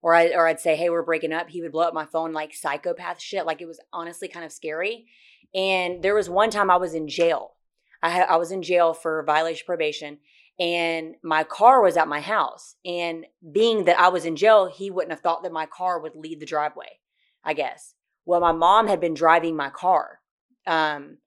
Or 0.01 0.13
I 0.13 0.27
or 0.29 0.47
I'd 0.47 0.59
say, 0.59 0.75
"Hey, 0.75 0.89
we're 0.91 1.01
breaking 1.01 1.33
up." 1.33 1.49
He 1.49 1.61
would 1.63 1.71
blow 1.71 1.87
up 1.87 1.93
my 1.95 2.05
phone 2.05 2.31
like 2.31 2.53
psychopath 2.53 3.19
shit. 3.19 3.45
Like 3.47 3.59
it 3.59 3.65
was 3.65 3.79
honestly 3.91 4.27
kind 4.27 4.45
of 4.45 4.51
scary. 4.51 5.07
And 5.55 6.03
there 6.03 6.13
was 6.13 6.29
one 6.29 6.51
time 6.51 6.69
I 6.69 6.75
was 6.77 6.93
in 6.93 7.07
jail. 7.07 7.55
I 8.03 8.09
had, 8.09 8.27
I 8.29 8.35
was 8.35 8.51
in 8.51 8.61
jail 8.61 8.93
for 8.93 9.23
violation 9.23 9.63
of 9.63 9.67
probation 9.67 10.19
and 10.59 11.15
my 11.23 11.43
car 11.43 11.81
was 11.81 11.97
at 11.97 12.07
my 12.07 12.21
house. 12.21 12.75
And 12.85 13.25
being 13.51 13.85
that 13.85 13.99
I 13.99 14.09
was 14.09 14.25
in 14.25 14.35
jail, 14.35 14.67
he 14.67 14.91
wouldn't 14.91 15.11
have 15.11 15.21
thought 15.21 15.41
that 15.43 15.51
my 15.51 15.65
car 15.65 15.99
would 15.99 16.15
leave 16.15 16.39
the 16.39 16.45
driveway, 16.45 16.99
I 17.43 17.53
guess. 17.53 17.95
Well, 18.25 18.41
my 18.41 18.51
mom 18.51 18.87
had 18.87 18.99
been 18.99 19.13
driving 19.15 19.55
my 19.55 19.69
car. 19.71 20.19
Um, 20.67 21.17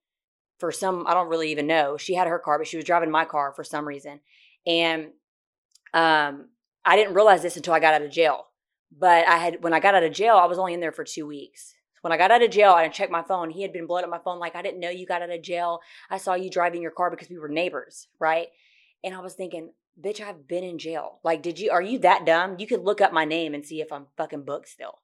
for 0.58 0.72
some, 0.72 1.06
I 1.06 1.14
don't 1.14 1.28
really 1.28 1.50
even 1.50 1.66
know. 1.66 1.96
She 1.96 2.14
had 2.14 2.26
her 2.26 2.38
car, 2.38 2.58
but 2.58 2.66
she 2.66 2.76
was 2.76 2.84
driving 2.84 3.10
my 3.10 3.24
car 3.24 3.52
for 3.54 3.64
some 3.64 3.86
reason. 3.86 4.20
And 4.66 5.08
um, 5.94 6.48
I 6.84 6.96
didn't 6.96 7.14
realize 7.14 7.42
this 7.42 7.56
until 7.56 7.74
I 7.74 7.80
got 7.80 7.94
out 7.94 8.02
of 8.02 8.10
jail. 8.10 8.46
But 8.96 9.28
I 9.28 9.36
had, 9.36 9.62
when 9.62 9.74
I 9.74 9.80
got 9.80 9.94
out 9.94 10.02
of 10.02 10.12
jail, 10.12 10.36
I 10.36 10.46
was 10.46 10.58
only 10.58 10.74
in 10.74 10.80
there 10.80 10.92
for 10.92 11.04
two 11.04 11.26
weeks. 11.26 11.74
When 12.00 12.12
I 12.12 12.16
got 12.16 12.30
out 12.30 12.42
of 12.42 12.50
jail, 12.50 12.72
I 12.72 12.88
checked 12.88 13.12
my 13.12 13.22
phone. 13.22 13.50
He 13.50 13.62
had 13.62 13.72
been 13.72 13.86
blowing 13.86 14.04
up 14.04 14.10
my 14.10 14.18
phone 14.18 14.38
like, 14.38 14.56
I 14.56 14.62
didn't 14.62 14.80
know 14.80 14.90
you 14.90 15.06
got 15.06 15.22
out 15.22 15.30
of 15.30 15.42
jail. 15.42 15.80
I 16.10 16.16
saw 16.16 16.34
you 16.34 16.48
driving 16.48 16.80
your 16.80 16.90
car 16.90 17.10
because 17.10 17.28
we 17.28 17.38
were 17.38 17.48
neighbors, 17.48 18.08
right? 18.18 18.48
And 19.04 19.14
I 19.14 19.20
was 19.20 19.34
thinking, 19.34 19.72
bitch, 20.00 20.20
I've 20.20 20.46
been 20.46 20.64
in 20.64 20.78
jail. 20.78 21.18
Like, 21.24 21.42
did 21.42 21.58
you, 21.58 21.70
are 21.70 21.82
you 21.82 21.98
that 22.00 22.24
dumb? 22.24 22.56
You 22.58 22.66
could 22.66 22.82
look 22.82 23.00
up 23.00 23.12
my 23.12 23.24
name 23.24 23.52
and 23.52 23.66
see 23.66 23.80
if 23.80 23.92
I'm 23.92 24.06
fucking 24.16 24.44
booked 24.44 24.68
still. 24.68 25.00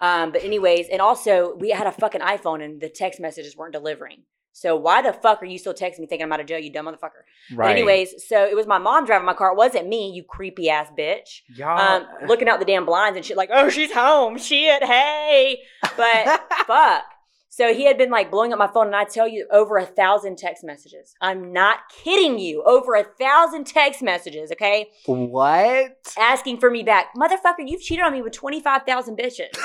Um, 0.00 0.32
but 0.32 0.44
anyways, 0.44 0.88
and 0.88 1.00
also 1.00 1.54
we 1.56 1.70
had 1.70 1.86
a 1.86 1.92
fucking 1.92 2.20
iPhone 2.20 2.64
and 2.64 2.80
the 2.80 2.88
text 2.88 3.20
messages 3.20 3.56
weren't 3.56 3.72
delivering. 3.72 4.22
So 4.52 4.74
why 4.76 5.02
the 5.02 5.12
fuck 5.12 5.42
are 5.42 5.46
you 5.46 5.58
still 5.58 5.74
texting 5.74 6.00
me 6.00 6.06
thinking 6.06 6.24
I'm 6.24 6.32
out 6.32 6.40
of 6.40 6.46
jail, 6.46 6.58
you 6.58 6.72
dumb 6.72 6.86
motherfucker? 6.86 7.22
But 7.50 7.56
Right. 7.56 7.70
anyways, 7.76 8.26
so 8.26 8.44
it 8.44 8.56
was 8.56 8.66
my 8.66 8.78
mom 8.78 9.04
driving 9.04 9.26
my 9.26 9.34
car. 9.34 9.52
It 9.52 9.56
wasn't 9.56 9.88
me, 9.88 10.10
you 10.10 10.24
creepy 10.24 10.68
ass 10.68 10.88
bitch. 10.98 11.42
y'all. 11.54 11.78
Um, 11.78 12.06
looking 12.26 12.48
out 12.48 12.58
the 12.58 12.64
damn 12.64 12.84
blinds 12.84 13.16
and 13.16 13.24
shit 13.24 13.36
like, 13.36 13.50
oh, 13.52 13.68
she's 13.68 13.92
home. 13.92 14.36
Shit, 14.38 14.82
hey. 14.82 15.60
But 15.96 16.40
fuck. 16.66 17.04
So 17.50 17.74
he 17.74 17.86
had 17.86 17.98
been 17.98 18.10
like 18.10 18.30
blowing 18.30 18.52
up 18.52 18.58
my 18.58 18.68
phone, 18.68 18.86
and 18.86 18.94
I 18.96 19.02
tell 19.04 19.26
you, 19.26 19.48
over 19.50 19.78
a 19.78 19.86
thousand 19.86 20.38
text 20.38 20.62
messages. 20.62 21.14
I'm 21.20 21.52
not 21.52 21.78
kidding 22.04 22.38
you. 22.38 22.62
Over 22.64 22.94
a 22.94 23.02
thousand 23.04 23.64
text 23.66 24.00
messages, 24.02 24.52
okay? 24.52 24.90
what? 25.06 25.96
Asking 26.16 26.58
for 26.60 26.70
me 26.70 26.84
back. 26.84 27.06
Motherfucker, 27.16 27.66
you've 27.66 27.80
cheated 27.80 28.04
on 28.04 28.12
me 28.12 28.22
with 28.22 28.32
25,000 28.32 29.16
bitches. 29.18 29.48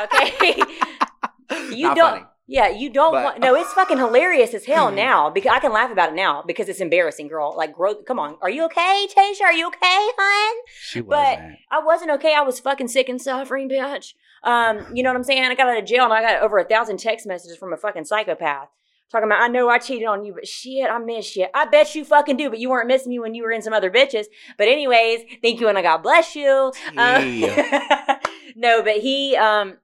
Okay? 0.00 0.54
you 1.70 1.88
Not 1.88 1.96
don't. 1.96 2.10
funny. 2.12 2.24
Yeah, 2.50 2.68
you 2.68 2.88
don't 2.88 3.12
But- 3.12 3.24
want. 3.24 3.38
No, 3.40 3.54
it's 3.54 3.72
fucking 3.74 3.98
hilarious 3.98 4.54
as 4.54 4.64
hell 4.64 4.90
now 5.06 5.28
because 5.28 5.52
I 5.52 5.58
can 5.60 5.70
laugh 5.72 5.92
about 5.92 6.10
it 6.12 6.14
now 6.16 6.42
because 6.46 6.68
it's 6.68 6.80
embarrassing, 6.80 7.28
girl. 7.28 7.54
Like, 7.56 7.74
grow. 7.74 7.94
Come 7.96 8.18
on, 8.18 8.38
are 8.40 8.48
you 8.50 8.64
okay, 8.64 9.06
Tasia? 9.14 9.42
Are 9.42 9.52
you 9.52 9.66
okay, 9.68 9.78
hon? 10.18 10.56
She 10.80 11.00
But 11.02 11.08
wasn't. 11.38 11.58
I 11.70 11.78
wasn't 11.84 12.10
okay. 12.12 12.34
I 12.34 12.40
was 12.40 12.58
fucking 12.58 12.88
sick 12.88 13.08
and 13.10 13.20
suffering, 13.20 13.68
bitch. 13.68 14.14
Um, 14.42 14.86
you 14.94 15.02
know 15.02 15.10
what 15.10 15.16
I'm 15.16 15.24
saying? 15.24 15.44
I 15.44 15.54
got 15.54 15.68
out 15.68 15.78
of 15.78 15.84
jail 15.84 16.04
and 16.04 16.12
I 16.12 16.22
got 16.22 16.42
over 16.42 16.58
a 16.58 16.64
thousand 16.64 16.98
text 16.98 17.26
messages 17.26 17.56
from 17.58 17.72
a 17.72 17.76
fucking 17.76 18.06
psychopath 18.06 18.68
talking 19.10 19.26
about, 19.26 19.40
I 19.42 19.48
know 19.48 19.68
I 19.68 19.78
cheated 19.78 20.06
on 20.06 20.24
you, 20.24 20.34
but 20.34 20.46
shit, 20.46 20.88
I 20.88 20.98
miss 20.98 21.34
you. 21.34 21.46
I 21.54 21.64
bet 21.64 21.94
you 21.94 22.04
fucking 22.04 22.36
do, 22.36 22.50
but 22.50 22.58
you 22.58 22.68
weren't 22.68 22.88
missing 22.88 23.10
me 23.10 23.18
when 23.18 23.34
you 23.34 23.42
were 23.42 23.50
in 23.50 23.62
some 23.62 23.72
other 23.72 23.90
bitches. 23.90 24.26
But 24.58 24.68
anyways, 24.68 25.22
thank 25.42 25.60
you 25.60 25.68
and 25.68 25.78
I 25.78 25.82
God 25.82 25.98
bless 26.02 26.36
you. 26.36 26.72
Um, 26.96 27.40
no, 28.56 28.82
but 28.82 28.98
he, 28.98 29.34
um, 29.36 29.78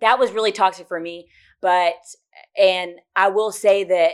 that 0.00 0.18
was 0.18 0.32
really 0.32 0.52
toxic 0.52 0.88
for 0.88 0.98
me. 0.98 1.28
But, 1.60 1.94
and 2.56 2.92
I 3.14 3.28
will 3.28 3.52
say 3.52 3.84
that 3.84 4.12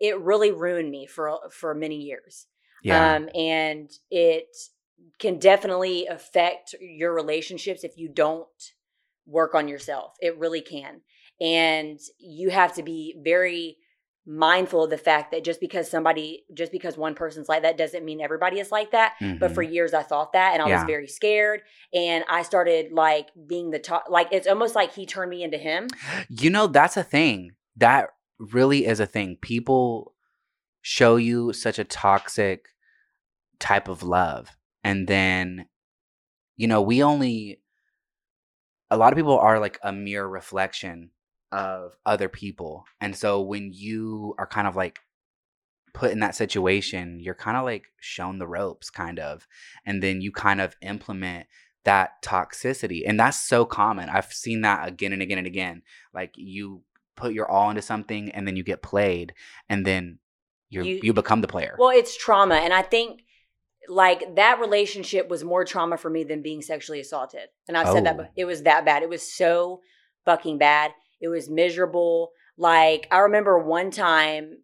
it 0.00 0.20
really 0.20 0.52
ruined 0.52 0.90
me 0.90 1.06
for, 1.06 1.38
for 1.50 1.74
many 1.74 1.96
years. 1.96 2.46
yeah. 2.82 3.14
Um, 3.14 3.28
and 3.34 3.90
it 4.10 4.54
can 5.18 5.38
definitely 5.38 6.06
affect 6.06 6.74
your 6.80 7.14
relationships 7.14 7.84
if 7.84 7.96
you 7.96 8.08
don't 8.08 8.46
work 9.26 9.54
on 9.54 9.68
yourself. 9.68 10.14
It 10.20 10.38
really 10.38 10.60
can. 10.60 11.00
And 11.40 11.98
you 12.18 12.50
have 12.50 12.74
to 12.74 12.82
be 12.82 13.16
very 13.22 13.78
mindful 14.26 14.84
of 14.84 14.90
the 14.90 14.96
fact 14.96 15.32
that 15.32 15.44
just 15.44 15.60
because 15.60 15.90
somebody, 15.90 16.44
just 16.54 16.72
because 16.72 16.96
one 16.96 17.14
person's 17.14 17.48
like 17.48 17.62
that 17.62 17.76
doesn't 17.76 18.04
mean 18.04 18.20
everybody 18.20 18.58
is 18.58 18.72
like 18.72 18.90
that. 18.92 19.14
But 19.20 19.50
Mhm. 19.50 19.54
for 19.54 19.62
years 19.62 19.92
I 19.92 20.02
thought 20.02 20.32
that 20.32 20.54
and 20.54 20.62
I 20.62 20.66
was 20.66 20.84
very 20.86 21.06
scared. 21.06 21.62
And 21.92 22.24
I 22.28 22.42
started 22.42 22.92
like 22.92 23.28
being 23.46 23.70
the 23.70 23.78
top, 23.78 24.06
like 24.08 24.28
it's 24.32 24.46
almost 24.46 24.74
like 24.74 24.94
he 24.94 25.04
turned 25.04 25.30
me 25.30 25.42
into 25.42 25.58
him. 25.58 25.88
You 26.30 26.48
know, 26.50 26.66
that's 26.66 26.96
a 26.96 27.02
thing. 27.04 27.52
That 27.76 28.10
really 28.38 28.86
is 28.86 28.98
a 28.98 29.06
thing. 29.06 29.36
People 29.40 30.14
show 30.80 31.16
you 31.16 31.52
such 31.52 31.78
a 31.78 31.84
toxic 31.84 32.68
type 33.58 33.88
of 33.88 34.02
love. 34.02 34.56
And 34.82 35.06
then, 35.06 35.66
you 36.56 36.66
know, 36.66 36.80
we 36.82 37.02
only, 37.02 37.60
a 38.90 38.96
lot 38.96 39.12
of 39.12 39.16
people 39.16 39.38
are 39.38 39.58
like 39.60 39.78
a 39.82 39.92
mere 39.92 40.26
reflection 40.26 41.10
of 41.54 41.96
other 42.04 42.28
people. 42.28 42.84
And 43.00 43.16
so 43.16 43.40
when 43.40 43.70
you 43.72 44.34
are 44.38 44.46
kind 44.46 44.66
of 44.66 44.76
like 44.76 44.98
put 45.92 46.10
in 46.10 46.20
that 46.20 46.34
situation, 46.34 47.20
you're 47.20 47.34
kind 47.34 47.56
of 47.56 47.64
like 47.64 47.84
shown 48.00 48.38
the 48.38 48.46
ropes, 48.48 48.90
kind 48.90 49.18
of. 49.18 49.46
And 49.86 50.02
then 50.02 50.20
you 50.20 50.32
kind 50.32 50.60
of 50.60 50.74
implement 50.82 51.46
that 51.84 52.22
toxicity. 52.22 53.02
And 53.06 53.20
that's 53.20 53.40
so 53.40 53.64
common. 53.64 54.08
I've 54.08 54.32
seen 54.32 54.62
that 54.62 54.88
again 54.88 55.12
and 55.12 55.22
again 55.22 55.38
and 55.38 55.46
again. 55.46 55.82
Like 56.12 56.32
you 56.36 56.82
put 57.16 57.32
your 57.32 57.48
all 57.50 57.70
into 57.70 57.82
something 57.82 58.30
and 58.30 58.46
then 58.48 58.56
you 58.56 58.64
get 58.64 58.82
played 58.82 59.34
and 59.68 59.86
then 59.86 60.18
you're, 60.70 60.84
You- 60.84 61.00
you, 61.02 61.12
become 61.12 61.40
the 61.42 61.46
player. 61.48 61.76
Well, 61.78 61.90
it's 61.90 62.16
trauma. 62.16 62.56
And 62.56 62.72
I 62.72 62.82
think 62.82 63.20
like 63.86 64.34
that 64.36 64.58
relationship 64.60 65.28
was 65.28 65.44
more 65.44 65.64
trauma 65.64 65.96
for 65.98 66.08
me 66.10 66.24
than 66.24 66.42
being 66.42 66.62
sexually 66.62 67.00
assaulted. 67.00 67.48
And 67.68 67.76
I've 67.76 67.88
said 67.92 68.06
that, 68.06 68.16
Oh. 68.18 68.26
it 68.34 68.46
was 68.46 68.62
that 68.62 68.84
bad. 68.84 69.02
It 69.02 69.08
was 69.10 69.22
so 69.22 69.82
fucking 70.24 70.58
bad. 70.58 70.92
It 71.24 71.28
was 71.28 71.48
miserable. 71.48 72.32
Like 72.58 73.08
I 73.10 73.20
remember 73.20 73.58
one 73.58 73.90
time, 73.90 74.58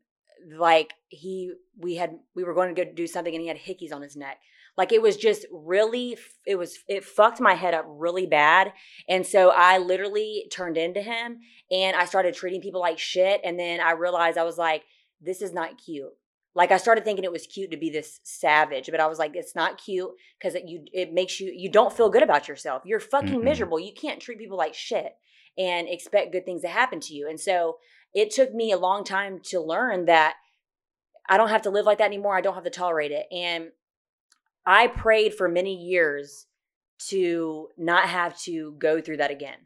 like 0.59 0.93
he, 1.09 1.53
we 1.79 1.97
had, 1.97 2.19
we 2.37 2.45
were 2.45 2.53
going 2.53 2.75
to 2.75 2.85
go 2.85 2.93
do 2.93 3.07
something 3.07 3.35
and 3.35 3.41
he 3.41 3.49
had 3.49 3.57
hickeys 3.57 3.95
on 3.95 4.03
his 4.03 4.15
neck. 4.15 4.37
Like 4.77 4.93
it 4.93 5.01
was 5.01 5.17
just 5.17 5.47
really, 5.51 6.19
it 6.47 6.57
was, 6.57 6.79
it 6.87 7.03
fucked 7.03 7.41
my 7.41 7.55
head 7.55 7.73
up 7.73 7.87
really 7.89 8.27
bad. 8.27 8.75
And 9.09 9.27
so 9.27 9.53
I 9.57 9.79
literally 9.79 10.49
turned 10.53 10.77
into 10.77 11.01
him 11.01 11.39
and 11.71 11.97
I 11.97 12.05
started 12.05 12.35
treating 12.35 12.61
people 12.61 12.81
like 12.83 12.99
shit. 12.99 13.41
And 13.43 13.59
then 13.59 13.81
I 13.81 13.93
realized 13.93 14.37
I 14.37 14.45
was 14.45 14.59
like, 14.59 14.85
this 15.19 15.41
is 15.41 15.55
not 15.55 15.79
cute. 15.83 16.13
Like 16.55 16.73
I 16.73 16.77
started 16.77 17.05
thinking 17.05 17.25
it 17.25 17.33
was 17.33 17.47
cute 17.47 17.71
to 17.71 17.79
be 17.79 17.89
this 17.89 18.21
savage, 18.23 18.91
but 18.91 19.01
I 19.01 19.07
was 19.07 19.19
like, 19.19 19.33
it's 19.35 19.57
not 19.57 19.81
cute 19.83 20.11
because 20.39 20.55
it, 20.55 20.65
you 20.67 20.85
it 20.93 21.13
makes 21.13 21.41
you 21.41 21.53
you 21.55 21.71
don't 21.71 21.97
feel 21.97 22.11
good 22.11 22.25
about 22.25 22.49
yourself. 22.49 22.83
You're 22.85 23.01
fucking 23.01 23.41
Mm-mm. 23.41 23.45
miserable. 23.45 23.79
You 23.79 23.93
can't 23.95 24.21
treat 24.21 24.39
people 24.39 24.59
like 24.59 24.75
shit 24.75 25.13
and 25.61 25.89
expect 25.89 26.33
good 26.33 26.47
things 26.47 26.63
to 26.63 26.69
happen 26.69 27.01
to 27.01 27.15
you. 27.15 27.29
And 27.29 27.39
so 27.39 27.77
it 28.15 28.31
took 28.31 28.55
me 28.55 28.73
a 28.73 28.79
long 28.79 29.05
time 29.05 29.41
to 29.45 29.61
learn 29.61 30.07
that 30.07 30.37
I 31.29 31.37
don't 31.37 31.51
have 31.51 31.63
to 31.63 31.71
live 31.71 31.85
like 31.85 31.99
that 31.99 32.07
anymore. 32.07 32.37
I 32.37 32.41
don't 32.41 32.55
have 32.55 32.65
to 32.65 32.71
tolerate 32.71 33.13
it. 33.13 33.27
And 33.31 33.69
I 34.65 34.87
prayed 34.87 35.35
for 35.35 35.49
many 35.49 35.75
years 35.75 36.47
to 37.09 37.69
not 37.77 38.09
have 38.09 38.39
to 38.43 38.75
go 38.79 39.01
through 39.01 39.19
that 39.19 39.31
again. 39.31 39.59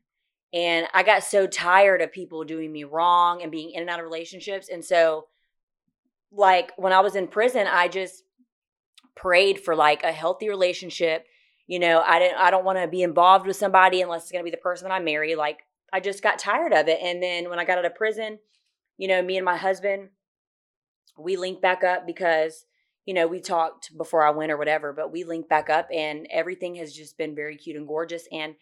And 0.52 0.86
I 0.92 1.02
got 1.04 1.24
so 1.24 1.46
tired 1.46 2.02
of 2.02 2.12
people 2.12 2.44
doing 2.44 2.72
me 2.72 2.84
wrong 2.84 3.42
and 3.42 3.50
being 3.52 3.70
in 3.70 3.82
and 3.82 3.90
out 3.90 4.00
of 4.00 4.04
relationships. 4.04 4.68
And 4.68 4.84
so 4.84 5.26
like 6.32 6.72
when 6.76 6.92
I 6.92 7.00
was 7.00 7.14
in 7.14 7.28
prison, 7.28 7.66
I 7.68 7.88
just 7.88 8.24
prayed 9.14 9.60
for 9.60 9.76
like 9.76 10.02
a 10.02 10.12
healthy 10.12 10.48
relationship. 10.48 11.26
You 11.66 11.78
know, 11.78 12.02
I 12.04 12.18
didn't 12.18 12.38
I 12.38 12.50
don't 12.50 12.64
want 12.64 12.78
to 12.78 12.88
be 12.88 13.02
involved 13.02 13.46
with 13.46 13.56
somebody 13.56 14.02
unless 14.02 14.22
it's 14.22 14.32
gonna 14.32 14.44
be 14.44 14.50
the 14.50 14.56
person 14.56 14.88
that 14.88 14.94
I 14.94 15.00
marry. 15.00 15.34
Like 15.34 15.60
I 15.94 16.00
just 16.00 16.24
got 16.24 16.40
tired 16.40 16.72
of 16.72 16.88
it. 16.88 16.98
And 17.00 17.22
then 17.22 17.48
when 17.48 17.60
I 17.60 17.64
got 17.64 17.78
out 17.78 17.84
of 17.84 17.94
prison, 17.94 18.40
you 18.98 19.06
know, 19.06 19.22
me 19.22 19.36
and 19.36 19.44
my 19.44 19.56
husband, 19.56 20.08
we 21.16 21.36
linked 21.36 21.62
back 21.62 21.84
up 21.84 22.04
because, 22.04 22.64
you 23.06 23.14
know, 23.14 23.28
we 23.28 23.40
talked 23.40 23.96
before 23.96 24.26
I 24.26 24.30
went 24.30 24.50
or 24.50 24.56
whatever, 24.56 24.92
but 24.92 25.12
we 25.12 25.22
linked 25.22 25.48
back 25.48 25.70
up 25.70 25.86
and 25.94 26.26
everything 26.32 26.74
has 26.74 26.92
just 26.92 27.16
been 27.16 27.36
very 27.36 27.56
cute 27.56 27.76
and 27.76 27.86
gorgeous. 27.86 28.26
And 28.32 28.56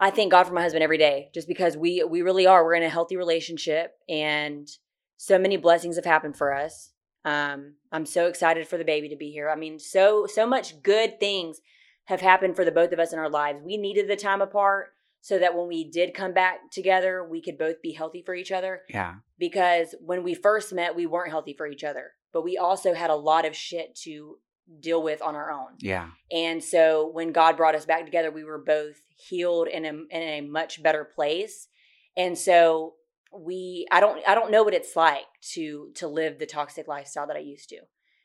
I 0.00 0.10
thank 0.10 0.32
God 0.32 0.48
for 0.48 0.52
my 0.52 0.62
husband 0.62 0.82
every 0.82 0.98
day, 0.98 1.30
just 1.32 1.46
because 1.46 1.76
we 1.76 2.02
we 2.02 2.22
really 2.22 2.48
are. 2.48 2.64
We're 2.64 2.74
in 2.74 2.82
a 2.82 2.88
healthy 2.88 3.16
relationship 3.16 3.92
and 4.08 4.68
so 5.16 5.38
many 5.38 5.56
blessings 5.58 5.94
have 5.94 6.04
happened 6.04 6.36
for 6.36 6.52
us. 6.52 6.90
Um, 7.24 7.74
I'm 7.92 8.06
so 8.06 8.26
excited 8.26 8.66
for 8.66 8.78
the 8.78 8.84
baby 8.84 9.08
to 9.10 9.16
be 9.16 9.30
here. 9.30 9.48
I 9.48 9.54
mean, 9.54 9.78
so 9.78 10.26
so 10.26 10.44
much 10.44 10.82
good 10.82 11.20
things 11.20 11.60
have 12.06 12.20
happened 12.20 12.56
for 12.56 12.64
the 12.64 12.72
both 12.72 12.92
of 12.92 12.98
us 12.98 13.12
in 13.12 13.20
our 13.20 13.30
lives. 13.30 13.60
We 13.62 13.76
needed 13.76 14.08
the 14.08 14.16
time 14.16 14.42
apart 14.42 14.88
so 15.20 15.38
that 15.38 15.56
when 15.56 15.68
we 15.68 15.88
did 15.90 16.14
come 16.14 16.32
back 16.32 16.70
together, 16.70 17.26
we 17.28 17.42
could 17.42 17.58
both 17.58 17.82
be 17.82 17.92
healthy 17.92 18.22
for 18.24 18.34
each 18.34 18.52
other. 18.52 18.82
yeah. 18.88 19.14
Because 19.38 19.94
when 20.00 20.22
we 20.24 20.34
first 20.34 20.72
met, 20.72 20.96
we 20.96 21.06
weren't 21.06 21.30
healthy 21.30 21.54
for 21.56 21.66
each 21.66 21.84
other, 21.84 22.12
but 22.32 22.44
we 22.44 22.56
also 22.56 22.94
had 22.94 23.10
a 23.10 23.14
lot 23.14 23.46
of 23.46 23.54
shit 23.54 23.94
to 24.02 24.38
deal 24.80 25.02
with 25.02 25.22
on 25.22 25.34
our 25.34 25.50
own. 25.50 25.76
Yeah. 25.80 26.08
And 26.30 26.62
so 26.62 27.10
when 27.12 27.32
God 27.32 27.56
brought 27.56 27.74
us 27.74 27.86
back 27.86 28.04
together, 28.04 28.30
we 28.30 28.44
were 28.44 28.58
both 28.58 28.96
healed 29.16 29.68
in 29.68 29.84
a, 29.84 29.88
in 29.88 30.22
a 30.22 30.40
much 30.42 30.82
better 30.82 31.04
place. 31.04 31.68
And 32.16 32.36
so 32.36 32.94
we 33.32 33.86
I 33.90 34.00
don't 34.00 34.26
I 34.26 34.34
don't 34.34 34.50
know 34.50 34.62
what 34.62 34.74
it's 34.74 34.96
like 34.96 35.26
to 35.52 35.90
to 35.96 36.08
live 36.08 36.38
the 36.38 36.46
toxic 36.46 36.88
lifestyle 36.88 37.26
that 37.26 37.36
I 37.36 37.40
used 37.40 37.68
to 37.70 37.78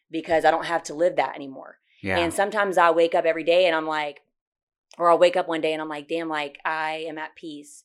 because 0.09 0.45
I 0.45 0.51
don't 0.51 0.65
have 0.65 0.83
to 0.83 0.93
live 0.93 1.17
that 1.17 1.35
anymore. 1.35 1.77
Yeah. 2.01 2.19
And 2.19 2.33
sometimes 2.33 2.77
I 2.77 2.91
wake 2.91 3.15
up 3.15 3.25
every 3.25 3.43
day 3.43 3.65
and 3.65 3.75
I'm 3.75 3.87
like 3.87 4.21
or 4.97 5.09
I'll 5.09 5.19
wake 5.19 5.35
up 5.35 5.47
one 5.47 5.61
day 5.61 5.73
and 5.73 5.81
I'm 5.81 5.89
like, 5.89 6.07
damn, 6.07 6.29
like 6.29 6.59
I 6.65 7.05
am 7.07 7.17
at 7.17 7.35
peace 7.35 7.83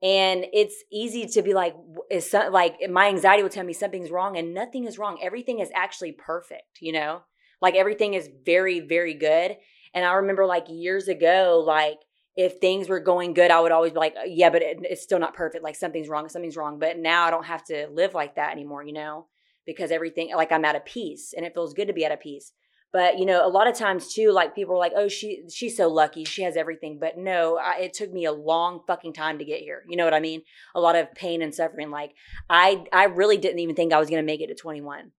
And 0.00 0.46
it's 0.52 0.84
easy 0.92 1.26
to 1.26 1.42
be 1.42 1.54
like, 1.54 1.74
is 2.10 2.30
some, 2.30 2.52
like 2.52 2.76
my 2.88 3.08
anxiety 3.08 3.42
will 3.42 3.50
tell 3.50 3.64
me 3.64 3.72
something's 3.72 4.10
wrong, 4.10 4.36
and 4.36 4.54
nothing 4.54 4.84
is 4.84 4.98
wrong. 4.98 5.18
Everything 5.20 5.58
is 5.58 5.70
actually 5.74 6.12
perfect, 6.12 6.78
you 6.80 6.92
know? 6.92 7.22
Like 7.60 7.74
everything 7.74 8.14
is 8.14 8.30
very, 8.46 8.78
very 8.80 9.14
good. 9.14 9.56
And 9.94 10.04
I 10.04 10.12
remember 10.14 10.46
like 10.46 10.66
years 10.68 11.08
ago, 11.08 11.64
like 11.66 11.98
if 12.36 12.58
things 12.60 12.88
were 12.88 13.00
going 13.00 13.34
good, 13.34 13.50
I 13.50 13.60
would 13.60 13.72
always 13.72 13.92
be 13.92 13.98
like, 13.98 14.14
uh, 14.16 14.24
yeah, 14.26 14.50
but 14.50 14.62
it, 14.62 14.78
it's 14.82 15.02
still 15.02 15.18
not 15.18 15.34
perfect. 15.34 15.64
Like 15.64 15.74
something's 15.74 16.08
wrong, 16.08 16.28
something's 16.28 16.56
wrong. 16.56 16.78
But 16.78 16.98
now 16.98 17.24
I 17.24 17.30
don't 17.30 17.46
have 17.46 17.64
to 17.64 17.88
live 17.88 18.14
like 18.14 18.36
that 18.36 18.52
anymore, 18.52 18.84
you 18.84 18.92
know? 18.92 19.26
Because 19.66 19.90
everything, 19.90 20.30
like 20.36 20.52
I'm 20.52 20.64
at 20.64 20.76
a 20.76 20.80
peace 20.80 21.34
and 21.36 21.44
it 21.44 21.54
feels 21.54 21.74
good 21.74 21.88
to 21.88 21.92
be 21.92 22.04
at 22.04 22.12
a 22.12 22.16
peace. 22.16 22.52
But 22.92 23.18
you 23.18 23.26
know, 23.26 23.46
a 23.46 23.50
lot 23.50 23.68
of 23.68 23.74
times 23.76 24.14
too, 24.14 24.30
like 24.30 24.54
people 24.54 24.74
are 24.74 24.78
like, 24.78 24.94
"Oh, 24.96 25.08
she 25.08 25.44
she's 25.52 25.76
so 25.76 25.88
lucky, 25.88 26.24
she 26.24 26.42
has 26.42 26.56
everything." 26.56 26.98
But 26.98 27.18
no, 27.18 27.58
I, 27.58 27.80
it 27.80 27.94
took 27.94 28.12
me 28.12 28.24
a 28.24 28.32
long 28.32 28.80
fucking 28.86 29.12
time 29.12 29.38
to 29.38 29.44
get 29.44 29.60
here. 29.60 29.84
You 29.88 29.96
know 29.96 30.04
what 30.04 30.14
I 30.14 30.20
mean? 30.20 30.42
A 30.74 30.80
lot 30.80 30.96
of 30.96 31.14
pain 31.14 31.42
and 31.42 31.54
suffering. 31.54 31.90
Like 31.90 32.14
I, 32.48 32.84
I 32.92 33.04
really 33.04 33.36
didn't 33.36 33.58
even 33.58 33.76
think 33.76 33.92
I 33.92 33.98
was 33.98 34.08
gonna 34.08 34.22
make 34.22 34.40
it 34.40 34.46
to 34.46 34.54
21. 34.54 35.12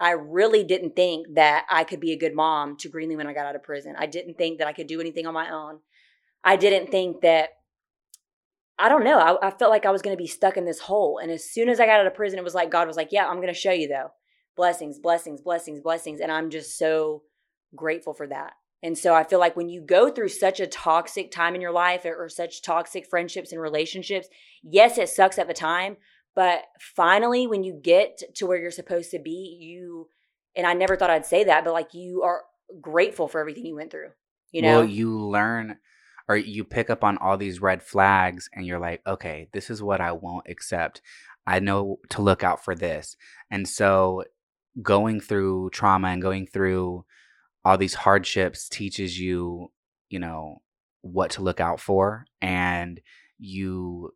I 0.00 0.10
really 0.10 0.64
didn't 0.64 0.96
think 0.96 1.34
that 1.34 1.64
I 1.70 1.84
could 1.84 2.00
be 2.00 2.12
a 2.12 2.18
good 2.18 2.34
mom 2.34 2.76
to 2.78 2.90
Greenlee 2.90 3.16
when 3.16 3.26
I 3.26 3.32
got 3.32 3.46
out 3.46 3.56
of 3.56 3.62
prison. 3.62 3.94
I 3.96 4.06
didn't 4.06 4.36
think 4.36 4.58
that 4.58 4.68
I 4.68 4.72
could 4.72 4.86
do 4.86 5.00
anything 5.00 5.26
on 5.26 5.34
my 5.34 5.50
own. 5.50 5.78
I 6.42 6.56
didn't 6.56 6.90
think 6.90 7.22
that. 7.22 7.50
I 8.76 8.88
don't 8.88 9.04
know. 9.04 9.18
I, 9.18 9.48
I 9.48 9.50
felt 9.52 9.70
like 9.70 9.86
I 9.86 9.92
was 9.92 10.02
going 10.02 10.16
to 10.16 10.22
be 10.22 10.26
stuck 10.26 10.56
in 10.56 10.64
this 10.64 10.80
hole. 10.80 11.18
And 11.22 11.30
as 11.30 11.48
soon 11.48 11.68
as 11.68 11.78
I 11.78 11.86
got 11.86 12.00
out 12.00 12.06
of 12.06 12.14
prison, 12.14 12.40
it 12.40 12.44
was 12.44 12.56
like 12.56 12.72
God 12.72 12.88
was 12.88 12.96
like, 12.96 13.12
"Yeah, 13.12 13.26
I'm 13.26 13.36
going 13.36 13.48
to 13.48 13.54
show 13.54 13.70
you 13.70 13.88
though." 13.88 14.10
Blessings, 14.56 14.98
blessings, 14.98 15.40
blessings, 15.40 15.80
blessings. 15.80 16.20
And 16.20 16.30
I'm 16.30 16.50
just 16.50 16.78
so 16.78 17.22
grateful 17.74 18.14
for 18.14 18.26
that. 18.28 18.52
And 18.82 18.98
so 18.98 19.14
I 19.14 19.24
feel 19.24 19.38
like 19.38 19.56
when 19.56 19.70
you 19.70 19.80
go 19.80 20.10
through 20.10 20.28
such 20.28 20.60
a 20.60 20.66
toxic 20.66 21.30
time 21.30 21.54
in 21.54 21.62
your 21.62 21.72
life 21.72 22.04
or, 22.04 22.14
or 22.14 22.28
such 22.28 22.60
toxic 22.60 23.06
friendships 23.06 23.50
and 23.50 23.60
relationships, 23.60 24.28
yes, 24.62 24.98
it 24.98 25.08
sucks 25.08 25.38
at 25.38 25.48
the 25.48 25.54
time, 25.54 25.96
but 26.34 26.64
finally, 26.80 27.46
when 27.46 27.62
you 27.62 27.80
get 27.80 28.20
to 28.34 28.46
where 28.46 28.58
you're 28.58 28.70
supposed 28.70 29.10
to 29.12 29.18
be, 29.18 29.56
you, 29.60 30.08
and 30.54 30.66
I 30.66 30.74
never 30.74 30.96
thought 30.96 31.10
I'd 31.10 31.24
say 31.24 31.44
that, 31.44 31.64
but 31.64 31.72
like 31.72 31.94
you 31.94 32.22
are 32.22 32.42
grateful 32.80 33.28
for 33.28 33.40
everything 33.40 33.64
you 33.64 33.76
went 33.76 33.90
through, 33.90 34.10
you 34.52 34.60
know? 34.60 34.80
Well, 34.80 34.84
you 34.84 35.18
learn 35.18 35.78
or 36.28 36.36
you 36.36 36.64
pick 36.64 36.90
up 36.90 37.04
on 37.04 37.18
all 37.18 37.36
these 37.36 37.62
red 37.62 37.82
flags 37.82 38.48
and 38.52 38.66
you're 38.66 38.78
like, 38.78 39.00
okay, 39.06 39.48
this 39.52 39.70
is 39.70 39.82
what 39.82 40.00
I 40.00 40.12
won't 40.12 40.48
accept. 40.48 41.00
I 41.46 41.60
know 41.60 42.00
to 42.10 42.22
look 42.22 42.42
out 42.42 42.64
for 42.64 42.74
this. 42.74 43.16
And 43.50 43.68
so 43.68 44.24
going 44.82 45.20
through 45.20 45.70
trauma 45.70 46.08
and 46.08 46.22
going 46.22 46.46
through 46.46 47.04
all 47.64 47.78
these 47.78 47.94
hardships 47.94 48.68
teaches 48.68 49.18
you, 49.18 49.70
you 50.08 50.18
know, 50.18 50.60
what 51.00 51.30
to 51.32 51.42
look 51.42 51.60
out 51.60 51.80
for 51.80 52.24
and 52.40 53.00
you 53.38 54.12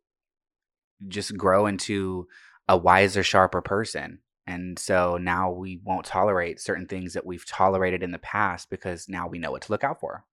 just 1.07 1.37
grow 1.37 1.67
into 1.67 2.27
a 2.69 2.77
wiser, 2.77 3.23
sharper 3.23 3.63
person. 3.63 4.19
And 4.47 4.79
so 4.79 5.19
now 5.19 5.51
we 5.51 5.81
won't 5.85 6.07
tolerate 6.07 6.61
certain 6.61 6.87
things 6.87 7.13
that 7.13 7.27
we've 7.27 7.47
tolerated 7.47 8.03
in 8.03 8.13
the 8.13 8.19
past 8.19 8.71
because 8.71 9.09
now 9.09 9.29
we 9.29 9.39
know 9.39 9.51
what 9.51 9.63
to 9.63 9.73
look 9.73 9.85
out 9.85 10.01
for. 10.01 10.25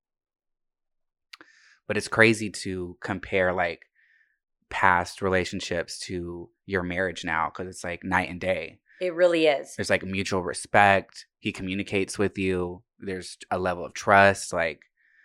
But 1.87 1.97
it's 1.97 2.07
crazy 2.07 2.49
to 2.49 2.97
compare 3.01 3.53
like 3.53 3.85
past 4.69 5.21
relationships 5.21 5.99
to 5.99 6.49
your 6.65 6.81
marriage 6.81 7.23
now 7.23 7.49
because 7.49 7.67
it's 7.67 7.83
like 7.83 8.03
night 8.03 8.29
and 8.29 8.39
day. 8.39 8.79
It 9.01 9.13
really 9.13 9.47
is. 9.47 9.75
There's 9.75 9.89
like 9.89 10.03
mutual 10.03 10.41
respect. 10.41 11.25
He 11.39 11.51
communicates 11.51 12.17
with 12.17 12.37
you. 12.37 12.83
There's 12.99 13.37
a 13.51 13.59
level 13.59 13.85
of 13.85 13.93
trust. 13.93 14.53
Like, 14.53 14.81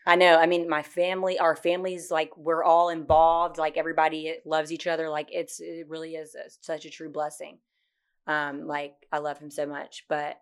I 0.06 0.16
know. 0.16 0.37
I 0.37 0.46
mean, 0.46 0.68
my 0.68 0.83
family, 0.83 1.38
our 1.38 1.54
families, 1.54 2.11
like 2.11 2.37
we're 2.37 2.64
all 2.64 2.88
involved. 2.88 3.59
Like 3.59 3.76
everybody 3.76 4.37
loves 4.44 4.72
each 4.72 4.87
other. 4.87 5.09
Like 5.09 5.28
it's, 5.33 5.61
it 5.61 5.88
really 5.88 6.14
is 6.16 6.35
a, 6.35 6.50
such 6.61 6.85
a 6.85 6.90
true 6.90 7.11
blessing. 7.11 7.59
Um, 8.26 8.66
like 8.66 8.94
I 9.12 9.18
love 9.18 9.38
him 9.38 9.50
so 9.50 9.66
much. 9.66 10.04
But 10.09 10.40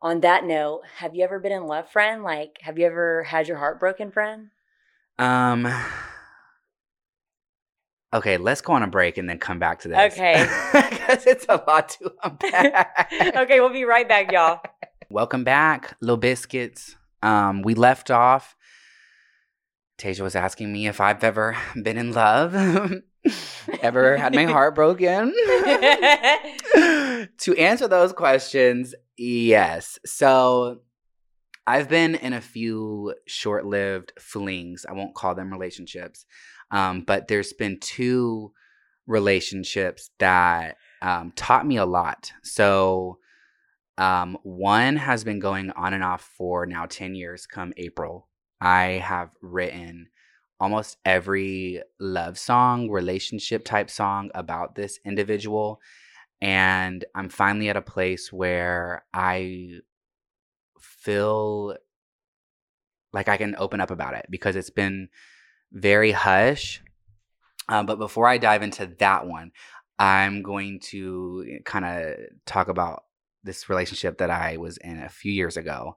on 0.00 0.20
that 0.20 0.44
note, 0.44 0.82
have 0.96 1.14
you 1.14 1.24
ever 1.24 1.38
been 1.38 1.52
in 1.52 1.66
love, 1.66 1.90
friend? 1.90 2.22
Like, 2.22 2.58
have 2.62 2.78
you 2.78 2.86
ever 2.86 3.24
had 3.24 3.48
your 3.48 3.58
heart 3.58 3.80
broken, 3.80 4.10
friend? 4.10 4.50
um, 5.18 5.68
okay, 8.12 8.36
let's 8.36 8.60
go 8.60 8.72
on 8.74 8.82
a 8.82 8.86
break 8.86 9.18
and 9.18 9.28
then 9.28 9.38
come 9.38 9.58
back 9.58 9.80
to 9.80 9.88
this. 9.88 10.12
Okay. 10.12 10.46
Because 11.02 11.26
it's 11.26 11.46
a 11.48 11.56
lot 11.66 11.88
to 11.90 12.12
unpack. 12.22 13.12
okay, 13.36 13.58
we'll 13.58 13.72
be 13.72 13.84
right 13.84 14.08
back, 14.08 14.30
y'all. 14.30 14.60
Welcome 15.10 15.42
back, 15.42 15.96
Little 16.00 16.16
Biscuits. 16.16 16.96
Um, 17.22 17.62
we 17.62 17.74
left 17.74 18.10
off. 18.10 18.54
Tasia 19.98 20.20
was 20.20 20.36
asking 20.36 20.72
me 20.72 20.86
if 20.86 21.00
I've 21.00 21.24
ever 21.24 21.56
been 21.80 21.98
in 21.98 22.12
love, 22.12 22.54
ever 23.82 24.16
had 24.16 24.32
my 24.34 24.44
heart 24.44 24.76
broken. 24.76 25.32
to 27.38 27.54
answer 27.58 27.88
those 27.88 28.12
questions, 28.12 28.94
yes. 29.16 29.98
So 30.06 30.82
I've 31.66 31.88
been 31.88 32.16
in 32.16 32.32
a 32.32 32.40
few 32.40 33.14
short 33.26 33.64
lived 33.64 34.12
flings. 34.18 34.84
I 34.88 34.92
won't 34.92 35.14
call 35.14 35.34
them 35.34 35.52
relationships. 35.52 36.26
Um, 36.70 37.02
but 37.02 37.28
there's 37.28 37.52
been 37.52 37.78
two 37.80 38.52
relationships 39.06 40.10
that 40.18 40.76
um, 41.02 41.32
taught 41.36 41.66
me 41.66 41.76
a 41.76 41.84
lot. 41.84 42.32
So 42.42 43.18
um, 43.98 44.38
one 44.42 44.96
has 44.96 45.22
been 45.22 45.38
going 45.38 45.70
on 45.72 45.94
and 45.94 46.02
off 46.02 46.22
for 46.36 46.66
now 46.66 46.86
10 46.86 47.14
years 47.14 47.46
come 47.46 47.72
April. 47.76 48.28
I 48.60 49.02
have 49.04 49.30
written 49.40 50.08
almost 50.58 50.96
every 51.04 51.82
love 52.00 52.38
song, 52.38 52.88
relationship 52.88 53.64
type 53.64 53.90
song 53.90 54.30
about 54.34 54.74
this 54.74 54.98
individual. 55.04 55.80
And 56.40 57.04
I'm 57.14 57.28
finally 57.28 57.68
at 57.68 57.76
a 57.76 57.82
place 57.82 58.32
where 58.32 59.04
I 59.12 59.80
feel 61.02 61.76
like 63.12 63.28
I 63.28 63.36
can 63.36 63.54
open 63.58 63.80
up 63.80 63.90
about 63.90 64.14
it 64.14 64.26
because 64.30 64.56
it's 64.56 64.70
been 64.70 65.08
very 65.72 66.12
hush. 66.12 66.82
Uh, 67.68 67.82
but 67.82 67.98
before 67.98 68.26
I 68.26 68.38
dive 68.38 68.62
into 68.62 68.86
that 68.98 69.26
one, 69.26 69.52
I'm 69.98 70.42
going 70.42 70.80
to 70.90 71.60
kind 71.64 71.84
of 71.84 72.16
talk 72.46 72.68
about 72.68 73.04
this 73.44 73.68
relationship 73.68 74.18
that 74.18 74.30
I 74.30 74.56
was 74.56 74.76
in 74.78 75.00
a 75.00 75.08
few 75.08 75.32
years 75.32 75.56
ago. 75.56 75.96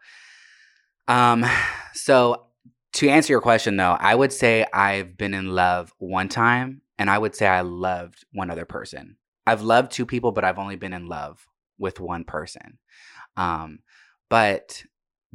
Um, 1.07 1.45
so 1.93 2.47
to 2.93 3.09
answer 3.09 3.33
your 3.33 3.41
question 3.41 3.77
though, 3.77 3.97
I 3.99 4.15
would 4.15 4.33
say 4.33 4.65
I've 4.73 5.17
been 5.17 5.33
in 5.33 5.49
love 5.49 5.93
one 5.97 6.29
time, 6.29 6.81
and 6.97 7.09
I 7.09 7.17
would 7.17 7.35
say 7.35 7.45
I 7.45 7.61
loved 7.61 8.25
one 8.31 8.49
other 8.49 8.65
person. 8.65 9.17
I've 9.45 9.61
loved 9.61 9.91
two 9.91 10.05
people, 10.05 10.31
but 10.31 10.43
I've 10.43 10.59
only 10.59 10.75
been 10.75 10.93
in 10.93 11.07
love 11.07 11.45
with 11.77 11.99
one 11.99 12.23
person. 12.23 12.79
Um, 13.37 13.79
but 14.29 14.83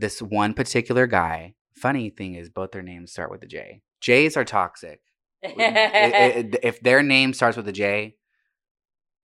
this 0.00 0.20
one 0.20 0.54
particular 0.54 1.06
guy, 1.06 1.54
funny 1.74 2.10
thing 2.10 2.34
is, 2.34 2.48
both 2.48 2.72
their 2.72 2.82
names 2.82 3.12
start 3.12 3.30
with 3.30 3.42
a 3.42 3.46
J. 3.46 3.82
J's 4.00 4.36
are 4.36 4.44
toxic. 4.44 5.00
If 5.42 6.80
their 6.80 7.02
name 7.02 7.32
starts 7.32 7.56
with 7.56 7.66
a 7.68 7.72
J, 7.72 8.16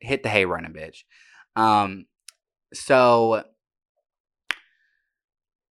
hit 0.01 0.23
the 0.23 0.29
hay 0.29 0.45
running, 0.45 0.73
bitch. 0.73 1.05
Um, 1.55 2.07
so 2.73 3.45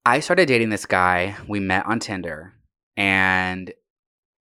I 0.05 0.19
started 0.19 0.47
dating 0.47 0.69
this 0.69 0.85
guy. 0.85 1.35
We 1.47 1.59
met 1.59 1.85
on 1.85 1.99
Tinder, 1.99 2.53
and 2.95 3.73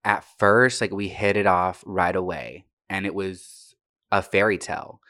at 0.04 0.24
first, 0.38 0.80
like 0.80 0.92
we 0.92 1.08
hit 1.08 1.36
it 1.36 1.46
off 1.46 1.82
right 1.86 2.14
away, 2.14 2.66
and 2.90 3.06
it 3.06 3.14
was 3.14 3.74
a 4.12 4.22
fairy 4.22 4.58
tale. 4.58 5.00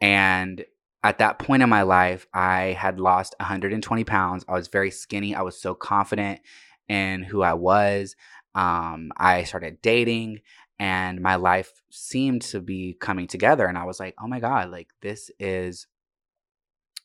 And 0.00 0.64
at 1.04 1.18
that 1.18 1.38
point 1.38 1.62
in 1.62 1.68
my 1.68 1.82
life, 1.82 2.26
I 2.32 2.76
had 2.78 2.98
lost 2.98 3.34
120 3.38 4.04
pounds. 4.04 4.44
I 4.48 4.54
was 4.54 4.68
very 4.68 4.90
skinny. 4.90 5.34
I 5.34 5.42
was 5.42 5.60
so 5.60 5.74
confident 5.74 6.40
in 6.88 7.22
who 7.22 7.42
I 7.42 7.52
was. 7.52 8.16
Um, 8.54 9.12
I 9.18 9.44
started 9.44 9.82
dating, 9.82 10.40
and 10.78 11.20
my 11.20 11.36
life 11.36 11.82
seemed 11.90 12.40
to 12.42 12.60
be 12.60 12.96
coming 12.98 13.26
together. 13.26 13.66
And 13.66 13.76
I 13.76 13.84
was 13.84 14.00
like, 14.00 14.14
oh 14.18 14.26
my 14.26 14.40
God, 14.40 14.70
like 14.70 14.88
this 15.02 15.30
is 15.38 15.86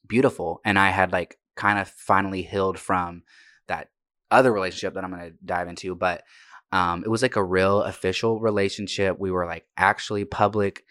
beautiful. 0.08 0.62
And 0.64 0.80
I 0.80 0.92
had 0.92 1.12
like 1.12 1.38
kind 1.58 1.78
of 1.78 1.90
finally 1.90 2.44
healed 2.44 2.80
from 2.80 3.24
that 3.68 3.90
other 4.32 4.54
relationship 4.54 4.94
that 4.94 5.04
I'm 5.04 5.12
going 5.12 5.32
to 5.32 5.38
dive 5.44 5.68
into. 5.68 5.94
But 5.94 6.24
um, 6.72 7.04
it 7.04 7.10
was 7.10 7.22
like 7.22 7.36
a 7.36 7.44
real 7.44 7.84
official 7.84 8.40
relationship. 8.40 9.20
We 9.20 9.30
were 9.30 9.46
like 9.46 9.66
actually 9.76 10.24
public. 10.24 10.86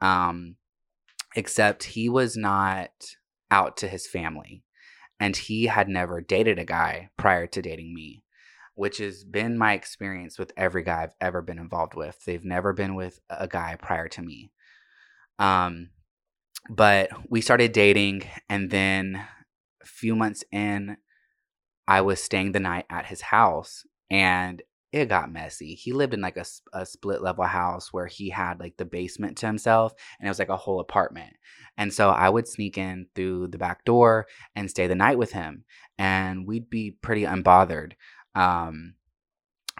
Um, 0.00 0.56
except 1.36 1.84
he 1.84 2.08
was 2.08 2.36
not 2.36 2.90
out 3.50 3.76
to 3.76 3.88
his 3.88 4.06
family 4.06 4.64
and 5.20 5.36
he 5.36 5.66
had 5.66 5.88
never 5.88 6.20
dated 6.20 6.58
a 6.58 6.64
guy 6.64 7.10
prior 7.16 7.46
to 7.46 7.62
dating 7.62 7.94
me 7.94 8.22
which 8.74 8.98
has 8.98 9.24
been 9.24 9.58
my 9.58 9.74
experience 9.74 10.38
with 10.38 10.52
every 10.56 10.82
guy 10.82 11.02
I've 11.02 11.14
ever 11.20 11.42
been 11.42 11.58
involved 11.58 11.94
with. 11.94 12.24
They've 12.24 12.44
never 12.44 12.72
been 12.72 12.94
with 12.94 13.20
a 13.28 13.46
guy 13.46 13.76
prior 13.80 14.08
to 14.08 14.22
me. 14.22 14.50
Um, 15.38 15.90
but 16.70 17.10
we 17.28 17.40
started 17.40 17.72
dating, 17.72 18.22
and 18.48 18.70
then 18.70 19.24
a 19.82 19.86
few 19.86 20.14
months 20.14 20.44
in, 20.50 20.96
I 21.86 22.00
was 22.00 22.22
staying 22.22 22.52
the 22.52 22.60
night 22.60 22.86
at 22.88 23.06
his 23.06 23.20
house, 23.20 23.84
and 24.10 24.62
it 24.92 25.08
got 25.08 25.32
messy. 25.32 25.74
He 25.74 25.92
lived 25.92 26.12
in 26.12 26.20
like 26.20 26.36
a, 26.36 26.44
a 26.74 26.84
split 26.84 27.22
level 27.22 27.44
house 27.44 27.92
where 27.92 28.06
he 28.06 28.28
had 28.28 28.60
like 28.60 28.76
the 28.76 28.84
basement 28.84 29.38
to 29.38 29.46
himself 29.46 29.94
and 30.20 30.26
it 30.26 30.30
was 30.30 30.38
like 30.38 30.50
a 30.50 30.56
whole 30.56 30.80
apartment. 30.80 31.34
And 31.78 31.92
so 31.92 32.10
I 32.10 32.28
would 32.28 32.46
sneak 32.46 32.76
in 32.76 33.06
through 33.14 33.48
the 33.48 33.58
back 33.58 33.86
door 33.86 34.26
and 34.54 34.70
stay 34.70 34.86
the 34.86 34.94
night 34.94 35.16
with 35.16 35.32
him. 35.32 35.64
And 35.98 36.46
we'd 36.46 36.68
be 36.68 36.90
pretty 36.90 37.22
unbothered 37.22 37.92
um, 38.34 38.94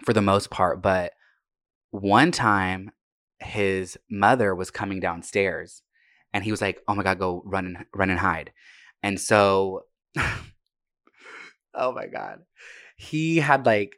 for 0.05 0.15
the 0.15 0.23
most 0.23 0.51
part. 0.51 0.81
But 0.81 1.13
one 1.91 2.33
time, 2.33 2.91
his 3.39 3.99
mother 4.11 4.55
was 4.55 4.71
coming 4.71 5.01
downstairs 5.01 5.83
and 6.33 6.43
he 6.43 6.51
was 6.51 6.63
like, 6.63 6.81
oh 6.89 6.95
my 6.95 7.03
God, 7.03 7.19
go 7.19 7.43
run 7.45 7.67
and, 7.67 7.85
run 7.95 8.09
and 8.09 8.19
hide. 8.19 8.53
And 9.03 9.21
so, 9.21 9.85
oh 11.75 11.93
my 11.93 12.07
God. 12.07 12.39
He 12.97 13.39
had 13.39 13.67
like 13.67 13.97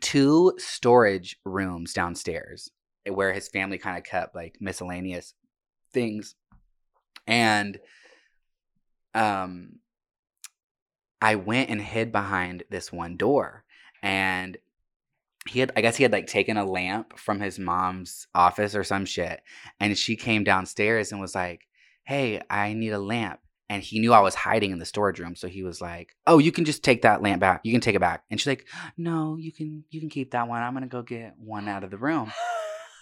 two 0.00 0.54
storage 0.58 1.36
rooms 1.44 1.92
downstairs 1.92 2.70
where 3.06 3.32
his 3.32 3.48
family 3.48 3.78
kind 3.78 3.98
of 3.98 4.04
kept 4.04 4.34
like 4.34 4.56
miscellaneous 4.60 5.34
things. 5.92 6.34
And 7.26 7.78
um 9.14 9.76
i 11.22 11.34
went 11.34 11.70
and 11.70 11.80
hid 11.80 12.12
behind 12.12 12.64
this 12.70 12.92
one 12.92 13.16
door 13.16 13.64
and 14.02 14.58
he 15.48 15.60
had 15.60 15.72
i 15.76 15.80
guess 15.80 15.96
he 15.96 16.02
had 16.02 16.12
like 16.12 16.26
taken 16.26 16.56
a 16.56 16.64
lamp 16.64 17.18
from 17.18 17.40
his 17.40 17.58
mom's 17.58 18.26
office 18.34 18.74
or 18.74 18.84
some 18.84 19.04
shit 19.04 19.40
and 19.80 19.96
she 19.96 20.16
came 20.16 20.44
downstairs 20.44 21.12
and 21.12 21.20
was 21.20 21.34
like 21.34 21.66
hey 22.04 22.40
i 22.50 22.72
need 22.72 22.90
a 22.90 22.98
lamp 22.98 23.40
and 23.68 23.82
he 23.82 23.98
knew 23.98 24.12
i 24.12 24.20
was 24.20 24.34
hiding 24.34 24.70
in 24.70 24.78
the 24.78 24.84
storage 24.84 25.18
room 25.18 25.34
so 25.34 25.48
he 25.48 25.62
was 25.62 25.80
like 25.80 26.16
oh 26.26 26.38
you 26.38 26.52
can 26.52 26.64
just 26.64 26.84
take 26.84 27.02
that 27.02 27.22
lamp 27.22 27.40
back. 27.40 27.60
You 27.64 27.72
can 27.72 27.80
take 27.80 27.94
it 27.94 28.00
back. 28.00 28.24
And 28.30 28.40
she's 28.40 28.46
like 28.46 28.66
no 28.96 29.36
you 29.36 29.52
can 29.52 29.84
you 29.90 30.00
can 30.00 30.10
keep 30.10 30.32
that 30.32 30.48
one. 30.48 30.62
I'm 30.62 30.74
gonna 30.74 30.86
go 30.86 31.02
get 31.02 31.34
one 31.38 31.68
out 31.68 31.84
of 31.84 31.90
the 31.90 31.98
room. 31.98 32.32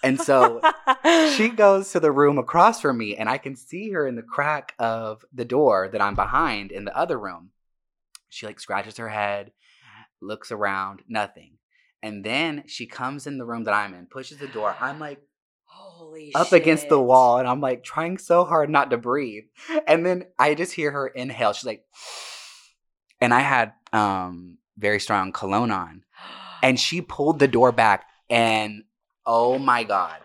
And 0.03 0.19
so 0.19 0.61
she 1.35 1.49
goes 1.55 1.91
to 1.91 1.99
the 1.99 2.11
room 2.11 2.37
across 2.37 2.81
from 2.81 2.97
me 2.97 3.15
and 3.15 3.29
i 3.29 3.37
can 3.37 3.55
see 3.55 3.91
her 3.91 4.07
in 4.07 4.15
the 4.15 4.21
crack 4.21 4.73
of 4.79 5.23
the 5.33 5.45
door 5.45 5.89
that 5.91 6.01
i'm 6.01 6.15
behind 6.15 6.71
in 6.71 6.85
the 6.85 6.97
other 6.97 7.17
room. 7.17 7.51
She 8.29 8.45
like 8.45 8.59
scratches 8.59 8.97
her 8.97 9.09
head 9.09 9.51
looks 10.21 10.51
around 10.51 11.01
nothing. 11.07 11.57
And 12.01 12.23
then 12.23 12.63
she 12.67 12.85
comes 12.85 13.27
in 13.27 13.37
the 13.37 13.45
room 13.45 13.65
that 13.65 13.73
i'm 13.73 13.93
in 13.93 14.07
pushes 14.07 14.37
the 14.37 14.47
door. 14.47 14.75
I'm 14.79 14.99
like 14.99 15.21
Holy 16.13 16.31
up 16.35 16.51
against 16.51 16.89
the 16.89 17.01
wall 17.01 17.39
and 17.39 17.47
i'm 17.47 17.59
like 17.59 17.83
trying 17.83 18.19
so 18.19 18.45
hard 18.45 18.69
not 18.69 18.91
to 18.91 18.97
breathe. 18.97 19.45
And 19.87 20.05
then 20.05 20.25
i 20.37 20.53
just 20.53 20.71
hear 20.71 20.91
her 20.91 21.07
inhale. 21.07 21.53
She's 21.53 21.65
like 21.65 21.83
and 23.21 23.33
i 23.33 23.39
had 23.39 23.73
um 23.91 24.59
very 24.77 24.99
strong 24.99 25.31
cologne 25.31 25.71
on. 25.71 26.03
And 26.61 26.79
she 26.79 27.01
pulled 27.01 27.39
the 27.39 27.47
door 27.47 27.71
back 27.71 28.05
and 28.29 28.83
oh 29.25 29.57
my 29.57 29.83
god. 29.83 30.19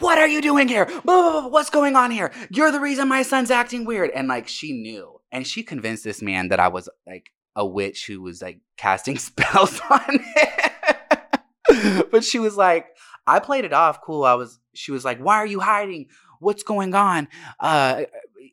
What 0.00 0.18
are 0.18 0.28
you 0.28 0.42
doing 0.42 0.68
here? 0.68 0.84
What's 1.04 1.70
going 1.70 1.96
on 1.96 2.10
here? 2.10 2.30
You're 2.50 2.70
the 2.70 2.78
reason 2.78 3.08
my 3.08 3.22
son's 3.22 3.50
acting 3.50 3.86
weird. 3.86 4.10
And 4.10 4.28
like 4.28 4.48
she 4.48 4.74
knew. 4.74 5.18
And 5.32 5.46
she 5.46 5.62
convinced 5.62 6.04
this 6.04 6.20
man 6.20 6.48
that 6.48 6.60
i 6.60 6.68
was 6.68 6.90
like 7.06 7.30
a 7.56 7.64
witch 7.64 8.06
who 8.06 8.20
was 8.20 8.42
like 8.42 8.60
casting 8.76 9.16
spells 9.28 9.80
on 9.88 10.18
him. 10.18 12.02
But 12.10 12.22
she 12.22 12.38
was 12.38 12.58
like 12.58 12.88
i 13.26 13.38
played 13.38 13.64
it 13.64 13.72
off. 13.72 14.02
Cool. 14.02 14.24
I 14.24 14.34
was 14.34 14.60
she 14.74 14.92
was 14.92 15.04
like 15.04 15.18
why 15.18 15.36
are 15.36 15.46
you 15.46 15.60
hiding? 15.60 16.08
What's 16.40 16.62
going 16.62 16.94
on? 16.94 17.28
Uh 17.60 18.02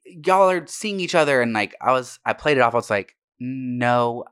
y'all 0.06 0.50
are 0.50 0.66
seeing 0.68 1.00
each 1.00 1.16
other. 1.16 1.42
And 1.42 1.54
like 1.54 1.76
i 1.82 1.92
was 1.92 2.20
i 2.26 2.34
played 2.34 2.58
it 2.58 2.62
off 2.62 2.74
i 2.74 2.78
was 2.78 2.90
like 2.90 3.16
no 3.40 4.26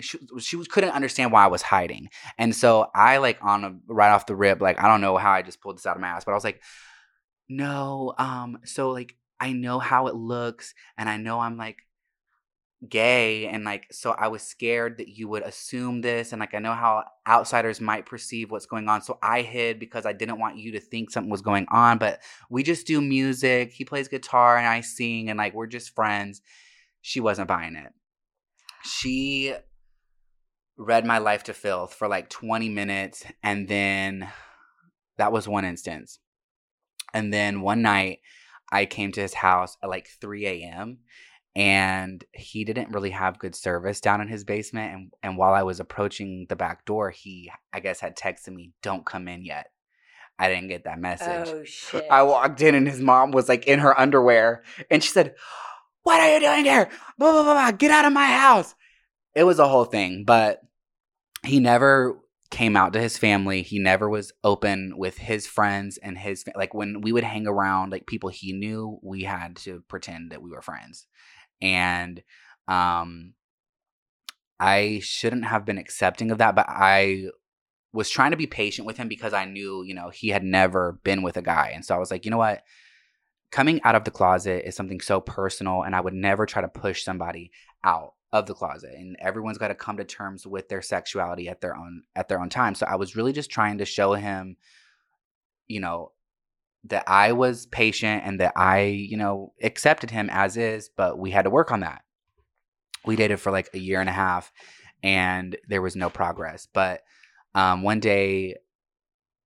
she, 0.00 0.18
she 0.38 0.64
couldn't 0.64 0.90
understand 0.90 1.32
why 1.32 1.44
I 1.44 1.48
was 1.48 1.62
hiding. 1.62 2.08
And 2.38 2.54
so 2.54 2.90
I 2.94 3.18
like 3.18 3.38
on 3.42 3.64
a 3.64 3.76
right 3.86 4.10
off 4.10 4.26
the 4.26 4.36
rip, 4.36 4.60
like 4.60 4.82
I 4.82 4.88
don't 4.88 5.00
know 5.00 5.16
how 5.16 5.30
I 5.30 5.42
just 5.42 5.60
pulled 5.60 5.78
this 5.78 5.86
out 5.86 5.96
of 5.96 6.02
my 6.02 6.08
ass, 6.08 6.24
but 6.24 6.32
I 6.32 6.34
was 6.34 6.44
like, 6.44 6.60
no, 7.48 8.14
um, 8.18 8.58
so 8.64 8.90
like 8.90 9.14
I 9.40 9.52
know 9.52 9.78
how 9.78 10.06
it 10.06 10.14
looks 10.14 10.74
and 10.96 11.08
I 11.08 11.16
know 11.16 11.40
I'm 11.40 11.56
like 11.56 11.78
gay 12.88 13.46
and 13.46 13.64
like 13.64 13.86
so 13.92 14.10
I 14.12 14.28
was 14.28 14.42
scared 14.42 14.98
that 14.98 15.08
you 15.08 15.28
would 15.28 15.44
assume 15.44 16.00
this 16.00 16.32
and 16.32 16.40
like 16.40 16.52
I 16.52 16.58
know 16.58 16.72
how 16.72 17.04
outsiders 17.28 17.80
might 17.80 18.06
perceive 18.06 18.50
what's 18.50 18.66
going 18.66 18.88
on. 18.88 19.02
So 19.02 19.18
I 19.22 19.42
hid 19.42 19.78
because 19.78 20.04
I 20.04 20.12
didn't 20.12 20.40
want 20.40 20.58
you 20.58 20.72
to 20.72 20.80
think 20.80 21.10
something 21.10 21.30
was 21.30 21.42
going 21.42 21.66
on, 21.70 21.98
but 21.98 22.20
we 22.50 22.62
just 22.62 22.86
do 22.86 23.00
music. 23.00 23.72
He 23.72 23.84
plays 23.84 24.08
guitar 24.08 24.56
and 24.56 24.66
I 24.66 24.80
sing 24.80 25.30
and 25.30 25.38
like 25.38 25.54
we're 25.54 25.66
just 25.66 25.94
friends. 25.94 26.42
She 27.02 27.20
wasn't 27.20 27.48
buying 27.48 27.76
it. 27.76 27.92
She 28.84 29.54
read 30.76 31.06
my 31.06 31.18
life 31.18 31.44
to 31.44 31.54
filth 31.54 31.94
for 31.94 32.08
like 32.08 32.28
20 32.28 32.68
minutes 32.68 33.24
and 33.42 33.68
then 33.68 34.28
that 35.18 35.32
was 35.32 35.46
one 35.46 35.64
instance 35.64 36.18
and 37.14 37.32
then 37.32 37.60
one 37.60 37.82
night 37.82 38.20
i 38.72 38.86
came 38.86 39.12
to 39.12 39.20
his 39.20 39.34
house 39.34 39.76
at 39.82 39.90
like 39.90 40.08
3 40.20 40.46
a.m 40.46 40.98
and 41.54 42.24
he 42.32 42.64
didn't 42.64 42.92
really 42.92 43.10
have 43.10 43.38
good 43.38 43.54
service 43.54 44.00
down 44.00 44.20
in 44.20 44.28
his 44.28 44.44
basement 44.44 44.94
and, 44.94 45.12
and 45.22 45.36
while 45.36 45.52
i 45.52 45.62
was 45.62 45.80
approaching 45.80 46.46
the 46.48 46.56
back 46.56 46.84
door 46.84 47.10
he 47.10 47.50
i 47.72 47.80
guess 47.80 48.00
had 48.00 48.16
texted 48.16 48.54
me 48.54 48.72
don't 48.82 49.04
come 49.04 49.28
in 49.28 49.44
yet 49.44 49.66
i 50.38 50.48
didn't 50.48 50.68
get 50.68 50.84
that 50.84 50.98
message 50.98 51.48
Oh 51.48 51.62
shit. 51.64 52.06
I 52.10 52.22
walked 52.22 52.60
in 52.62 52.74
and 52.74 52.88
his 52.88 53.00
mom 53.00 53.32
was 53.32 53.48
like 53.48 53.66
in 53.66 53.80
her 53.80 53.98
underwear 53.98 54.62
and 54.90 55.02
she 55.02 55.10
said, 55.10 55.34
What 56.02 56.20
are 56.20 56.34
you 56.34 56.40
doing 56.40 56.64
here? 56.64 56.88
Blah, 57.18 57.32
blah, 57.32 57.42
blah, 57.42 57.52
blah. 57.54 57.70
Get 57.72 57.90
out 57.90 58.04
of 58.04 58.12
my 58.12 58.26
house. 58.26 58.74
It 59.34 59.44
was 59.44 59.58
a 59.58 59.68
whole 59.68 59.84
thing, 59.84 60.24
but 60.26 60.60
he 61.44 61.60
never 61.60 62.18
came 62.50 62.76
out 62.76 62.92
to 62.92 63.00
his 63.00 63.16
family. 63.18 63.62
He 63.62 63.78
never 63.78 64.08
was 64.08 64.32
open 64.44 64.94
with 64.96 65.18
his 65.18 65.46
friends 65.46 65.98
and 65.98 66.18
his, 66.18 66.44
like 66.56 66.74
when 66.74 67.00
we 67.00 67.12
would 67.12 67.24
hang 67.24 67.46
around, 67.46 67.92
like 67.92 68.06
people 68.06 68.28
he 68.28 68.52
knew, 68.52 68.98
we 69.02 69.22
had 69.22 69.56
to 69.58 69.82
pretend 69.88 70.32
that 70.32 70.42
we 70.42 70.50
were 70.50 70.62
friends. 70.62 71.06
And, 71.62 72.22
um, 72.68 73.32
I 74.60 75.00
shouldn't 75.02 75.46
have 75.46 75.64
been 75.64 75.78
accepting 75.78 76.30
of 76.30 76.38
that, 76.38 76.54
but 76.54 76.66
I 76.68 77.28
was 77.92 78.08
trying 78.08 78.30
to 78.30 78.36
be 78.36 78.46
patient 78.46 78.86
with 78.86 78.96
him 78.96 79.08
because 79.08 79.32
I 79.32 79.44
knew, 79.44 79.82
you 79.82 79.94
know, 79.94 80.10
he 80.10 80.28
had 80.28 80.44
never 80.44 81.00
been 81.02 81.22
with 81.22 81.36
a 81.36 81.42
guy. 81.42 81.72
And 81.74 81.84
so 81.84 81.94
I 81.94 81.98
was 81.98 82.10
like, 82.10 82.24
you 82.24 82.30
know 82.30 82.38
what? 82.38 82.62
Coming 83.50 83.82
out 83.82 83.94
of 83.94 84.04
the 84.04 84.10
closet 84.10 84.66
is 84.66 84.74
something 84.76 85.00
so 85.00 85.20
personal, 85.20 85.82
and 85.82 85.94
I 85.94 86.00
would 86.00 86.14
never 86.14 86.46
try 86.46 86.62
to 86.62 86.68
push 86.68 87.04
somebody 87.04 87.50
out 87.84 88.14
of 88.32 88.46
the 88.46 88.54
closet. 88.54 88.94
And 88.96 89.16
everyone's 89.18 89.58
got 89.58 89.68
to 89.68 89.74
come 89.74 89.98
to 89.98 90.04
terms 90.04 90.46
with 90.46 90.68
their 90.68 90.80
sexuality 90.80 91.48
at 91.48 91.60
their 91.60 91.76
own 91.76 92.04
at 92.16 92.28
their 92.28 92.40
own 92.40 92.48
time. 92.48 92.74
So 92.74 92.86
I 92.86 92.96
was 92.96 93.14
really 93.14 93.32
just 93.32 93.50
trying 93.50 93.78
to 93.78 93.84
show 93.84 94.14
him, 94.14 94.56
you 95.68 95.80
know, 95.80 96.12
that 96.84 97.04
I 97.06 97.32
was 97.32 97.66
patient 97.66 98.22
and 98.24 98.40
that 98.40 98.52
I, 98.56 98.82
you 98.82 99.16
know, 99.16 99.52
accepted 99.62 100.10
him 100.10 100.28
as 100.30 100.56
is, 100.56 100.90
but 100.96 101.18
we 101.18 101.30
had 101.30 101.42
to 101.42 101.50
work 101.50 101.70
on 101.70 101.80
that. 101.80 102.02
We 103.04 103.16
dated 103.16 103.40
for 103.40 103.52
like 103.52 103.68
a 103.72 103.78
year 103.78 104.00
and 104.00 104.08
a 104.08 104.12
half 104.12 104.52
and 105.02 105.56
there 105.68 105.82
was 105.82 105.96
no 105.96 106.10
progress. 106.10 106.66
But 106.72 107.02
um, 107.54 107.82
one 107.82 108.00
day 108.00 108.56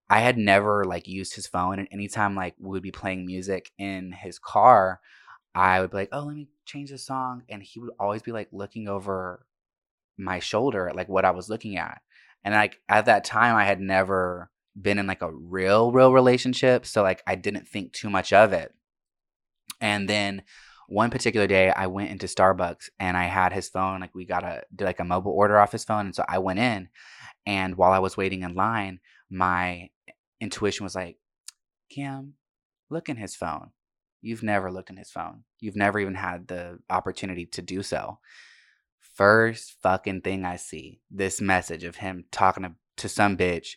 I 0.09 0.20
had 0.20 0.39
never 0.39 0.84
like 0.84 1.09
used 1.09 1.34
his 1.34 1.47
phone 1.47 1.78
and 1.78 1.89
anytime 1.91 2.34
like 2.34 2.55
we 2.59 2.70
would 2.70 2.82
be 2.82 2.93
playing 2.93 3.26
music 3.26 3.70
in 3.78 4.12
his 4.12 4.39
car, 4.39 5.01
I 5.55 5.80
would 5.80 5.91
be 5.91 5.97
like, 5.97 6.11
"Oh, 6.12 6.24
let 6.24 6.37
me 6.37 6.49
change 6.66 6.91
the 6.91 6.99
song." 6.99 7.43
And 7.49 7.62
he 7.62 7.80
would 7.80 7.93
always 7.99 8.20
be 8.22 8.30
like 8.30 8.49
looking 8.53 8.89
over 8.89 9.47
my 10.18 10.39
shoulder 10.39 10.89
at 10.89 10.97
like 10.97 11.09
what 11.09 11.24
I 11.24 11.30
was 11.30 11.49
looking 11.49 11.76
at. 11.78 12.01
And 12.45 12.55
like 12.55 12.80
at 12.89 13.07
that 13.07 13.24
time 13.24 13.57
I 13.57 13.64
had 13.64 13.80
never 13.80 14.51
been 14.81 14.99
in 14.99 15.07
like 15.07 15.22
a 15.22 15.33
real 15.33 15.93
real 15.93 16.12
relationship, 16.12 16.87
so 16.87 17.03
like 17.03 17.22
I 17.27 17.35
didn't 17.35 17.68
think 17.68 17.93
too 17.93 18.11
much 18.11 18.33
of 18.33 18.53
it. 18.53 18.72
And 19.81 20.09
then 20.09 20.43
one 20.89 21.11
particular 21.11 21.47
day 21.47 21.70
I 21.70 21.89
went 21.89 22.11
into 22.11 22.27
Starbucks 22.27 22.91
and 23.01 23.16
I 23.16 23.24
had 23.24 23.53
his 23.53 23.68
phone 23.68 24.01
like 24.01 24.14
we 24.14 24.24
got 24.24 24.45
a 24.45 24.62
did 24.74 24.85
like 24.85 25.01
a 25.01 25.05
mobile 25.05 25.33
order 25.33 25.59
off 25.59 25.72
his 25.72 25.85
phone 25.85 26.07
and 26.07 26.14
so 26.14 26.24
I 26.29 26.39
went 26.39 26.61
in 26.61 26.89
and 27.47 27.77
while 27.77 27.93
I 27.93 28.01
was 28.01 28.16
waiting 28.16 28.43
in 28.43 28.55
line, 28.55 28.99
my 29.31 29.91
intuition 30.41 30.85
was 30.85 30.97
like, 30.97 31.16
Kim, 31.89 32.35
look 32.91 33.09
in 33.09 33.16
his 33.16 33.37
phone. 33.37 33.70
You've 34.20 34.43
never 34.43 34.72
looked 34.72 34.91
in 34.91 34.97
his 34.97 35.11
phone. 35.11 35.45
You've 35.61 35.77
never 35.77 36.01
even 36.01 36.16
had 36.16 36.49
the 36.49 36.81
opportunity 36.91 37.47
to 37.47 37.62
do 37.62 37.83
so. 37.83 38.18
First 39.14 39.77
fucking 39.83 40.22
thing 40.22 40.45
I 40.45 40.57
see 40.57 41.01
this 41.11 41.41
message 41.41 41.85
of 41.85 41.97
him 41.97 42.24
talking 42.33 42.64
to, 42.64 42.72
to 42.99 43.09
some 43.09 43.37
bitch. 43.37 43.77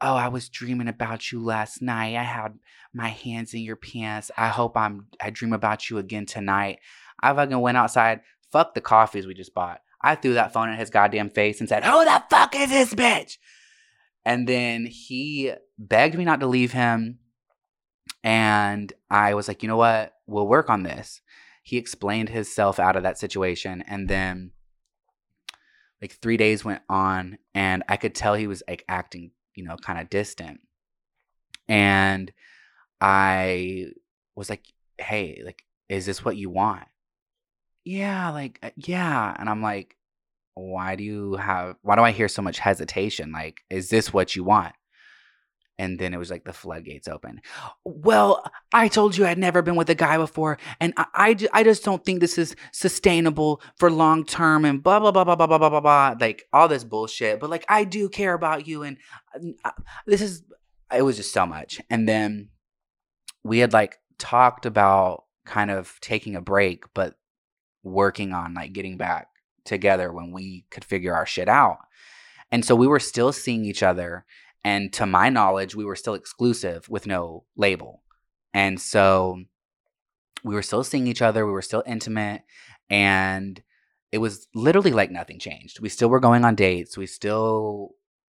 Oh, 0.00 0.14
I 0.14 0.28
was 0.28 0.48
dreaming 0.48 0.88
about 0.88 1.30
you 1.30 1.42
last 1.42 1.82
night. 1.82 2.16
I 2.16 2.22
had 2.22 2.58
my 2.92 3.08
hands 3.08 3.54
in 3.54 3.60
your 3.60 3.76
pants. 3.76 4.30
I 4.36 4.48
hope 4.48 4.76
I'm 4.76 5.06
I 5.20 5.30
dream 5.30 5.52
about 5.52 5.90
you 5.90 5.98
again 5.98 6.26
tonight. 6.26 6.78
I 7.22 7.34
fucking 7.34 7.60
went 7.60 7.76
outside. 7.76 8.20
Fuck 8.50 8.74
the 8.74 8.80
coffees 8.80 9.26
we 9.26 9.34
just 9.34 9.54
bought. 9.54 9.80
I 10.02 10.14
threw 10.14 10.34
that 10.34 10.52
phone 10.52 10.70
in 10.70 10.78
his 10.78 10.90
goddamn 10.90 11.30
face 11.30 11.60
and 11.60 11.68
said, 11.68 11.84
Who 11.84 12.04
the 12.04 12.22
fuck 12.30 12.56
is 12.56 12.70
this 12.70 12.94
bitch? 12.94 13.36
And 14.24 14.46
then 14.46 14.86
he 14.86 15.52
begged 15.78 16.16
me 16.16 16.24
not 16.24 16.40
to 16.40 16.46
leave 16.46 16.72
him. 16.72 17.18
And 18.22 18.92
I 19.10 19.34
was 19.34 19.48
like, 19.48 19.62
you 19.62 19.68
know 19.68 19.76
what? 19.76 20.12
We'll 20.26 20.46
work 20.46 20.68
on 20.68 20.82
this. 20.82 21.20
He 21.62 21.76
explained 21.76 22.28
himself 22.28 22.78
out 22.78 22.96
of 22.96 23.02
that 23.02 23.18
situation. 23.18 23.82
And 23.86 24.08
then 24.08 24.52
like 26.02 26.12
three 26.12 26.36
days 26.36 26.64
went 26.64 26.82
on 26.88 27.38
and 27.54 27.82
I 27.88 27.96
could 27.96 28.14
tell 28.14 28.34
he 28.34 28.46
was 28.46 28.62
like 28.68 28.84
acting, 28.88 29.32
you 29.54 29.64
know, 29.64 29.76
kind 29.76 30.00
of 30.00 30.10
distant. 30.10 30.60
And 31.68 32.32
I 33.00 33.86
was 34.34 34.50
like, 34.50 34.64
hey, 34.98 35.42
like, 35.44 35.62
is 35.88 36.06
this 36.06 36.24
what 36.24 36.36
you 36.36 36.50
want? 36.50 36.84
Yeah, 37.84 38.30
like, 38.30 38.58
uh, 38.62 38.70
yeah. 38.76 39.34
And 39.38 39.48
I'm 39.48 39.62
like, 39.62 39.96
why 40.54 40.96
do 40.96 41.04
you 41.04 41.34
have, 41.36 41.76
why 41.82 41.96
do 41.96 42.02
I 42.02 42.10
hear 42.10 42.28
so 42.28 42.42
much 42.42 42.58
hesitation? 42.58 43.32
Like, 43.32 43.60
is 43.70 43.88
this 43.88 44.12
what 44.12 44.36
you 44.36 44.44
want? 44.44 44.74
And 45.80 45.98
then 45.98 46.12
it 46.12 46.18
was 46.18 46.30
like 46.30 46.44
the 46.44 46.52
floodgates 46.52 47.08
open. 47.08 47.40
Well, 47.84 48.44
I 48.70 48.88
told 48.88 49.16
you 49.16 49.24
I'd 49.24 49.38
never 49.38 49.62
been 49.62 49.76
with 49.76 49.88
a 49.88 49.94
guy 49.94 50.18
before, 50.18 50.58
and 50.78 50.92
I, 50.98 51.06
I, 51.14 51.60
I 51.60 51.64
just 51.64 51.82
don't 51.82 52.04
think 52.04 52.20
this 52.20 52.36
is 52.36 52.54
sustainable 52.70 53.62
for 53.78 53.90
long 53.90 54.26
term, 54.26 54.66
and 54.66 54.82
blah, 54.82 55.00
blah, 55.00 55.10
blah, 55.10 55.24
blah, 55.24 55.36
blah, 55.36 55.46
blah, 55.46 55.70
blah, 55.70 55.80
blah. 55.80 56.14
Like 56.20 56.44
all 56.52 56.68
this 56.68 56.84
bullshit. 56.84 57.40
But 57.40 57.48
like, 57.48 57.64
I 57.66 57.84
do 57.84 58.10
care 58.10 58.34
about 58.34 58.66
you, 58.66 58.82
and 58.82 58.98
uh, 59.64 59.70
this 60.06 60.20
is, 60.20 60.42
it 60.94 61.00
was 61.00 61.16
just 61.16 61.32
so 61.32 61.46
much. 61.46 61.80
And 61.88 62.06
then 62.06 62.50
we 63.42 63.60
had 63.60 63.72
like 63.72 63.96
talked 64.18 64.66
about 64.66 65.24
kind 65.46 65.70
of 65.70 65.96
taking 66.02 66.36
a 66.36 66.42
break, 66.42 66.84
but 66.92 67.14
working 67.82 68.34
on 68.34 68.52
like 68.52 68.74
getting 68.74 68.98
back 68.98 69.28
together 69.64 70.12
when 70.12 70.30
we 70.30 70.66
could 70.70 70.84
figure 70.84 71.14
our 71.14 71.24
shit 71.24 71.48
out. 71.48 71.78
And 72.52 72.66
so 72.66 72.76
we 72.76 72.86
were 72.86 73.00
still 73.00 73.32
seeing 73.32 73.64
each 73.64 73.82
other. 73.82 74.26
And 74.64 74.92
to 74.94 75.06
my 75.06 75.30
knowledge, 75.30 75.74
we 75.74 75.84
were 75.84 75.96
still 75.96 76.14
exclusive 76.14 76.88
with 76.88 77.06
no 77.06 77.44
label. 77.56 78.02
And 78.52 78.80
so 78.80 79.42
we 80.44 80.54
were 80.54 80.62
still 80.62 80.84
seeing 80.84 81.06
each 81.06 81.22
other. 81.22 81.46
We 81.46 81.52
were 81.52 81.62
still 81.62 81.82
intimate. 81.86 82.42
And 82.88 83.62
it 84.12 84.18
was 84.18 84.48
literally 84.54 84.92
like 84.92 85.10
nothing 85.10 85.38
changed. 85.38 85.80
We 85.80 85.88
still 85.88 86.10
were 86.10 86.20
going 86.20 86.44
on 86.44 86.56
dates. 86.56 86.98
We 86.98 87.06
still 87.06 87.94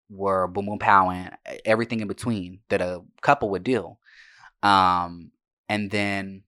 were 0.09 0.47
boom 0.47 0.67
boom 0.67 0.80
powing, 0.80 1.30
everything 1.65 1.99
in 1.99 2.07
between 2.07 2.59
that 2.69 2.82
a 2.82 3.01
couple 3.21 3.49
would 3.49 3.63
do. 3.63 3.97
Um, 4.63 5.32
and 5.67 5.91
then 5.91 6.43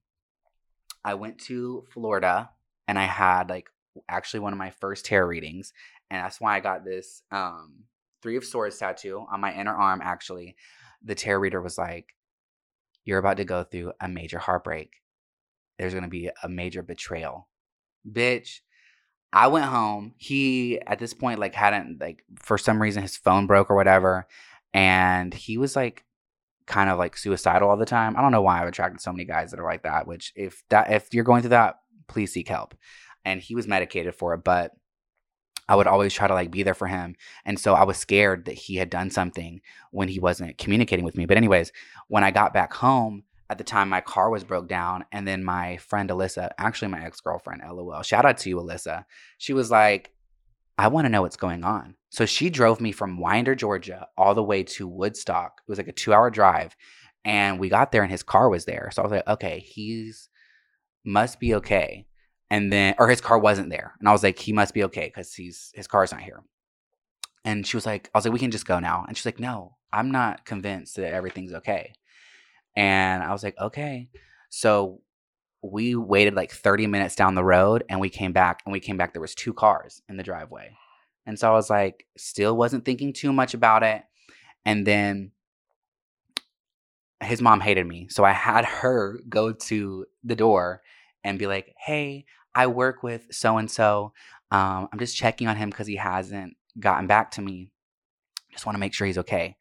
I 1.04 1.16
went 1.16 1.40
to 1.46 1.86
Florida 1.92 2.50
and 2.88 2.98
I 2.98 3.04
had 3.04 3.50
like 3.50 3.70
actually 4.08 4.42
one 4.42 4.54
of 4.54 4.60
my 4.60 4.70
first 4.70 5.06
tarot 5.06 5.28
readings. 5.28 5.74
And 6.10 6.24
that's 6.24 6.40
why 6.40 6.56
I 6.56 6.60
got 6.60 6.86
this 6.86 7.24
um, 7.32 7.84
Three 8.22 8.38
of 8.38 8.46
Swords 8.46 8.78
tattoo 8.78 9.26
on 9.32 9.42
my 9.42 9.54
inner 9.54 9.76
arm. 9.76 10.02
Actually, 10.04 10.56
the 11.04 11.16
tarot 11.16 11.40
reader 11.40 11.62
was 11.62 11.78
like, 11.78 12.16
You're 13.06 13.20
about 13.20 13.38
to 13.38 13.46
go 13.46 13.64
through 13.64 13.94
a 14.02 14.08
major 14.08 14.40
heartbreak. 14.40 14.92
There's 15.78 15.94
going 15.94 16.04
to 16.04 16.10
be 16.10 16.30
a 16.44 16.50
major 16.50 16.82
betrayal. 16.82 17.48
Bitch, 18.10 18.62
I 19.32 19.48
went 19.48 19.66
home. 19.66 20.14
He, 20.18 20.80
at 20.82 21.00
this 21.00 21.14
point, 21.14 21.40
like, 21.40 21.54
hadn't, 21.54 22.02
like, 22.02 22.24
for 22.40 22.58
some 22.58 22.82
reason, 22.82 23.04
his 23.04 23.18
phone 23.18 23.46
broke 23.46 23.70
or 23.70 23.76
whatever. 23.76 24.28
And 24.74 25.34
he 25.34 25.58
was 25.58 25.76
like, 25.76 26.04
kind 26.68 26.90
of 26.90 27.00
like 27.00 27.18
suicidal 27.18 27.70
all 27.70 27.78
the 27.78 27.86
time. 27.86 28.16
I 28.16 28.22
don't 28.22 28.32
know 28.32 28.42
why 28.42 28.62
I've 28.62 28.68
attracted 28.68 29.02
so 29.02 29.12
many 29.12 29.26
guys 29.26 29.52
that 29.52 29.60
are 29.60 29.66
like 29.66 29.84
that, 29.84 30.06
which 30.06 30.34
if 30.36 30.64
that 30.70 30.92
if 30.92 31.14
you're 31.14 31.24
going 31.24 31.42
through 31.42 31.50
that, 31.50 31.80
please 32.08 32.34
seek 32.34 32.50
help. 32.50 32.76
And 33.26 33.42
he 33.42 33.56
was 33.56 33.68
medicated 33.68 34.14
for 34.14 34.34
it, 34.34 34.44
but 34.44 34.72
I 35.68 35.76
would 35.76 35.88
always 35.88 36.14
try 36.14 36.28
to 36.28 36.34
like 36.34 36.52
be 36.52 36.64
there 36.64 36.74
for 36.74 36.88
him. 36.88 37.16
And 37.46 37.60
so 37.60 37.74
I 37.74 37.84
was 37.84 37.98
scared 37.98 38.46
that 38.46 38.54
he 38.54 38.78
had 38.78 38.90
done 38.90 39.10
something 39.10 39.62
when 39.92 40.08
he 40.08 40.20
wasn't 40.20 40.58
communicating 40.58 41.06
with 41.06 41.18
me. 41.18 41.26
But 41.26 41.38
anyways, 41.38 41.72
when 42.08 42.24
I 42.24 42.32
got 42.32 42.54
back 42.54 42.74
home, 42.74 43.24
at 43.50 43.58
the 43.58 43.64
time 43.64 43.88
my 43.88 44.02
car 44.02 44.30
was 44.30 44.44
broke 44.44 44.68
down 44.68 45.06
and 45.12 45.26
then 45.28 45.44
my 45.44 45.78
friend 45.78 46.10
Alyssa, 46.10 46.50
actually 46.58 46.90
my 46.90 47.06
ex-girlfriend, 47.06 47.62
LOL. 47.66 48.02
Shout 48.02 48.26
out 48.26 48.38
to 48.40 48.50
you 48.50 48.58
Alyssa. 48.58 49.06
She 49.38 49.54
was 49.54 49.72
like, 49.72 50.12
"I 50.78 50.90
want 50.90 51.06
to 51.06 51.10
know 51.10 51.22
what's 51.22 51.38
going 51.38 51.64
on." 51.64 51.96
So 52.10 52.26
she 52.26 52.50
drove 52.50 52.82
me 52.82 52.92
from 52.92 53.20
Winder, 53.20 53.56
Georgia, 53.56 54.08
all 54.18 54.34
the 54.34 54.44
way 54.44 54.64
to 54.64 54.88
Woodstock. 54.88 55.62
It 55.66 55.70
was 55.70 55.78
like 55.78 55.88
a 55.88 55.94
two 55.94 56.14
hour 56.14 56.30
drive. 56.30 56.76
And 57.26 57.60
we 57.60 57.68
got 57.70 57.92
there 57.92 58.04
and 58.04 58.12
his 58.12 58.24
car 58.24 58.50
was 58.50 58.66
there. 58.66 58.90
So 58.94 59.02
I 59.02 59.06
was 59.06 59.12
like, 59.12 59.28
okay, 59.28 59.60
he's 59.60 60.30
must 61.04 61.40
be 61.40 61.56
okay. 61.56 62.06
And 62.50 62.72
then, 62.72 62.96
or 62.98 63.10
his 63.10 63.22
car 63.22 63.38
wasn't 63.38 63.70
there. 63.70 63.94
And 64.00 64.08
I 64.08 64.12
was 64.12 64.24
like, 64.24 64.40
he 64.40 64.54
must 64.54 64.74
be 64.74 64.84
okay 64.86 65.12
because 65.14 65.34
he's 65.34 65.72
his 65.76 65.88
car's 65.88 66.12
not 66.12 66.22
here. 66.22 66.44
And 67.44 67.66
she 67.66 67.78
was 67.78 67.86
like, 67.86 68.10
I 68.14 68.18
was 68.18 68.26
like, 68.26 68.34
we 68.34 68.40
can 68.40 68.52
just 68.52 68.66
go 68.66 68.80
now. 68.80 69.06
And 69.08 69.16
she's 69.16 69.26
like, 69.26 69.40
no, 69.40 69.76
I'm 69.92 70.12
not 70.12 70.46
convinced 70.46 70.96
that 70.98 71.14
everything's 71.14 71.54
okay. 71.54 71.94
And 72.76 73.24
I 73.24 73.32
was 73.32 73.44
like, 73.44 73.58
okay. 73.60 74.10
So 74.50 75.02
we 75.62 75.96
waited 75.96 76.36
like 76.36 76.52
30 76.52 76.88
minutes 76.88 77.16
down 77.16 77.36
the 77.36 77.44
road 77.44 77.84
and 77.90 78.00
we 78.00 78.10
came 78.10 78.34
back 78.34 78.62
and 78.66 78.74
we 78.74 78.80
came 78.80 78.98
back. 78.98 79.14
There 79.14 79.22
was 79.22 79.36
two 79.36 79.54
cars 79.54 80.02
in 80.08 80.18
the 80.18 80.24
driveway. 80.24 80.76
And 81.26 81.38
so 81.38 81.50
I 81.50 81.54
was 81.54 81.70
like, 81.70 82.06
still 82.18 82.56
wasn't 82.56 82.86
thinking 82.86 83.12
too 83.12 83.34
much 83.34 83.54
about 83.54 83.84
it. 83.84 84.04
And 84.66 84.86
then 84.86 85.32
his 87.22 87.42
mom 87.42 87.60
hated 87.60 87.88
me. 87.88 88.08
So 88.10 88.24
I 88.24 88.32
had 88.32 88.66
her 88.66 89.20
go 89.28 89.52
to 89.52 90.06
the 90.24 90.36
door 90.36 90.82
and 91.24 91.40
be 91.40 91.48
like, 91.48 91.74
hey, 91.78 92.26
I 92.54 92.68
work 92.68 93.04
with 93.04 93.28
so 93.32 93.58
and 93.58 93.70
so. 93.70 94.14
I'm 94.52 94.88
just 94.98 95.18
checking 95.18 95.48
on 95.48 95.58
him 95.58 95.70
because 95.70 95.88
he 95.88 95.98
hasn't 95.98 96.56
gotten 96.80 97.08
back 97.08 97.32
to 97.32 97.42
me. 97.42 97.72
Just 98.52 98.66
want 98.66 98.76
to 98.76 98.80
make 98.80 98.94
sure 98.94 99.08
he's 99.08 99.18
okay. 99.20 99.58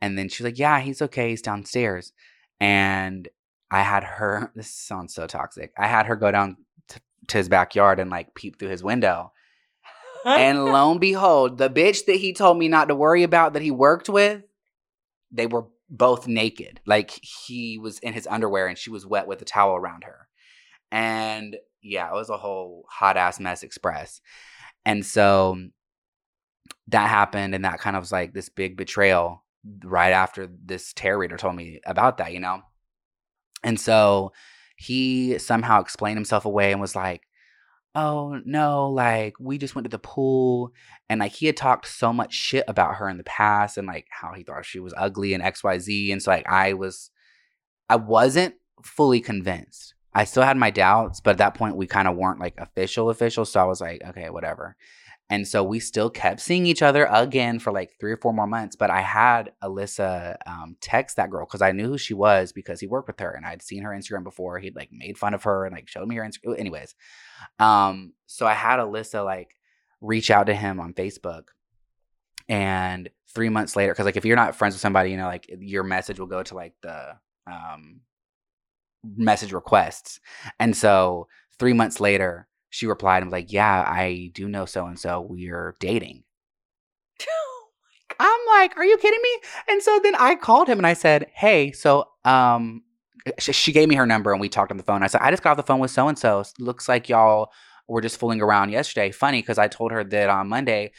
And 0.00 0.18
then 0.18 0.28
she's 0.28 0.44
like, 0.44 0.58
yeah, 0.58 0.80
he's 0.80 1.02
okay. 1.02 1.30
He's 1.30 1.42
downstairs. 1.42 2.12
And 2.58 3.28
I 3.70 3.82
had 3.82 4.04
her, 4.04 4.50
this 4.56 4.70
sounds 4.70 5.14
so 5.14 5.26
toxic. 5.26 5.72
I 5.78 5.86
had 5.86 6.06
her 6.06 6.16
go 6.16 6.30
down 6.32 6.56
to, 6.88 7.00
to 7.28 7.38
his 7.38 7.48
backyard 7.48 8.00
and 8.00 8.10
like 8.10 8.34
peep 8.34 8.58
through 8.58 8.70
his 8.70 8.82
window 8.82 9.32
and 10.24 10.64
lo 10.64 10.90
and 10.90 11.00
behold, 11.00 11.58
the 11.58 11.70
bitch 11.70 12.06
that 12.06 12.16
he 12.16 12.32
told 12.32 12.58
me 12.58 12.68
not 12.68 12.88
to 12.88 12.94
worry 12.94 13.22
about 13.22 13.52
that 13.52 13.62
he 13.62 13.70
worked 13.70 14.08
with, 14.08 14.42
they 15.30 15.46
were 15.46 15.66
both 15.88 16.26
naked. 16.26 16.80
Like 16.86 17.10
he 17.10 17.78
was 17.78 17.98
in 17.98 18.12
his 18.12 18.26
underwear 18.26 18.66
and 18.66 18.78
she 18.78 18.90
was 18.90 19.06
wet 19.06 19.26
with 19.26 19.42
a 19.42 19.44
towel 19.44 19.76
around 19.76 20.04
her. 20.04 20.28
And 20.92 21.56
yeah, 21.82 22.08
it 22.08 22.14
was 22.14 22.30
a 22.30 22.36
whole 22.36 22.84
hot 22.88 23.16
ass 23.16 23.40
mess 23.40 23.64
express. 23.64 24.20
And 24.84 25.04
so 25.04 25.56
that 26.88 27.08
happened 27.08 27.54
and 27.54 27.64
that 27.64 27.80
kind 27.80 27.96
of 27.96 28.02
was 28.02 28.12
like 28.12 28.34
this 28.34 28.48
big 28.48 28.76
betrayal 28.76 29.42
right 29.84 30.10
after 30.10 30.48
this 30.64 30.92
tarot 30.92 31.18
reader 31.18 31.36
told 31.36 31.56
me 31.56 31.80
about 31.86 32.18
that, 32.18 32.32
you 32.32 32.40
know? 32.40 32.60
And 33.64 33.80
so 33.80 34.32
he 34.76 35.38
somehow 35.38 35.80
explained 35.80 36.18
himself 36.18 36.44
away 36.44 36.72
and 36.72 36.80
was 36.80 36.96
like, 36.96 37.22
oh 37.94 38.40
no, 38.44 38.88
like 38.90 39.34
we 39.38 39.58
just 39.58 39.74
went 39.74 39.84
to 39.84 39.90
the 39.90 39.98
pool 39.98 40.72
and 41.08 41.20
like 41.20 41.32
he 41.32 41.46
had 41.46 41.56
talked 41.56 41.86
so 41.86 42.12
much 42.12 42.32
shit 42.32 42.64
about 42.66 42.96
her 42.96 43.08
in 43.08 43.18
the 43.18 43.24
past 43.24 43.78
and 43.78 43.86
like 43.86 44.06
how 44.10 44.32
he 44.34 44.42
thought 44.42 44.64
she 44.64 44.80
was 44.80 44.94
ugly 44.96 45.34
and 45.34 45.42
XYZ. 45.42 46.12
And 46.12 46.22
so 46.22 46.30
like 46.30 46.48
I 46.48 46.72
was 46.72 47.10
I 47.88 47.96
wasn't 47.96 48.54
fully 48.82 49.20
convinced. 49.20 49.94
I 50.14 50.24
still 50.24 50.42
had 50.42 50.56
my 50.56 50.70
doubts, 50.70 51.20
but 51.20 51.32
at 51.32 51.38
that 51.38 51.54
point 51.54 51.76
we 51.76 51.86
kind 51.86 52.06
of 52.06 52.16
weren't 52.16 52.40
like 52.40 52.54
official 52.58 53.10
official. 53.10 53.44
So 53.44 53.60
I 53.60 53.64
was 53.64 53.80
like, 53.80 54.02
okay, 54.08 54.30
whatever. 54.30 54.76
And 55.30 55.48
so 55.48 55.64
we 55.64 55.80
still 55.80 56.10
kept 56.10 56.40
seeing 56.40 56.66
each 56.66 56.82
other 56.82 57.06
again 57.10 57.58
for 57.58 57.72
like 57.72 57.92
three 57.98 58.12
or 58.12 58.18
four 58.18 58.34
more 58.34 58.46
months. 58.46 58.76
But 58.76 58.90
I 58.90 59.00
had 59.00 59.52
Alyssa 59.62 60.36
um, 60.46 60.76
text 60.82 61.16
that 61.16 61.30
girl 61.30 61.46
because 61.46 61.62
I 61.62 61.72
knew 61.72 61.88
who 61.88 61.96
she 61.96 62.12
was 62.12 62.52
because 62.52 62.80
he 62.80 62.86
worked 62.86 63.08
with 63.08 63.18
her 63.20 63.30
and 63.30 63.46
I'd 63.46 63.62
seen 63.62 63.82
her 63.82 63.90
Instagram 63.90 64.24
before. 64.24 64.58
He'd 64.58 64.76
like 64.76 64.90
made 64.92 65.16
fun 65.16 65.32
of 65.32 65.44
her 65.44 65.64
and 65.64 65.74
like 65.74 65.88
showed 65.88 66.06
me 66.06 66.16
her 66.16 66.22
Instagram. 66.22 66.58
Anyways, 66.58 66.94
um, 67.58 68.12
so 68.26 68.46
I 68.46 68.52
had 68.52 68.78
Alyssa 68.78 69.24
like 69.24 69.56
reach 70.02 70.30
out 70.30 70.48
to 70.48 70.54
him 70.54 70.78
on 70.80 70.92
Facebook. 70.92 71.44
And 72.48 73.08
three 73.34 73.48
months 73.48 73.74
later, 73.74 73.92
because 73.92 74.04
like 74.04 74.16
if 74.18 74.26
you're 74.26 74.36
not 74.36 74.56
friends 74.56 74.74
with 74.74 74.82
somebody, 74.82 75.12
you 75.12 75.16
know, 75.16 75.28
like 75.28 75.46
your 75.60 75.84
message 75.84 76.20
will 76.20 76.26
go 76.26 76.42
to 76.42 76.54
like 76.54 76.74
the 76.82 77.16
um, 77.46 78.00
message 79.16 79.52
requests. 79.52 80.20
And 80.58 80.76
so 80.76 81.28
three 81.58 81.72
months 81.72 82.00
later, 82.00 82.48
she 82.70 82.86
replied 82.86 83.18
and 83.18 83.26
was 83.26 83.32
like, 83.32 83.52
Yeah, 83.52 83.84
I 83.86 84.30
do 84.34 84.48
know 84.48 84.64
so 84.64 84.86
and 84.86 84.98
so. 84.98 85.20
We're 85.20 85.76
dating. 85.80 86.24
I'm 88.18 88.40
like, 88.48 88.76
Are 88.76 88.84
you 88.84 88.96
kidding 88.98 89.22
me? 89.22 89.38
And 89.68 89.82
so 89.82 90.00
then 90.02 90.14
I 90.14 90.34
called 90.34 90.68
him 90.68 90.78
and 90.78 90.86
I 90.86 90.94
said, 90.94 91.26
Hey, 91.34 91.72
so 91.72 92.08
um 92.24 92.82
she 93.38 93.72
gave 93.72 93.88
me 93.88 93.94
her 93.94 94.06
number 94.06 94.32
and 94.32 94.40
we 94.40 94.48
talked 94.48 94.72
on 94.72 94.78
the 94.78 94.82
phone. 94.82 95.02
I 95.02 95.06
said, 95.06 95.20
I 95.22 95.30
just 95.30 95.42
got 95.44 95.52
off 95.52 95.56
the 95.56 95.62
phone 95.62 95.78
with 95.78 95.92
so 95.92 96.08
and 96.08 96.18
so. 96.18 96.42
Looks 96.58 96.88
like 96.88 97.08
y'all 97.08 97.52
were 97.86 98.00
just 98.00 98.18
fooling 98.18 98.40
around 98.40 98.70
yesterday. 98.70 99.12
Funny 99.12 99.40
because 99.40 99.58
I 99.58 99.68
told 99.68 99.92
her 99.92 100.02
that 100.02 100.28
on 100.28 100.48
Monday 100.48 100.92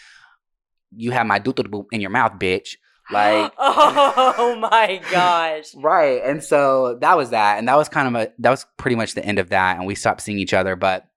you 0.95 1.11
have 1.11 1.25
my 1.25 1.39
doodle 1.39 1.87
in 1.91 2.01
your 2.01 2.11
mouth, 2.11 2.33
bitch. 2.33 2.75
Like, 3.11 3.51
oh 3.57 4.57
my 4.59 5.01
gosh. 5.11 5.75
right. 5.75 6.21
And 6.23 6.43
so 6.43 6.97
that 7.01 7.17
was 7.17 7.31
that. 7.31 7.57
And 7.59 7.67
that 7.67 7.77
was 7.77 7.89
kind 7.89 8.07
of 8.07 8.21
a, 8.21 8.31
that 8.39 8.49
was 8.49 8.65
pretty 8.77 8.95
much 8.95 9.13
the 9.13 9.25
end 9.25 9.39
of 9.39 9.49
that. 9.49 9.77
And 9.77 9.85
we 9.85 9.95
stopped 9.95 10.21
seeing 10.21 10.39
each 10.39 10.53
other. 10.53 10.75
But 10.75 11.07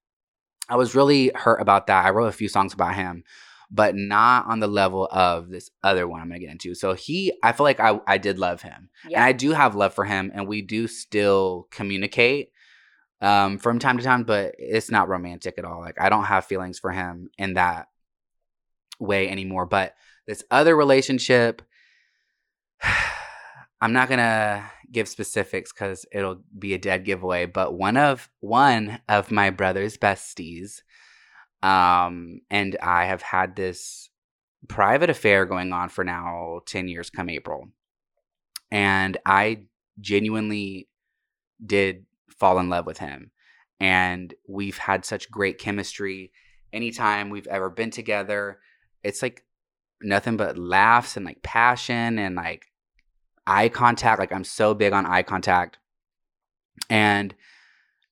I 0.69 0.77
was 0.77 0.95
really 0.95 1.31
hurt 1.35 1.61
about 1.61 1.87
that. 1.87 2.05
I 2.05 2.11
wrote 2.11 2.27
a 2.27 2.33
few 2.33 2.49
songs 2.49 2.75
about 2.75 2.95
him, 2.95 3.25
but 3.71 3.95
not 3.95 4.47
on 4.47 4.61
the 4.61 4.67
level 4.67 5.09
of 5.11 5.49
this 5.49 5.71
other 5.83 6.09
one 6.09 6.21
I'm 6.21 6.29
gonna 6.29 6.41
get 6.41 6.51
into. 6.51 6.75
So 6.75 6.95
he, 6.95 7.33
I 7.43 7.53
feel 7.53 7.65
like 7.65 7.81
I, 7.81 8.01
I 8.07 8.19
did 8.19 8.39
love 8.39 8.63
him, 8.63 8.91
yeah. 9.09 9.19
and 9.19 9.25
I 9.25 9.33
do 9.33 9.53
have 9.53 9.77
love 9.77 9.95
for 9.95 10.05
him, 10.05 10.33
and 10.35 10.49
we 10.49 10.63
do 10.63 10.89
still 10.89 11.69
communicate 11.71 12.51
um, 13.21 13.59
from 13.59 13.79
time 13.79 13.99
to 13.99 14.05
time, 14.05 14.25
but 14.25 14.55
it's 14.59 14.91
not 14.91 15.09
romantic 15.09 15.55
at 15.59 15.65
all. 15.65 15.81
Like 15.81 16.01
I 16.01 16.09
don't 16.09 16.25
have 16.25 16.45
feelings 16.45 16.79
for 16.79 16.91
him 16.91 17.31
in 17.39 17.55
that 17.55 17.89
way 18.99 19.29
anymore. 19.29 19.67
But 19.67 19.95
this 20.27 20.45
other 20.51 20.77
relationship, 20.77 21.63
I'm 23.81 23.93
not 23.93 24.09
gonna 24.09 24.71
give 24.91 25.09
specifics 25.09 25.73
because 25.73 26.07
it'll 26.13 26.43
be 26.59 26.75
a 26.75 26.79
dead 26.79 27.05
giveaway. 27.05 27.47
But 27.47 27.75
one 27.75 27.97
of 27.97 28.29
one 28.41 29.01
of 29.09 29.31
my 29.31 29.51
brother's 29.51 29.97
besties, 29.97 30.83
um, 31.63 32.41
and 32.51 32.77
I 32.83 33.05
have 33.05 33.23
had 33.23 33.57
this 33.57 34.11
private 34.69 35.11
affair 35.11 35.45
going 35.47 35.73
on 35.73 35.89
for 35.89 36.05
now 36.05 36.61
ten 36.67 36.89
years. 36.89 37.11
Come 37.11 37.31
April, 37.31 37.69
and 38.71 39.17
I 39.27 39.65
genuinely 40.01 40.89
did 41.65 42.07
fall 42.29 42.59
in 42.59 42.69
love 42.69 42.87
with 42.87 42.99
him, 42.99 43.31
and 43.81 44.35
we've 44.49 44.79
had 44.79 45.05
such 45.05 45.31
great 45.31 45.59
chemistry. 45.59 46.33
Anytime 46.73 47.31
we've 47.31 47.47
ever 47.47 47.71
been 47.71 47.91
together, 47.91 48.59
it's 49.03 49.23
like 49.23 49.45
nothing 50.07 50.37
but 50.37 50.57
laughs 50.57 51.17
and 51.17 51.27
like 51.27 51.43
passion 51.43 52.19
and 52.19 52.35
like 52.35 52.67
eye 53.47 53.69
contact. 53.69 54.19
Like 54.19 54.33
I'm 54.33 54.45
so 54.45 54.75
big 54.75 54.93
on 54.93 55.07
eye 55.07 55.23
contact. 55.23 55.79
And, 56.89 57.35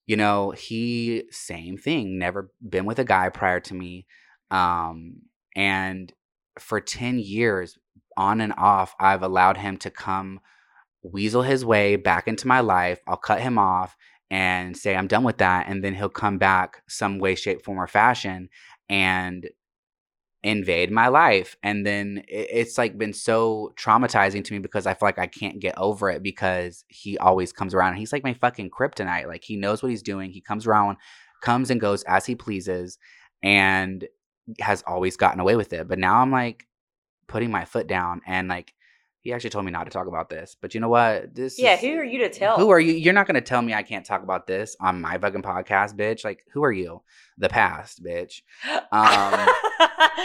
you 0.07 0.17
know, 0.17 0.51
he, 0.51 1.25
same 1.31 1.79
thing, 1.79 2.19
never 2.19 2.51
been 2.67 2.85
with 2.85 2.99
a 2.99 3.05
guy 3.05 3.29
prior 3.29 3.61
to 3.61 3.75
me. 3.75 4.07
Um, 4.51 5.23
and 5.57 6.13
for 6.59 6.81
10 6.81 7.19
years, 7.19 7.79
on 8.17 8.41
and 8.41 8.55
off, 8.57 8.95
I've 9.01 9.23
allowed 9.23 9.57
him 9.57 9.77
to 9.79 9.91
come 9.91 10.41
weasel 11.03 11.43
his 11.43 11.65
way 11.65 11.97
back 11.97 12.29
into 12.29 12.47
my 12.47 12.61
life. 12.61 13.01
I'll 13.07 13.17
cut 13.17 13.41
him 13.41 13.59
off 13.59 13.97
and 14.31 14.77
say, 14.77 14.97
I'm 14.97 15.07
done 15.07 15.25
with 15.25 15.39
that. 15.39 15.67
And 15.69 15.83
then 15.85 15.95
he'll 15.95 16.09
come 16.09 16.39
back 16.39 16.83
some 16.89 17.19
way, 17.19 17.35
shape, 17.35 17.63
form, 17.63 17.79
or 17.79 17.87
fashion 17.87 18.49
and 18.89 19.49
invade 20.45 20.91
my 20.91 21.09
life 21.09 21.57
and 21.63 21.87
then 21.87 22.23
it's 22.29 22.77
like 22.77 22.99
been 22.99 23.15
so 23.15 23.73
traumatizing 23.77 24.45
to 24.45 24.53
me 24.53 24.59
because 24.59 24.87
i 24.87 24.93
feel 24.93 25.07
like 25.07 25.19
i 25.19 25.27
can't 25.27 25.59
get 25.59 25.77
over 25.79 26.11
it 26.11 26.23
because 26.23 26.85
he 26.89 27.17
always 27.17 27.51
comes 27.51 27.73
around 27.73 27.95
he's 27.95 28.13
like 28.13 28.23
my 28.23 28.35
fucking 28.35 28.69
kryptonite 28.69 29.27
like 29.27 29.43
he 29.43 29.57
knows 29.57 29.83
what 29.83 29.89
he's 29.89 30.03
doing 30.03 30.31
he 30.31 30.43
comes 30.43 30.67
around 30.67 30.99
comes 31.41 31.71
and 31.71 31.81
goes 31.81 32.03
as 32.03 32.27
he 32.27 32.35
pleases 32.35 32.99
and 33.43 34.07
has 34.61 34.85
always 34.87 35.17
gotten 35.17 35.41
away 35.41 35.57
with 35.57 35.73
it 35.73 35.89
but 35.89 35.99
now 35.99 36.21
i'm 36.21 36.31
like 36.31 36.67
putting 37.27 37.51
my 37.51 37.65
foot 37.65 37.87
down 37.87 38.21
and 38.27 38.47
like 38.47 38.75
he 39.25 39.33
actually 39.33 39.51
told 39.51 39.65
me 39.65 39.73
not 39.73 39.85
to 39.85 39.91
talk 39.91 40.07
about 40.07 40.29
this 40.31 40.57
but 40.61 40.75
you 40.75 40.81
know 40.81 40.89
what? 40.89 41.35
This 41.35 41.59
Yeah, 41.59 41.75
is- 41.75 41.81
who 41.81 41.97
are 41.99 42.05
you 42.05 42.19
to 42.21 42.29
tell? 42.31 42.57
who 42.57 42.71
are 42.71 42.79
you? 42.79 42.93
You're 42.93 43.13
not 43.15 43.27
gonna 43.27 43.41
tell 43.41 43.61
me 43.63 43.75
i 43.75 43.83
can't 43.83 44.07
talk 44.07 44.23
about 44.23 44.47
this 44.47 44.77
on 44.81 45.01
my 45.01 45.19
fucking 45.19 45.43
podcast 45.43 45.97
bitch. 45.97 46.25
Like 46.25 46.45
who 46.53 46.63
are 46.63 46.71
you? 46.73 47.03
The 47.39 47.49
past 47.49 48.05
bitch. 48.05 48.43
Um 48.93 49.49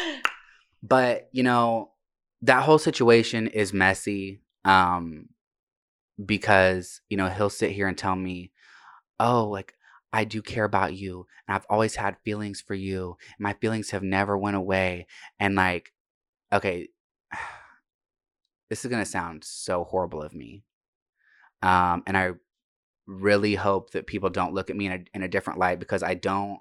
but 0.83 1.29
you 1.31 1.43
know 1.43 1.91
that 2.43 2.63
whole 2.63 2.77
situation 2.77 3.47
is 3.47 3.73
messy 3.73 4.41
um 4.65 5.27
because 6.23 7.01
you 7.09 7.17
know 7.17 7.27
he'll 7.29 7.49
sit 7.49 7.71
here 7.71 7.87
and 7.87 7.97
tell 7.97 8.15
me 8.15 8.51
oh 9.19 9.45
like 9.47 9.73
i 10.13 10.23
do 10.23 10.41
care 10.41 10.63
about 10.65 10.93
you 10.93 11.25
and 11.47 11.55
i've 11.55 11.65
always 11.69 11.95
had 11.95 12.15
feelings 12.23 12.61
for 12.61 12.73
you 12.75 13.17
my 13.39 13.53
feelings 13.53 13.91
have 13.91 14.03
never 14.03 14.37
went 14.37 14.55
away 14.57 15.05
and 15.39 15.55
like 15.55 15.93
okay 16.53 16.87
this 18.69 18.85
is 18.85 18.89
going 18.89 19.03
to 19.03 19.09
sound 19.09 19.43
so 19.43 19.83
horrible 19.83 20.21
of 20.21 20.33
me 20.33 20.63
um 21.61 22.03
and 22.07 22.17
i 22.17 22.31
really 23.05 23.55
hope 23.55 23.91
that 23.91 24.05
people 24.07 24.29
don't 24.29 24.53
look 24.53 24.69
at 24.69 24.75
me 24.75 24.85
in 24.85 24.91
a, 24.91 25.03
in 25.13 25.23
a 25.23 25.27
different 25.27 25.59
light 25.59 25.79
because 25.79 26.03
i 26.03 26.13
don't 26.13 26.59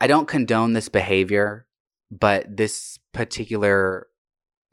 i 0.00 0.06
don't 0.06 0.28
condone 0.28 0.72
this 0.72 0.88
behavior 0.88 1.66
but 2.10 2.56
this 2.56 2.98
particular 3.12 4.08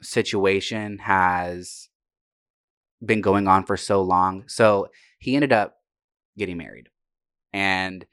situation 0.02 0.98
has 0.98 1.88
been 3.04 3.20
going 3.20 3.48
on 3.48 3.64
for 3.64 3.76
so 3.76 4.02
long. 4.02 4.44
So 4.46 4.88
he 5.18 5.34
ended 5.34 5.52
up 5.52 5.76
getting 6.36 6.58
married 6.58 6.88
and 7.52 8.04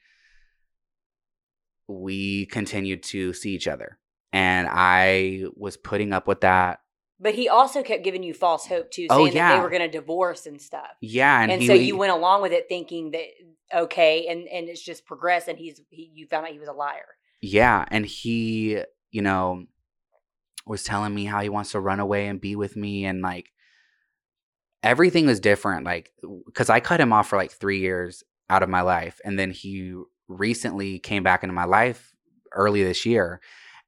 we 1.88 2.46
continued 2.48 3.04
to 3.04 3.34
see 3.34 3.52
each 3.52 3.68
other. 3.68 3.98
And 4.34 4.68
I 4.70 5.46
was 5.56 5.78
putting 5.78 6.14
up 6.14 6.28
with 6.28 6.42
that. 6.42 6.80
But 7.20 7.36
he 7.36 7.50
also 7.50 7.84
kept 7.84 8.04
giving 8.04 8.24
you 8.24 8.34
false 8.34 8.68
hope 8.68 8.92
too, 8.92 9.08
Oh, 9.10 9.26
saying 9.26 9.36
that 9.36 9.56
they 9.56 9.62
were 9.62 9.70
going 9.70 9.82
to 9.82 9.88
divorce 9.88 10.46
and 10.46 10.62
stuff. 10.62 10.92
Yeah. 11.02 11.42
And, 11.42 11.52
And, 11.52 11.62
he, 11.62 11.68
so 11.68 11.74
you 11.74 11.98
went 11.98 12.12
along 12.12 12.42
with 12.42 12.52
it 12.52 12.66
thinking 12.70 13.12
that 13.12 13.26
okay, 13.74 14.28
and 14.28 14.48
and 14.48 14.70
it's 14.70 14.82
just 14.82 15.06
progressed, 15.06 15.48
and 15.48 15.58
he's 15.58 15.82
he, 15.90 16.12
you 16.14 16.28
found 16.28 16.46
out 16.46 16.52
he 16.52 16.60
was 16.60 16.70
a 16.70 16.74
liar. 16.74 17.06
Yeah, 17.42 17.86
and 17.90 18.06
he, 18.06 18.82
you 19.12 19.22
know, 19.22 19.66
was 20.66 20.84
telling 20.84 21.14
me 21.14 21.26
how 21.26 21.42
he 21.42 21.50
wants 21.50 21.72
to 21.72 21.80
run 21.80 22.00
away 22.00 22.28
and 22.28 22.42
be 22.42 22.56
with 22.56 22.76
me 22.76 23.06
and 23.06 23.22
like 23.22 23.52
everything 24.84 25.26
was 25.26 25.40
different 25.40 25.86
like 25.86 26.12
cuz 26.54 26.70
I 26.70 26.80
cut 26.80 27.00
him 27.00 27.14
off 27.14 27.30
for 27.30 27.38
like 27.38 27.52
3 27.52 27.80
years 27.80 28.24
out 28.50 28.64
of 28.64 28.70
my 28.70 28.82
life 28.82 29.20
and 29.26 29.40
then 29.40 29.52
he 29.52 29.96
recently 30.28 31.00
came 31.00 31.24
back 31.24 31.44
into 31.44 31.54
my 31.54 31.64
life 31.66 32.14
early 32.52 32.84
this 32.84 33.06
year 33.06 33.42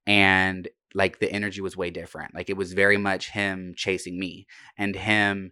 and 0.08 0.68
like 0.94 1.20
the 1.20 1.32
energy 1.32 1.62
was 1.62 1.78
way 1.78 1.90
different. 1.90 2.36
Like 2.36 2.50
it 2.50 2.58
was 2.58 2.74
very 2.74 2.98
much 2.98 3.30
him 3.32 3.74
chasing 3.76 4.20
me 4.20 4.48
and 4.78 4.96
him 4.96 5.52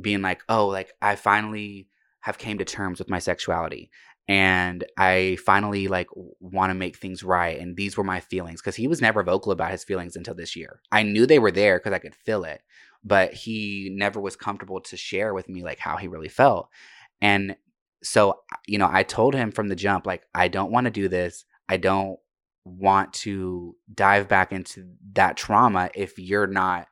being 0.00 0.22
like, 0.22 0.42
"Oh, 0.48 0.68
like 0.68 0.92
I 1.02 1.16
finally 1.16 1.88
have 2.20 2.38
came 2.38 2.58
to 2.58 2.64
terms 2.64 2.98
with 2.98 3.10
my 3.10 3.18
sexuality." 3.18 3.90
and 4.28 4.84
I 4.96 5.36
finally 5.44 5.88
like 5.88 6.08
want 6.40 6.70
to 6.70 6.74
make 6.74 6.96
things 6.96 7.22
right. 7.22 7.58
And 7.58 7.76
these 7.76 7.96
were 7.96 8.04
my 8.04 8.20
feelings 8.20 8.60
because 8.60 8.76
he 8.76 8.86
was 8.86 9.00
never 9.00 9.22
vocal 9.22 9.52
about 9.52 9.72
his 9.72 9.84
feelings 9.84 10.16
until 10.16 10.34
this 10.34 10.54
year. 10.54 10.80
I 10.92 11.02
knew 11.02 11.26
they 11.26 11.38
were 11.38 11.50
there 11.50 11.78
because 11.78 11.92
I 11.92 11.98
could 11.98 12.14
feel 12.14 12.44
it, 12.44 12.62
but 13.04 13.34
he 13.34 13.90
never 13.92 14.20
was 14.20 14.36
comfortable 14.36 14.80
to 14.80 14.96
share 14.96 15.34
with 15.34 15.48
me 15.48 15.62
like 15.62 15.78
how 15.78 15.96
he 15.96 16.08
really 16.08 16.28
felt. 16.28 16.68
And 17.20 17.56
so, 18.02 18.40
you 18.66 18.78
know, 18.78 18.88
I 18.90 19.02
told 19.02 19.34
him 19.34 19.50
from 19.52 19.68
the 19.68 19.76
jump, 19.76 20.06
like, 20.06 20.22
I 20.34 20.48
don't 20.48 20.72
want 20.72 20.86
to 20.86 20.90
do 20.90 21.08
this. 21.08 21.44
I 21.68 21.76
don't 21.76 22.18
want 22.64 23.12
to 23.12 23.76
dive 23.92 24.28
back 24.28 24.52
into 24.52 24.92
that 25.14 25.36
trauma 25.36 25.90
if 25.94 26.18
you're 26.18 26.46
not, 26.46 26.86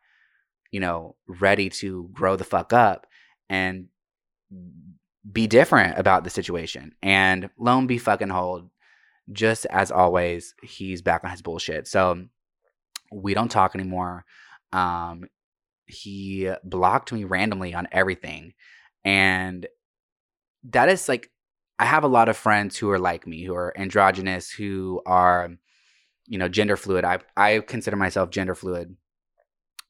you 0.71 0.81
know, 0.81 1.16
ready 1.29 1.68
to 1.68 2.09
grow 2.12 2.37
the 2.37 2.45
fuck 2.45 2.73
up 2.73 3.07
and 3.49 3.87
be 5.31 5.47
different 5.47 5.99
about 5.99 6.25
the 6.25 6.31
situation. 6.31 6.93
And 7.03 7.51
lo 7.59 7.79
and 7.79 7.89
be 7.89 7.99
fucking 7.99 8.31
hold, 8.31 8.71
just 9.33 9.66
as 9.66 9.91
always, 9.91 10.55
he's 10.62 11.03
back 11.03 11.23
on 11.25 11.31
his 11.31 11.43
bullshit. 11.43 11.87
So 11.87 12.25
we 13.12 13.35
don't 13.35 13.51
talk 13.51 13.75
anymore. 13.75 14.25
Um, 14.73 15.25
he 15.87 16.51
blocked 16.64 17.12
me 17.12 17.25
randomly 17.25 17.75
on 17.75 17.89
everything. 17.93 18.55
And 19.05 19.66
that 20.64 20.89
is 20.89 21.09
like, 21.09 21.31
I 21.81 21.87
have 21.87 22.05
a 22.05 22.09
lot 22.09 22.28
of 22.28 22.37
friends 22.37 22.76
who 22.76 22.91
are 22.91 22.99
like 22.99 23.26
me, 23.26 23.43
who 23.43 23.55
are 23.55 23.72
androgynous, 23.74 24.51
who 24.51 25.01
are, 25.07 25.49
you 26.26 26.37
know, 26.37 26.47
gender 26.47 26.76
fluid. 26.76 27.07
I 27.07 27.20
I 27.39 27.61
consider 27.61 27.97
myself 27.97 28.28
gender 28.28 28.55
fluid. 28.55 28.97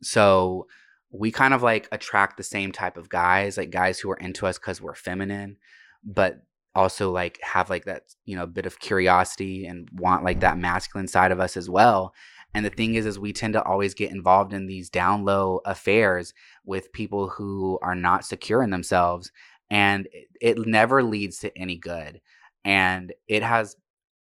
So 0.01 0.69
we 1.11 1.33
kind 1.33 1.53
of 1.53 1.65
like 1.65 1.89
attract 1.91 2.37
the 2.37 2.45
same 2.45 2.71
type 2.71 2.97
of 2.97 3.09
guys, 3.09 3.57
like 3.57 3.71
guys 3.71 3.99
who 3.99 4.09
are 4.13 4.17
into 4.17 4.47
us 4.47 4.57
because 4.57 4.81
we're 4.81 4.95
feminine, 4.95 5.57
but 6.05 6.45
also 6.77 7.11
like 7.11 7.41
have 7.43 7.69
like 7.69 7.87
that, 7.87 8.05
you 8.25 8.37
know, 8.37 8.47
bit 8.47 8.67
of 8.67 8.79
curiosity 8.79 9.67
and 9.67 9.89
want 9.93 10.23
like 10.23 10.39
that 10.39 10.59
masculine 10.59 11.09
side 11.09 11.33
of 11.33 11.41
us 11.41 11.57
as 11.57 11.69
well. 11.69 12.15
And 12.55 12.65
the 12.65 12.71
thing 12.71 12.95
is, 12.95 13.05
is 13.05 13.19
we 13.19 13.33
tend 13.33 13.55
to 13.55 13.65
always 13.65 13.95
get 13.95 14.13
involved 14.13 14.53
in 14.53 14.67
these 14.67 14.91
down 14.91 15.25
low 15.25 15.61
affairs 15.65 16.35
with 16.65 16.93
people 16.93 17.31
who 17.31 17.81
are 17.83 17.97
not 17.97 18.25
secure 18.25 18.63
in 18.63 18.71
themselves. 18.71 19.33
And 19.71 20.09
it, 20.41 20.67
never 20.67 21.03
leads 21.03 21.39
to 21.41 21.57
any 21.57 21.77
good. 21.77 22.21
And 22.65 23.13
it 23.29 23.43
has 23.43 23.77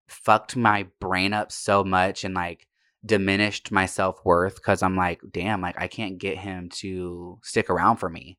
fucked 0.08 0.56
my 0.56 0.86
brain 1.00 1.32
up 1.32 1.52
so 1.52 1.84
much 1.84 2.24
and 2.24 2.34
like 2.34 2.66
diminished 3.04 3.72
my 3.72 3.86
self-worth 3.86 4.56
because 4.56 4.82
i'm 4.82 4.96
like 4.96 5.20
damn 5.30 5.62
like 5.62 5.80
i 5.80 5.88
can't 5.88 6.18
get 6.18 6.36
him 6.36 6.68
to 6.68 7.38
stick 7.42 7.70
around 7.70 7.96
for 7.96 8.10
me 8.10 8.36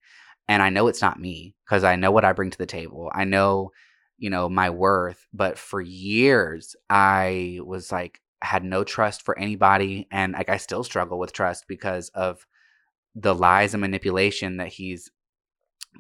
and 0.48 0.62
i 0.62 0.70
know 0.70 0.88
it's 0.88 1.02
not 1.02 1.20
me 1.20 1.56
because 1.66 1.84
i 1.84 1.96
know 1.96 2.12
what 2.12 2.26
i 2.26 2.34
bring 2.34 2.52
to 2.52 2.58
the 2.58 2.66
table 2.66 3.10
i 3.16 3.24
know 3.24 3.72
you 4.18 4.30
know 4.30 4.48
my 4.48 4.70
worth 4.70 5.26
but 5.34 5.58
for 5.58 5.82
years 5.82 6.76
i 6.90 7.58
was 7.64 7.92
like 7.92 8.22
had 8.44 8.64
no 8.64 8.84
trust 8.84 9.24
for 9.24 9.38
anybody 9.40 10.08
and 10.12 10.34
like 10.34 10.50
i 10.50 10.58
still 10.58 10.84
struggle 10.84 11.18
with 11.18 11.34
trust 11.34 11.66
because 11.68 12.10
of 12.10 12.46
the 13.16 13.34
lies 13.34 13.74
and 13.74 13.82
manipulation 13.82 14.58
that 14.58 14.68
he's 14.68 15.10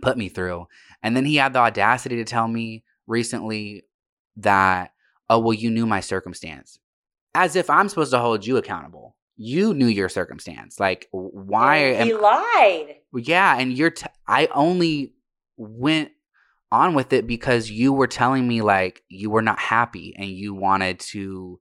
put 0.02 0.18
me 0.18 0.30
through 0.30 0.68
and 1.04 1.16
then 1.16 1.26
he 1.26 1.36
had 1.36 1.54
the 1.54 1.60
audacity 1.60 2.16
to 2.18 2.24
tell 2.24 2.48
me 2.48 2.84
recently 3.08 3.84
that 4.38 4.92
oh 5.30 5.40
well 5.40 5.54
you 5.54 5.70
knew 5.70 5.86
my 5.86 6.00
circumstance 6.00 6.80
as 7.34 7.56
if 7.56 7.70
I'm 7.70 7.88
supposed 7.90 8.12
to 8.12 8.20
hold 8.20 8.46
you 8.46 8.58
accountable. 8.58 9.16
You 9.38 9.74
knew 9.74 9.88
your 9.88 10.10
circumstance. 10.10 10.80
Like, 10.80 11.08
why 11.12 11.78
And 11.78 12.06
he 12.06 12.12
am 12.14 12.22
lied. 12.22 12.96
yeah? 13.16 13.58
And 13.58 13.72
you're 13.76 13.92
t- 13.92 14.06
I 14.28 14.48
only 14.54 15.14
went 15.58 16.12
on 16.72 16.94
with 16.94 17.14
it 17.14 17.26
because 17.28 17.72
you 17.72 17.94
were 17.94 18.08
telling 18.08 18.48
me 18.48 18.62
like 18.62 19.02
you 19.10 19.30
were 19.30 19.42
not 19.42 19.60
happy 19.60 20.14
and 20.18 20.30
you 20.30 20.54
wanted 20.54 21.00
to 21.00 21.60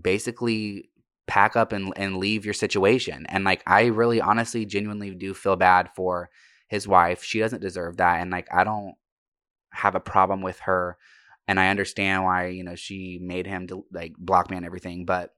basically 0.00 0.90
pack 1.26 1.56
up 1.56 1.72
and 1.72 1.92
and 1.96 2.16
leave 2.16 2.44
your 2.44 2.54
situation. 2.54 3.26
And 3.28 3.44
like 3.44 3.62
I 3.66 3.86
really 3.86 4.20
honestly 4.20 4.64
genuinely 4.64 5.10
do 5.14 5.34
feel 5.34 5.56
bad 5.56 5.90
for 5.94 6.30
his 6.68 6.86
wife. 6.86 7.22
She 7.22 7.40
doesn't 7.40 7.62
deserve 7.62 7.96
that 7.96 8.20
and 8.20 8.30
like 8.30 8.48
I 8.52 8.64
don't 8.64 8.94
have 9.70 9.94
a 9.94 10.00
problem 10.00 10.40
with 10.42 10.60
her 10.60 10.96
and 11.46 11.58
I 11.58 11.68
understand 11.68 12.24
why, 12.24 12.48
you 12.48 12.62
know, 12.62 12.74
she 12.74 13.18
made 13.20 13.46
him 13.46 13.66
to, 13.68 13.84
like 13.90 14.14
block 14.18 14.50
me 14.50 14.56
and 14.56 14.66
everything, 14.66 15.04
but 15.04 15.34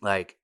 like 0.00 0.36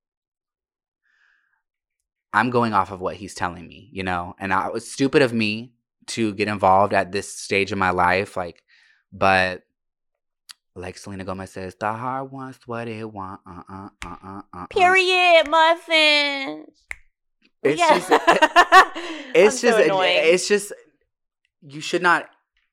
I'm 2.32 2.50
going 2.50 2.74
off 2.74 2.92
of 2.92 3.00
what 3.00 3.16
he's 3.16 3.34
telling 3.34 3.66
me, 3.66 3.88
you 3.92 4.02
know? 4.02 4.34
And 4.38 4.52
I 4.52 4.68
was 4.68 4.90
stupid 4.90 5.22
of 5.22 5.32
me 5.32 5.72
to 6.08 6.34
get 6.34 6.48
involved 6.48 6.92
at 6.92 7.10
this 7.10 7.32
stage 7.32 7.72
of 7.72 7.78
my 7.78 7.90
life 7.90 8.36
like 8.36 8.62
but 9.12 9.62
like 10.76 10.98
Selena 10.98 11.24
Gomez 11.24 11.50
says, 11.50 11.74
the 11.80 11.92
heart 11.92 12.30
wants 12.30 12.58
what 12.66 12.86
it 12.86 13.10
want. 13.10 13.40
Uh 13.46 13.62
uh 13.68 13.88
uh 14.04 14.16
uh 14.22 14.42
uh. 14.52 14.66
Period, 14.66 15.48
muffins. 15.48 16.68
It's 17.66 17.80
Yeah. 17.80 17.98
just, 17.98 18.10
eh, 18.10 18.18
it's 19.34 19.54
I'm 19.56 19.58
so 19.58 19.68
just, 19.68 19.78
eh, 19.78 19.84
annoying. 19.84 20.18
it's 20.22 20.48
just, 20.48 20.72
you 21.62 21.80
should 21.80 22.02
not 22.02 22.28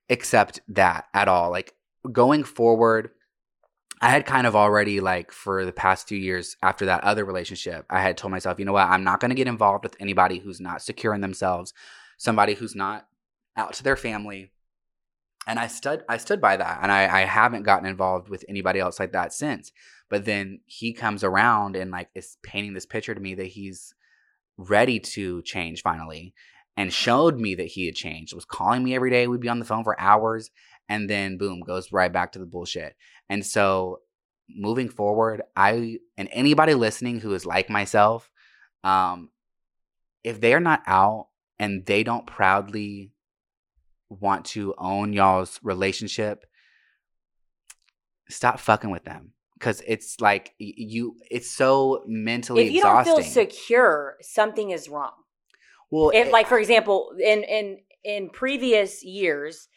accept 0.09 0.59
that 0.69 1.05
at 1.13 1.27
all. 1.27 1.49
Like 1.51 1.73
going 2.11 2.43
forward, 2.43 3.11
I 4.01 4.09
had 4.09 4.25
kind 4.25 4.45
of 4.45 4.55
already 4.55 4.99
like 4.99 5.31
for 5.31 5.63
the 5.65 5.71
past 5.71 6.07
few 6.09 6.17
years 6.17 6.57
after 6.61 6.85
that 6.87 7.03
other 7.03 7.23
relationship, 7.23 7.85
I 7.89 8.01
had 8.01 8.17
told 8.17 8.31
myself, 8.31 8.59
you 8.59 8.65
know 8.65 8.73
what, 8.73 8.89
I'm 8.89 9.03
not 9.05 9.19
going 9.21 9.29
to 9.29 9.35
get 9.35 9.47
involved 9.47 9.83
with 9.83 9.95
anybody 9.99 10.39
who's 10.39 10.59
not 10.59 10.81
secure 10.81 11.13
in 11.13 11.21
themselves, 11.21 11.73
somebody 12.17 12.53
who's 12.53 12.75
not 12.75 13.07
out 13.55 13.73
to 13.73 13.83
their 13.83 13.95
family. 13.95 14.51
And 15.47 15.57
I 15.59 15.67
stood 15.67 16.03
I 16.09 16.17
stood 16.17 16.41
by 16.41 16.57
that. 16.57 16.79
And 16.81 16.91
I, 16.91 17.21
I 17.21 17.21
haven't 17.25 17.63
gotten 17.63 17.85
involved 17.87 18.29
with 18.29 18.43
anybody 18.49 18.79
else 18.79 18.99
like 18.99 19.11
that 19.13 19.31
since. 19.33 19.71
But 20.09 20.25
then 20.25 20.59
he 20.65 20.93
comes 20.93 21.23
around 21.23 21.75
and 21.75 21.89
like 21.91 22.09
is 22.13 22.37
painting 22.43 22.73
this 22.73 22.85
picture 22.85 23.15
to 23.15 23.19
me 23.21 23.35
that 23.35 23.47
he's 23.47 23.93
ready 24.57 24.99
to 24.99 25.41
change 25.43 25.81
finally 25.81 26.33
and 26.75 26.93
showed 26.93 27.39
me 27.39 27.55
that 27.55 27.67
he 27.67 27.85
had 27.85 27.95
changed. 27.95 28.33
Was 28.33 28.45
calling 28.45 28.83
me 28.83 28.95
every 28.95 29.09
day. 29.09 29.27
We'd 29.27 29.41
be 29.41 29.49
on 29.49 29.59
the 29.59 29.65
phone 29.65 29.83
for 29.83 29.99
hours 29.99 30.49
and 30.89 31.09
then 31.09 31.37
boom, 31.37 31.61
goes 31.61 31.91
right 31.91 32.11
back 32.11 32.31
to 32.33 32.39
the 32.39 32.45
bullshit. 32.45 32.95
And 33.29 33.45
so 33.45 34.01
moving 34.49 34.89
forward, 34.89 35.41
I 35.55 35.99
and 36.17 36.29
anybody 36.31 36.73
listening 36.73 37.19
who 37.19 37.33
is 37.33 37.45
like 37.45 37.69
myself, 37.69 38.29
um, 38.83 39.29
if 40.23 40.41
they 40.41 40.53
are 40.53 40.59
not 40.59 40.83
out 40.87 41.27
and 41.59 41.85
they 41.85 42.03
don't 42.03 42.27
proudly 42.27 43.11
want 44.09 44.45
to 44.45 44.75
own 44.77 45.13
y'all's 45.13 45.59
relationship, 45.63 46.45
stop 48.29 48.59
fucking 48.59 48.91
with 48.91 49.03
them. 49.05 49.33
Cause 49.63 49.81
it's 49.87 50.19
like 50.19 50.53
you, 50.59 51.15
it's 51.31 51.49
so 51.49 52.03
mentally 52.05 52.63
if 52.65 52.71
you 52.71 52.79
exhausting. 52.79 53.13
don't 53.13 53.23
feel 53.23 53.31
secure, 53.31 54.17
something 54.21 54.71
is 54.71 54.89
wrong. 54.89 55.13
well, 55.91 56.09
If, 56.09 56.27
it- 56.27 56.31
like 56.33 56.47
for 56.47 56.59
example, 56.59 56.97
in 57.17 57.43
in 57.43 57.65
in 58.03 58.29
previous 58.29 58.91
years, 59.03 59.69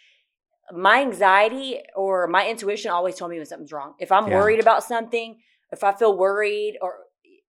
my 0.73 1.01
anxiety 1.03 1.81
or 1.95 2.27
my 2.27 2.49
intuition 2.49 2.91
always 2.91 3.15
told 3.15 3.31
me 3.31 3.37
when 3.37 3.47
something's 3.47 3.73
wrong. 3.73 3.95
If 4.01 4.11
I'm 4.11 4.27
Yeah. 4.29 4.35
worried 4.39 4.61
about 4.67 4.83
something, 4.83 5.39
if 5.71 5.85
I 5.85 5.93
feel 5.93 6.17
worried 6.19 6.75
or 6.83 6.93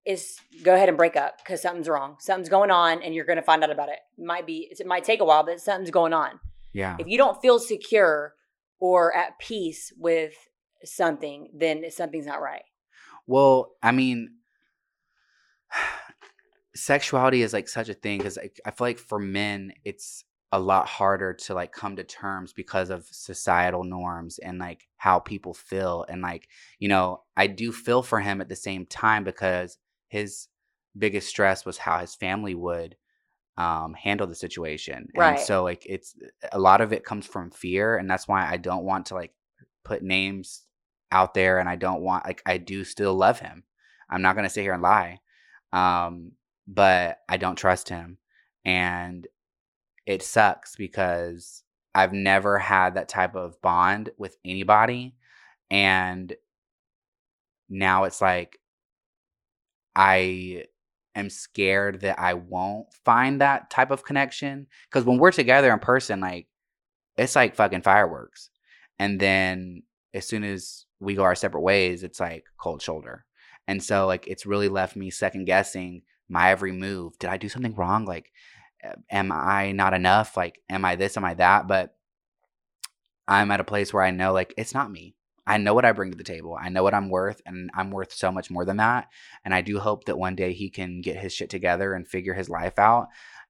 is 0.06 0.38
go 0.64 0.74
ahead 0.76 0.90
and 0.90 0.98
break 0.98 1.16
up 1.16 1.34
because 1.40 1.62
something's 1.62 1.90
wrong. 1.90 2.16
Something's 2.20 2.50
going 2.50 2.72
on, 2.72 3.02
and 3.04 3.14
you're 3.16 3.26
going 3.26 3.42
to 3.44 3.50
find 3.52 3.64
out 3.64 3.72
about 3.72 3.90
it. 3.90 4.00
Might 4.34 4.46
be 4.46 4.58
it 4.72 4.86
might 4.86 5.04
take 5.04 5.20
a 5.22 5.26
while, 5.26 5.44
but 5.44 5.60
something's 5.60 5.92
going 5.92 6.14
on. 6.14 6.40
yeah, 6.74 6.96
If 7.00 7.08
you 7.08 7.18
don't 7.18 7.42
feel 7.42 7.58
secure 7.60 8.36
or 8.80 9.16
at 9.18 9.40
peace 9.40 9.92
with 9.98 10.36
something, 10.84 11.49
then 11.53 11.89
something's 11.91 12.25
not 12.25 12.41
right. 12.41 12.63
Well, 13.25 13.71
I 13.84 13.91
mean, 13.91 14.30
sexuality 16.75 17.41
is 17.41 17.53
like 17.53 17.67
such 17.67 17.89
a 17.89 17.93
thing 17.93 18.19
because 18.19 18.38
I, 18.38 18.49
I 18.65 18.71
feel 18.71 18.88
like 18.88 18.99
for 18.99 19.19
men, 19.19 19.73
it's 19.84 20.23
a 20.51 20.59
lot 20.59 20.88
harder 20.88 21.34
to 21.34 21.53
like 21.53 21.73
come 21.73 21.97
to 21.97 22.03
terms 22.03 22.53
because 22.53 22.89
of 22.89 23.05
societal 23.11 23.84
norms 23.84 24.39
and 24.39 24.59
like 24.59 24.88
how 24.95 25.19
people 25.19 25.53
feel. 25.53 26.05
And 26.07 26.21
like, 26.21 26.47
you 26.80 26.88
know, 26.88 27.23
I 27.36 27.47
do 27.47 27.71
feel 27.71 28.01
for 28.01 28.19
him 28.21 28.39
at 28.39 28.47
the 28.47 28.55
same 28.55 28.86
time 28.86 29.23
because 29.23 29.78
his 30.07 30.47
biggest 30.97 31.28
stress 31.28 31.65
was 31.65 31.78
how 31.78 31.99
his 31.99 32.15
family 32.15 32.55
would 32.55 32.95
um 33.57 33.93
handle 33.95 34.28
the 34.28 34.36
situation. 34.36 35.09
Right. 35.15 35.32
And 35.32 35.39
so 35.39 35.63
like 35.63 35.86
it's 35.86 36.15
a 36.51 36.59
lot 36.59 36.80
of 36.80 36.93
it 36.93 37.03
comes 37.03 37.25
from 37.25 37.51
fear 37.51 37.97
and 37.97 38.09
that's 38.09 38.28
why 38.28 38.47
I 38.47 38.57
don't 38.57 38.86
want 38.86 39.07
to 39.07 39.15
like 39.15 39.34
put 39.84 40.01
names 40.03 40.66
out 41.12 41.34
there 41.34 41.60
and 41.60 41.70
I 41.70 41.76
don't 41.76 42.01
want 42.01 42.26
like 42.26 42.41
I 42.45 42.58
do 42.58 42.84
still 42.84 43.16
love 43.16 43.39
him. 43.39 43.64
I'm 44.10 44.22
not 44.22 44.36
gonna 44.36 44.49
sit 44.49 44.62
here 44.64 44.74
and 44.74 44.84
lie. 44.84 45.20
Um, 45.74 46.34
but 46.68 47.20
I 47.30 47.38
don't 47.38 47.55
trust 47.55 47.89
him. 47.89 48.18
And 48.66 49.28
it 50.05 50.24
sucks 50.24 50.76
because 50.76 51.64
I've 51.95 52.14
never 52.14 52.60
had 52.60 52.95
that 52.95 53.10
type 53.10 53.36
of 53.36 53.62
bond 53.62 54.10
with 54.18 54.38
anybody. 54.45 55.16
And 55.70 56.34
now 57.70 58.03
it's 58.05 58.22
like 58.22 58.60
I 59.95 60.66
am 61.16 61.30
scared 61.30 62.01
that 62.01 62.20
I 62.20 62.36
won't 62.36 62.93
find 63.05 63.41
that 63.41 63.70
type 63.70 63.91
of 63.91 64.03
connection. 64.03 64.68
Cause 64.91 65.03
when 65.05 65.18
we're 65.18 65.32
together 65.32 65.74
in 65.74 65.80
person, 65.80 66.20
like 66.20 66.47
it's 67.18 67.36
like 67.36 67.55
fucking 67.55 67.82
fireworks. 67.82 68.49
And 68.99 69.20
then 69.20 69.84
as 70.14 70.28
soon 70.28 70.43
as 70.43 70.86
we 71.00 71.16
go 71.16 71.24
our 71.24 71.36
separate 71.36 71.62
ways, 71.62 72.04
it's 72.04 72.20
like 72.20 72.45
cold 72.58 72.82
shoulder. 72.82 73.26
And 73.68 73.84
so 73.84 74.08
like 74.08 74.28
it's 74.28 74.45
really 74.45 74.70
left 74.70 74.95
me 74.95 75.10
second 75.10 75.45
guessing 75.45 76.04
my 76.30 76.52
every 76.52 76.72
move. 76.72 77.18
Did 77.20 77.30
I 77.30 77.38
do 77.38 77.50
something 77.50 77.76
wrong? 77.76 78.06
Like 78.06 78.32
am 79.10 79.32
I 79.32 79.72
not 79.72 79.93
enough? 79.93 80.38
Like 80.38 80.62
am 80.70 80.86
I 80.86 80.95
this, 80.95 81.18
am 81.18 81.26
I 81.26 81.34
that? 81.36 81.68
But 81.68 81.95
I'm 83.28 83.52
at 83.52 83.60
a 83.60 83.66
place 83.66 83.93
where 83.93 84.04
I 84.04 84.12
know 84.12 84.34
like 84.34 84.54
it's 84.58 84.74
not 84.74 84.91
me. 84.91 85.16
I 85.45 85.58
know 85.58 85.74
what 85.74 85.86
I 85.86 85.93
bring 85.93 86.12
to 86.12 86.18
the 86.18 86.26
table. 86.26 86.58
I 86.60 86.68
know 86.68 86.84
what 86.84 86.93
I'm 86.93 87.10
worth 87.10 87.41
and 87.45 87.70
I'm 87.74 87.89
worth 87.91 88.12
so 88.12 88.32
much 88.32 88.52
more 88.52 88.66
than 88.66 88.78
that. 88.78 89.08
And 89.45 89.54
I 89.54 89.62
do 89.62 89.80
hope 89.80 90.04
that 90.06 90.18
one 90.18 90.36
day 90.36 90.52
he 90.52 90.70
can 90.70 91.00
get 91.00 91.16
his 91.16 91.34
shit 91.34 91.50
together 91.50 91.93
and 91.93 92.06
figure 92.06 92.34
his 92.34 92.50
life 92.50 92.78
out 92.78 93.08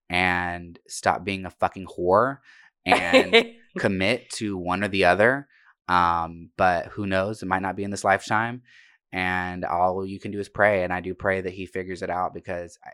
and 0.09 0.77
stop 0.87 1.23
being 1.23 1.45
a 1.45 1.49
fucking 1.49 1.87
whore 1.87 2.37
and 2.85 3.53
commit 3.79 4.29
to 4.31 4.57
one 4.57 4.83
or 4.83 4.87
the 4.87 5.05
other. 5.05 5.47
Um, 5.87 6.49
but 6.57 6.87
who 6.87 7.07
knows? 7.07 7.41
It 7.41 7.47
might 7.47 7.61
not 7.61 7.75
be 7.75 7.83
in 7.83 7.91
this 7.91 8.03
lifetime. 8.03 8.61
And 9.11 9.63
all 9.63 10.05
you 10.05 10.19
can 10.19 10.31
do 10.31 10.39
is 10.39 10.49
pray. 10.49 10.83
And 10.83 10.91
I 10.91 11.01
do 11.01 11.13
pray 11.13 11.41
that 11.41 11.53
he 11.53 11.65
figures 11.65 12.01
it 12.01 12.09
out 12.09 12.33
because 12.33 12.77
I, 12.83 12.89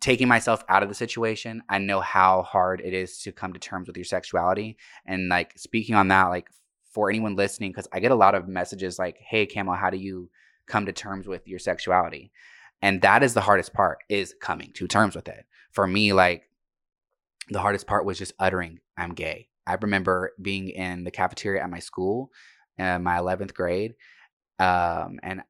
taking 0.00 0.28
myself 0.28 0.64
out 0.68 0.82
of 0.82 0.88
the 0.88 0.94
situation, 0.94 1.62
I 1.68 1.78
know 1.78 2.00
how 2.00 2.42
hard 2.42 2.80
it 2.84 2.92
is 2.92 3.18
to 3.22 3.32
come 3.32 3.52
to 3.52 3.58
terms 3.58 3.88
with 3.88 3.96
your 3.96 4.04
sexuality. 4.04 4.76
And 5.06 5.28
like 5.28 5.58
speaking 5.58 5.94
on 5.94 6.08
that, 6.08 6.24
like 6.26 6.48
for 6.92 7.08
anyone 7.08 7.36
listening, 7.36 7.70
because 7.70 7.88
I 7.92 8.00
get 8.00 8.10
a 8.10 8.16
lot 8.16 8.34
of 8.34 8.48
messages 8.48 8.98
like, 8.98 9.18
hey, 9.18 9.46
Camo, 9.46 9.74
how 9.74 9.90
do 9.90 9.96
you 9.96 10.30
come 10.66 10.86
to 10.86 10.92
terms 10.92 11.28
with 11.28 11.46
your 11.46 11.58
sexuality? 11.58 12.32
And 12.82 13.00
that 13.02 13.22
is 13.22 13.34
the 13.34 13.40
hardest 13.40 13.72
part 13.72 13.98
is 14.08 14.34
coming 14.40 14.72
to 14.74 14.86
terms 14.86 15.14
with 15.14 15.28
it. 15.28 15.46
For 15.70 15.86
me, 15.86 16.12
like 16.12 16.48
the 17.48 17.60
hardest 17.60 17.86
part 17.86 18.04
was 18.04 18.18
just 18.18 18.32
uttering 18.38 18.80
I'm 18.96 19.14
gay. 19.14 19.48
I 19.66 19.74
remember 19.74 20.32
being 20.40 20.68
in 20.68 21.04
the 21.04 21.10
cafeteria 21.10 21.62
at 21.62 21.70
my 21.70 21.80
school, 21.80 22.30
in 22.78 23.02
my 23.02 23.18
11th 23.18 23.54
grade, 23.54 23.94
um, 24.58 25.18
and 25.22 25.42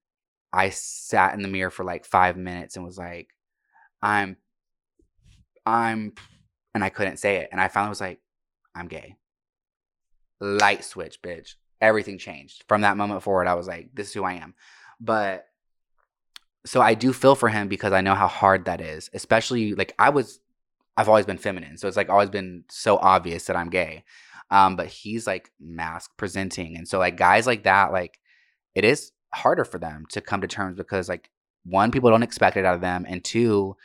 I 0.53 0.71
sat 0.71 1.35
in 1.35 1.43
the 1.43 1.49
mirror 1.49 1.71
for 1.71 1.85
like 1.85 2.05
five 2.05 2.37
minutes 2.37 2.77
and 2.77 2.85
was 2.85 2.99
like, 2.99 3.29
I'm, 4.03 4.37
I'm, 5.65 6.13
and 6.75 6.83
I 6.83 6.89
couldn't 6.89 7.19
say 7.19 7.37
it. 7.37 7.49
And 7.53 7.61
I 7.61 7.69
finally 7.69 7.91
was 7.91 8.01
like, 8.01 8.21
I'm 8.75 8.89
gay. 8.89 9.17
Light 10.41 10.85
switch, 10.85 11.21
bitch. 11.23 11.55
Everything 11.81 12.19
changed. 12.19 12.65
From 12.69 12.83
that 12.83 12.97
moment 12.97 13.23
forward, 13.23 13.49
I 13.49 13.55
was 13.55 13.67
like, 13.67 13.91
this 13.95 14.09
is 14.09 14.15
who 14.15 14.25
I 14.25 14.35
am. 14.35 14.55
But 15.01 15.47
so 16.65 16.81
I 16.81 16.95
do 16.95 17.13
feel 17.13 17.35
for 17.35 17.49
him 17.49 17.69
because 17.69 17.93
I 17.93 18.01
know 18.01 18.15
how 18.15 18.27
hard 18.27 18.65
that 18.65 18.81
is, 18.81 19.11
especially 19.15 19.75
like 19.75 19.95
I 19.99 20.11
was 20.11 20.41
I've 20.97 21.09
always 21.09 21.27
been 21.27 21.39
feminine. 21.39 21.77
So 21.77 21.89
it's 21.89 21.97
like 21.97 22.09
always 22.09 22.31
been 22.31 22.65
so 22.69 22.97
obvious 22.99 23.45
that 23.47 23.57
I'm 23.57 23.71
gay. 23.71 24.05
Um, 24.51 24.77
but 24.77 24.87
he's 24.87 25.27
like 25.27 25.51
masc 25.61 26.11
presenting. 26.17 26.77
And 26.77 26.87
so 26.87 26.99
like 26.99 27.17
guys 27.17 27.47
like 27.47 27.65
that, 27.65 27.93
like 27.93 28.19
it 28.75 28.85
is 28.85 29.13
harder 29.35 29.65
for 29.65 29.79
them 29.79 30.07
to 30.11 30.21
come 30.21 30.41
to 30.41 30.47
terms 30.47 30.77
because 30.77 31.09
like 31.09 31.31
one, 31.65 31.91
people 31.91 32.11
don't 32.11 32.23
expect 32.23 32.57
it 32.57 32.65
out 32.65 32.75
of 32.77 32.81
them. 32.81 33.05
And 33.09 33.25
two, 33.25 33.77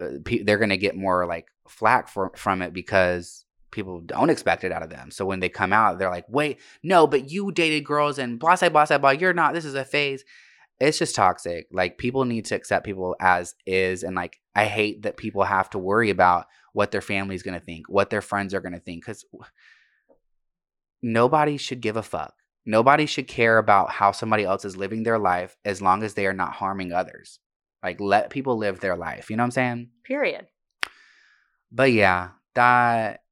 uh, 0.00 0.08
they're 0.44 0.58
to 0.58 0.76
get 0.76 0.96
more 0.96 1.26
like 1.26 1.46
flack 1.68 2.08
for, 2.08 2.32
from 2.34 2.62
it 2.62 2.72
because 2.72 3.44
people 3.70 4.00
don't 4.00 4.30
expect 4.30 4.64
it 4.64 4.72
out 4.72 4.82
of 4.82 4.90
them. 4.90 5.10
So 5.10 5.26
when 5.26 5.40
they 5.40 5.48
come 5.48 5.72
out, 5.72 5.98
they're 5.98 6.10
like, 6.10 6.26
wait, 6.28 6.58
no, 6.82 7.06
but 7.06 7.30
you 7.30 7.52
dated 7.52 7.84
girls 7.84 8.18
and 8.18 8.38
blah, 8.38 8.56
blah, 8.56 8.68
blah, 8.70 8.86
blah, 8.86 8.98
blah. 8.98 9.10
You're 9.10 9.34
not, 9.34 9.54
this 9.54 9.64
is 9.64 9.74
a 9.74 9.84
phase 9.84 10.24
it's 10.82 10.98
just 10.98 11.14
toxic. 11.14 11.68
Like 11.70 11.96
people 11.96 12.24
need 12.24 12.46
to 12.46 12.56
accept 12.56 12.84
people 12.84 13.14
as 13.20 13.54
is 13.66 14.02
and 14.02 14.16
like 14.16 14.40
I 14.54 14.64
hate 14.64 15.02
that 15.02 15.16
people 15.16 15.44
have 15.44 15.70
to 15.70 15.78
worry 15.78 16.10
about 16.10 16.46
what 16.72 16.90
their 16.90 17.00
family's 17.00 17.42
going 17.42 17.58
to 17.58 17.64
think, 17.64 17.88
what 17.88 18.10
their 18.10 18.20
friends 18.20 18.52
are 18.52 18.60
going 18.60 18.72
to 18.72 18.80
think 18.80 19.04
cuz 19.04 19.24
nobody 21.00 21.56
should 21.56 21.80
give 21.80 21.96
a 21.96 22.02
fuck. 22.02 22.34
Nobody 22.66 23.06
should 23.06 23.28
care 23.28 23.58
about 23.58 23.90
how 23.90 24.12
somebody 24.12 24.44
else 24.44 24.64
is 24.64 24.76
living 24.76 25.04
their 25.04 25.18
life 25.18 25.56
as 25.64 25.80
long 25.80 26.02
as 26.02 26.14
they 26.14 26.26
are 26.26 26.32
not 26.32 26.54
harming 26.54 26.92
others. 26.92 27.38
Like 27.82 28.00
let 28.00 28.30
people 28.30 28.56
live 28.56 28.80
their 28.80 28.96
life. 28.96 29.30
You 29.30 29.36
know 29.36 29.42
what 29.42 29.46
I'm 29.46 29.50
saying? 29.52 29.90
Period. 30.04 30.48
But 31.70 31.92
yeah, 31.92 32.30
that 32.54 33.22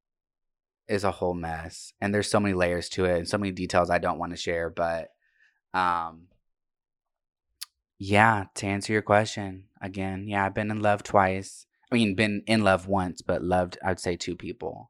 is 0.87 1.03
a 1.03 1.11
whole 1.11 1.33
mess. 1.33 1.91
And 1.99 2.13
there's 2.13 2.29
so 2.29 2.39
many 2.39 2.53
layers 2.53 2.87
to 2.89 3.05
it 3.05 3.17
and 3.17 3.27
so 3.27 3.37
many 3.37 3.51
details 3.51 3.89
I 3.89 3.97
don't 3.97 4.19
want 4.19 4.31
to 4.31 4.37
share. 4.37 4.69
But 4.69 5.09
um 5.73 6.27
yeah, 8.03 8.45
to 8.55 8.65
answer 8.65 8.91
your 8.91 9.03
question, 9.03 9.65
again, 9.79 10.25
yeah, 10.27 10.43
I've 10.43 10.55
been 10.55 10.71
in 10.71 10.81
love 10.81 11.03
twice. 11.03 11.67
I 11.91 11.95
mean, 11.95 12.15
been 12.15 12.41
in 12.47 12.63
love 12.63 12.87
once, 12.87 13.21
but 13.21 13.43
loved, 13.43 13.77
I'd 13.85 13.99
say 13.99 14.15
two 14.15 14.35
people. 14.35 14.89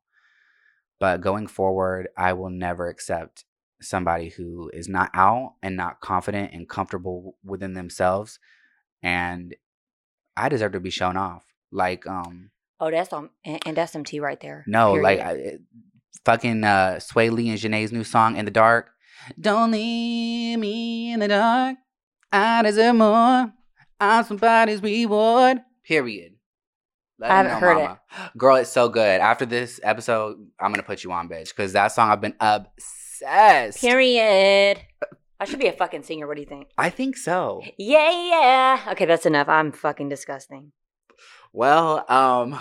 But 0.98 1.20
going 1.20 1.48
forward, 1.48 2.08
I 2.18 2.32
will 2.32 2.50
never 2.50 2.88
accept 2.88 3.44
somebody 3.82 4.30
who 4.30 4.70
is 4.74 4.88
not 4.88 5.12
out 5.14 5.56
and 5.62 5.76
not 5.76 6.00
confident 6.00 6.54
and 6.54 6.70
comfortable 6.70 7.36
within 7.44 7.74
themselves. 7.74 8.40
And 9.04 9.56
I 10.38 10.48
deserve 10.48 10.72
to 10.72 10.80
be 10.80 10.90
shown 10.90 11.18
off. 11.18 11.44
Like, 11.70 12.08
um, 12.08 12.52
Oh, 12.80 12.90
that's 12.92 13.12
on 13.12 13.30
and, 13.44 13.62
and 13.66 13.76
that's 13.76 13.92
some 13.92 14.06
tea 14.06 14.22
right 14.22 14.40
there. 14.40 14.64
no, 14.68 14.94
like 14.94 15.20
I, 15.20 15.58
fucking 16.24 16.64
uh, 16.64 17.00
Swae 17.00 17.30
Lee 17.30 17.50
and 17.50 17.60
Jhené's 17.60 17.92
new 17.92 18.06
song 18.06 18.38
"In 18.38 18.46
the 18.46 18.52
Dark." 18.52 18.92
Don't 19.40 19.72
leave 19.72 20.58
me 20.58 21.12
in 21.12 21.20
the 21.20 21.28
dark. 21.28 21.78
I 22.32 22.62
deserve 22.64 22.96
more. 22.96 23.52
I'm 24.00 24.24
somebody's 24.24 24.82
reward. 24.82 25.60
Period. 25.84 26.34
Let 27.20 27.32
I 27.32 27.36
haven't 27.38 27.52
know, 27.54 27.60
heard 27.60 27.76
mama. 27.76 28.00
Girl, 28.38 28.56
it's 28.56 28.72
so 28.72 28.90
good. 28.90 29.22
After 29.22 29.46
this 29.46 29.80
episode, 29.84 30.38
I'm 30.60 30.72
gonna 30.72 30.84
put 30.84 31.04
you 31.04 31.12
on, 31.12 31.30
bitch, 31.30 31.50
because 31.50 31.74
that 31.74 31.90
song 31.90 32.10
I've 32.10 32.22
been 32.22 32.36
obsessed. 32.40 33.80
Period. 33.82 34.80
I 35.40 35.46
should 35.46 35.60
be 35.60 35.68
a 35.68 35.74
fucking 35.74 36.04
singer. 36.04 36.28
What 36.28 36.36
do 36.36 36.42
you 36.42 36.48
think? 36.48 36.68
I 36.78 36.90
think 36.90 37.18
so. 37.18 37.62
Yeah, 37.78 38.12
yeah. 38.12 38.92
Okay, 38.92 39.06
that's 39.06 39.26
enough. 39.26 39.50
I'm 39.50 39.72
fucking 39.72 40.10
disgusting. 40.10 40.72
Well, 41.54 42.06
um, 42.10 42.60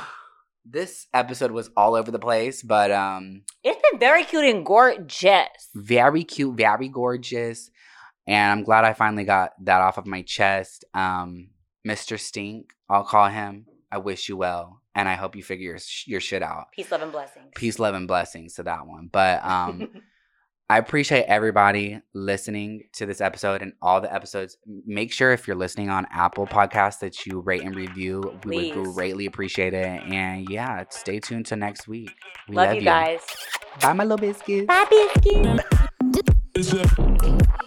this 0.65 1.07
episode 1.15 1.53
was 1.53 1.71
all 1.77 1.95
over 1.95 2.11
the 2.11 2.19
place, 2.19 2.63
but 2.63 2.91
um, 2.91 3.43
It's 3.63 3.81
been 3.91 4.01
very 4.01 4.25
cute 4.25 4.45
and 4.47 4.65
gorgeous. 4.65 5.49
very 5.75 6.25
cute, 6.25 6.57
very 6.57 6.89
gorgeous. 6.89 7.71
And 8.27 8.53
I'm 8.53 8.65
glad 8.65 8.85
I 8.85 8.93
finally 8.93 9.25
got 9.25 9.53
that 9.65 9.81
off 9.81 9.99
of 9.99 10.07
my 10.07 10.23
chest. 10.23 10.85
Um, 10.95 11.51
Mr. 11.87 12.19
Stink, 12.19 12.73
I'll 12.89 13.05
call 13.05 13.29
him. 13.29 13.67
I 13.93 13.99
wish 13.99 14.29
you 14.29 14.37
well, 14.37 14.83
and 14.95 15.09
I 15.09 15.15
hope 15.15 15.35
you 15.35 15.43
figure 15.43 15.71
your, 15.71 15.79
your 16.07 16.21
shit 16.21 16.43
out. 16.43 16.67
Peace, 16.73 16.93
love, 16.93 17.03
and 17.03 17.11
blessings. 17.11 17.47
Peace, 17.57 17.79
love, 17.81 17.95
and 17.95 18.07
blessings 18.07 18.55
to 18.55 18.63
that 18.63 18.87
one. 18.87 19.09
But 19.11 19.45
um, 19.45 19.89
I 20.71 20.79
appreciate 20.79 21.25
everybody 21.25 22.01
listening 22.15 22.85
to 22.93 23.05
this 23.05 23.21
episode 23.21 23.61
and 23.61 23.73
all 23.83 24.01
the 24.01 24.15
episodes. 24.15 24.57
Make 24.87 25.13
sure 25.13 25.33
if 25.33 25.49
you're 25.49 25.57
listening 25.57 25.91
on 25.91 26.07
Apple 26.13 26.47
Podcasts 26.47 27.01
that 27.01 27.27
you 27.27 27.41
rate 27.41 27.63
and 27.63 27.75
review. 27.75 28.39
We 28.45 28.73
would 28.73 28.95
greatly 28.95 29.27
appreciate 29.27 29.75
it. 29.75 30.03
And 30.05 30.49
yeah, 30.49 30.85
stay 30.91 31.19
tuned 31.19 31.47
to 31.47 31.57
next 31.57 31.89
week. 31.89 32.13
We 32.49 32.55
love, 32.55 32.77
you 32.77 32.83
guys. 32.83 33.19
Bye, 33.83 33.95
my 33.95 34.05
little 34.05 34.19
biscuits. 34.19 34.69
Bye, 34.69 34.85
biscuit. 36.55 37.67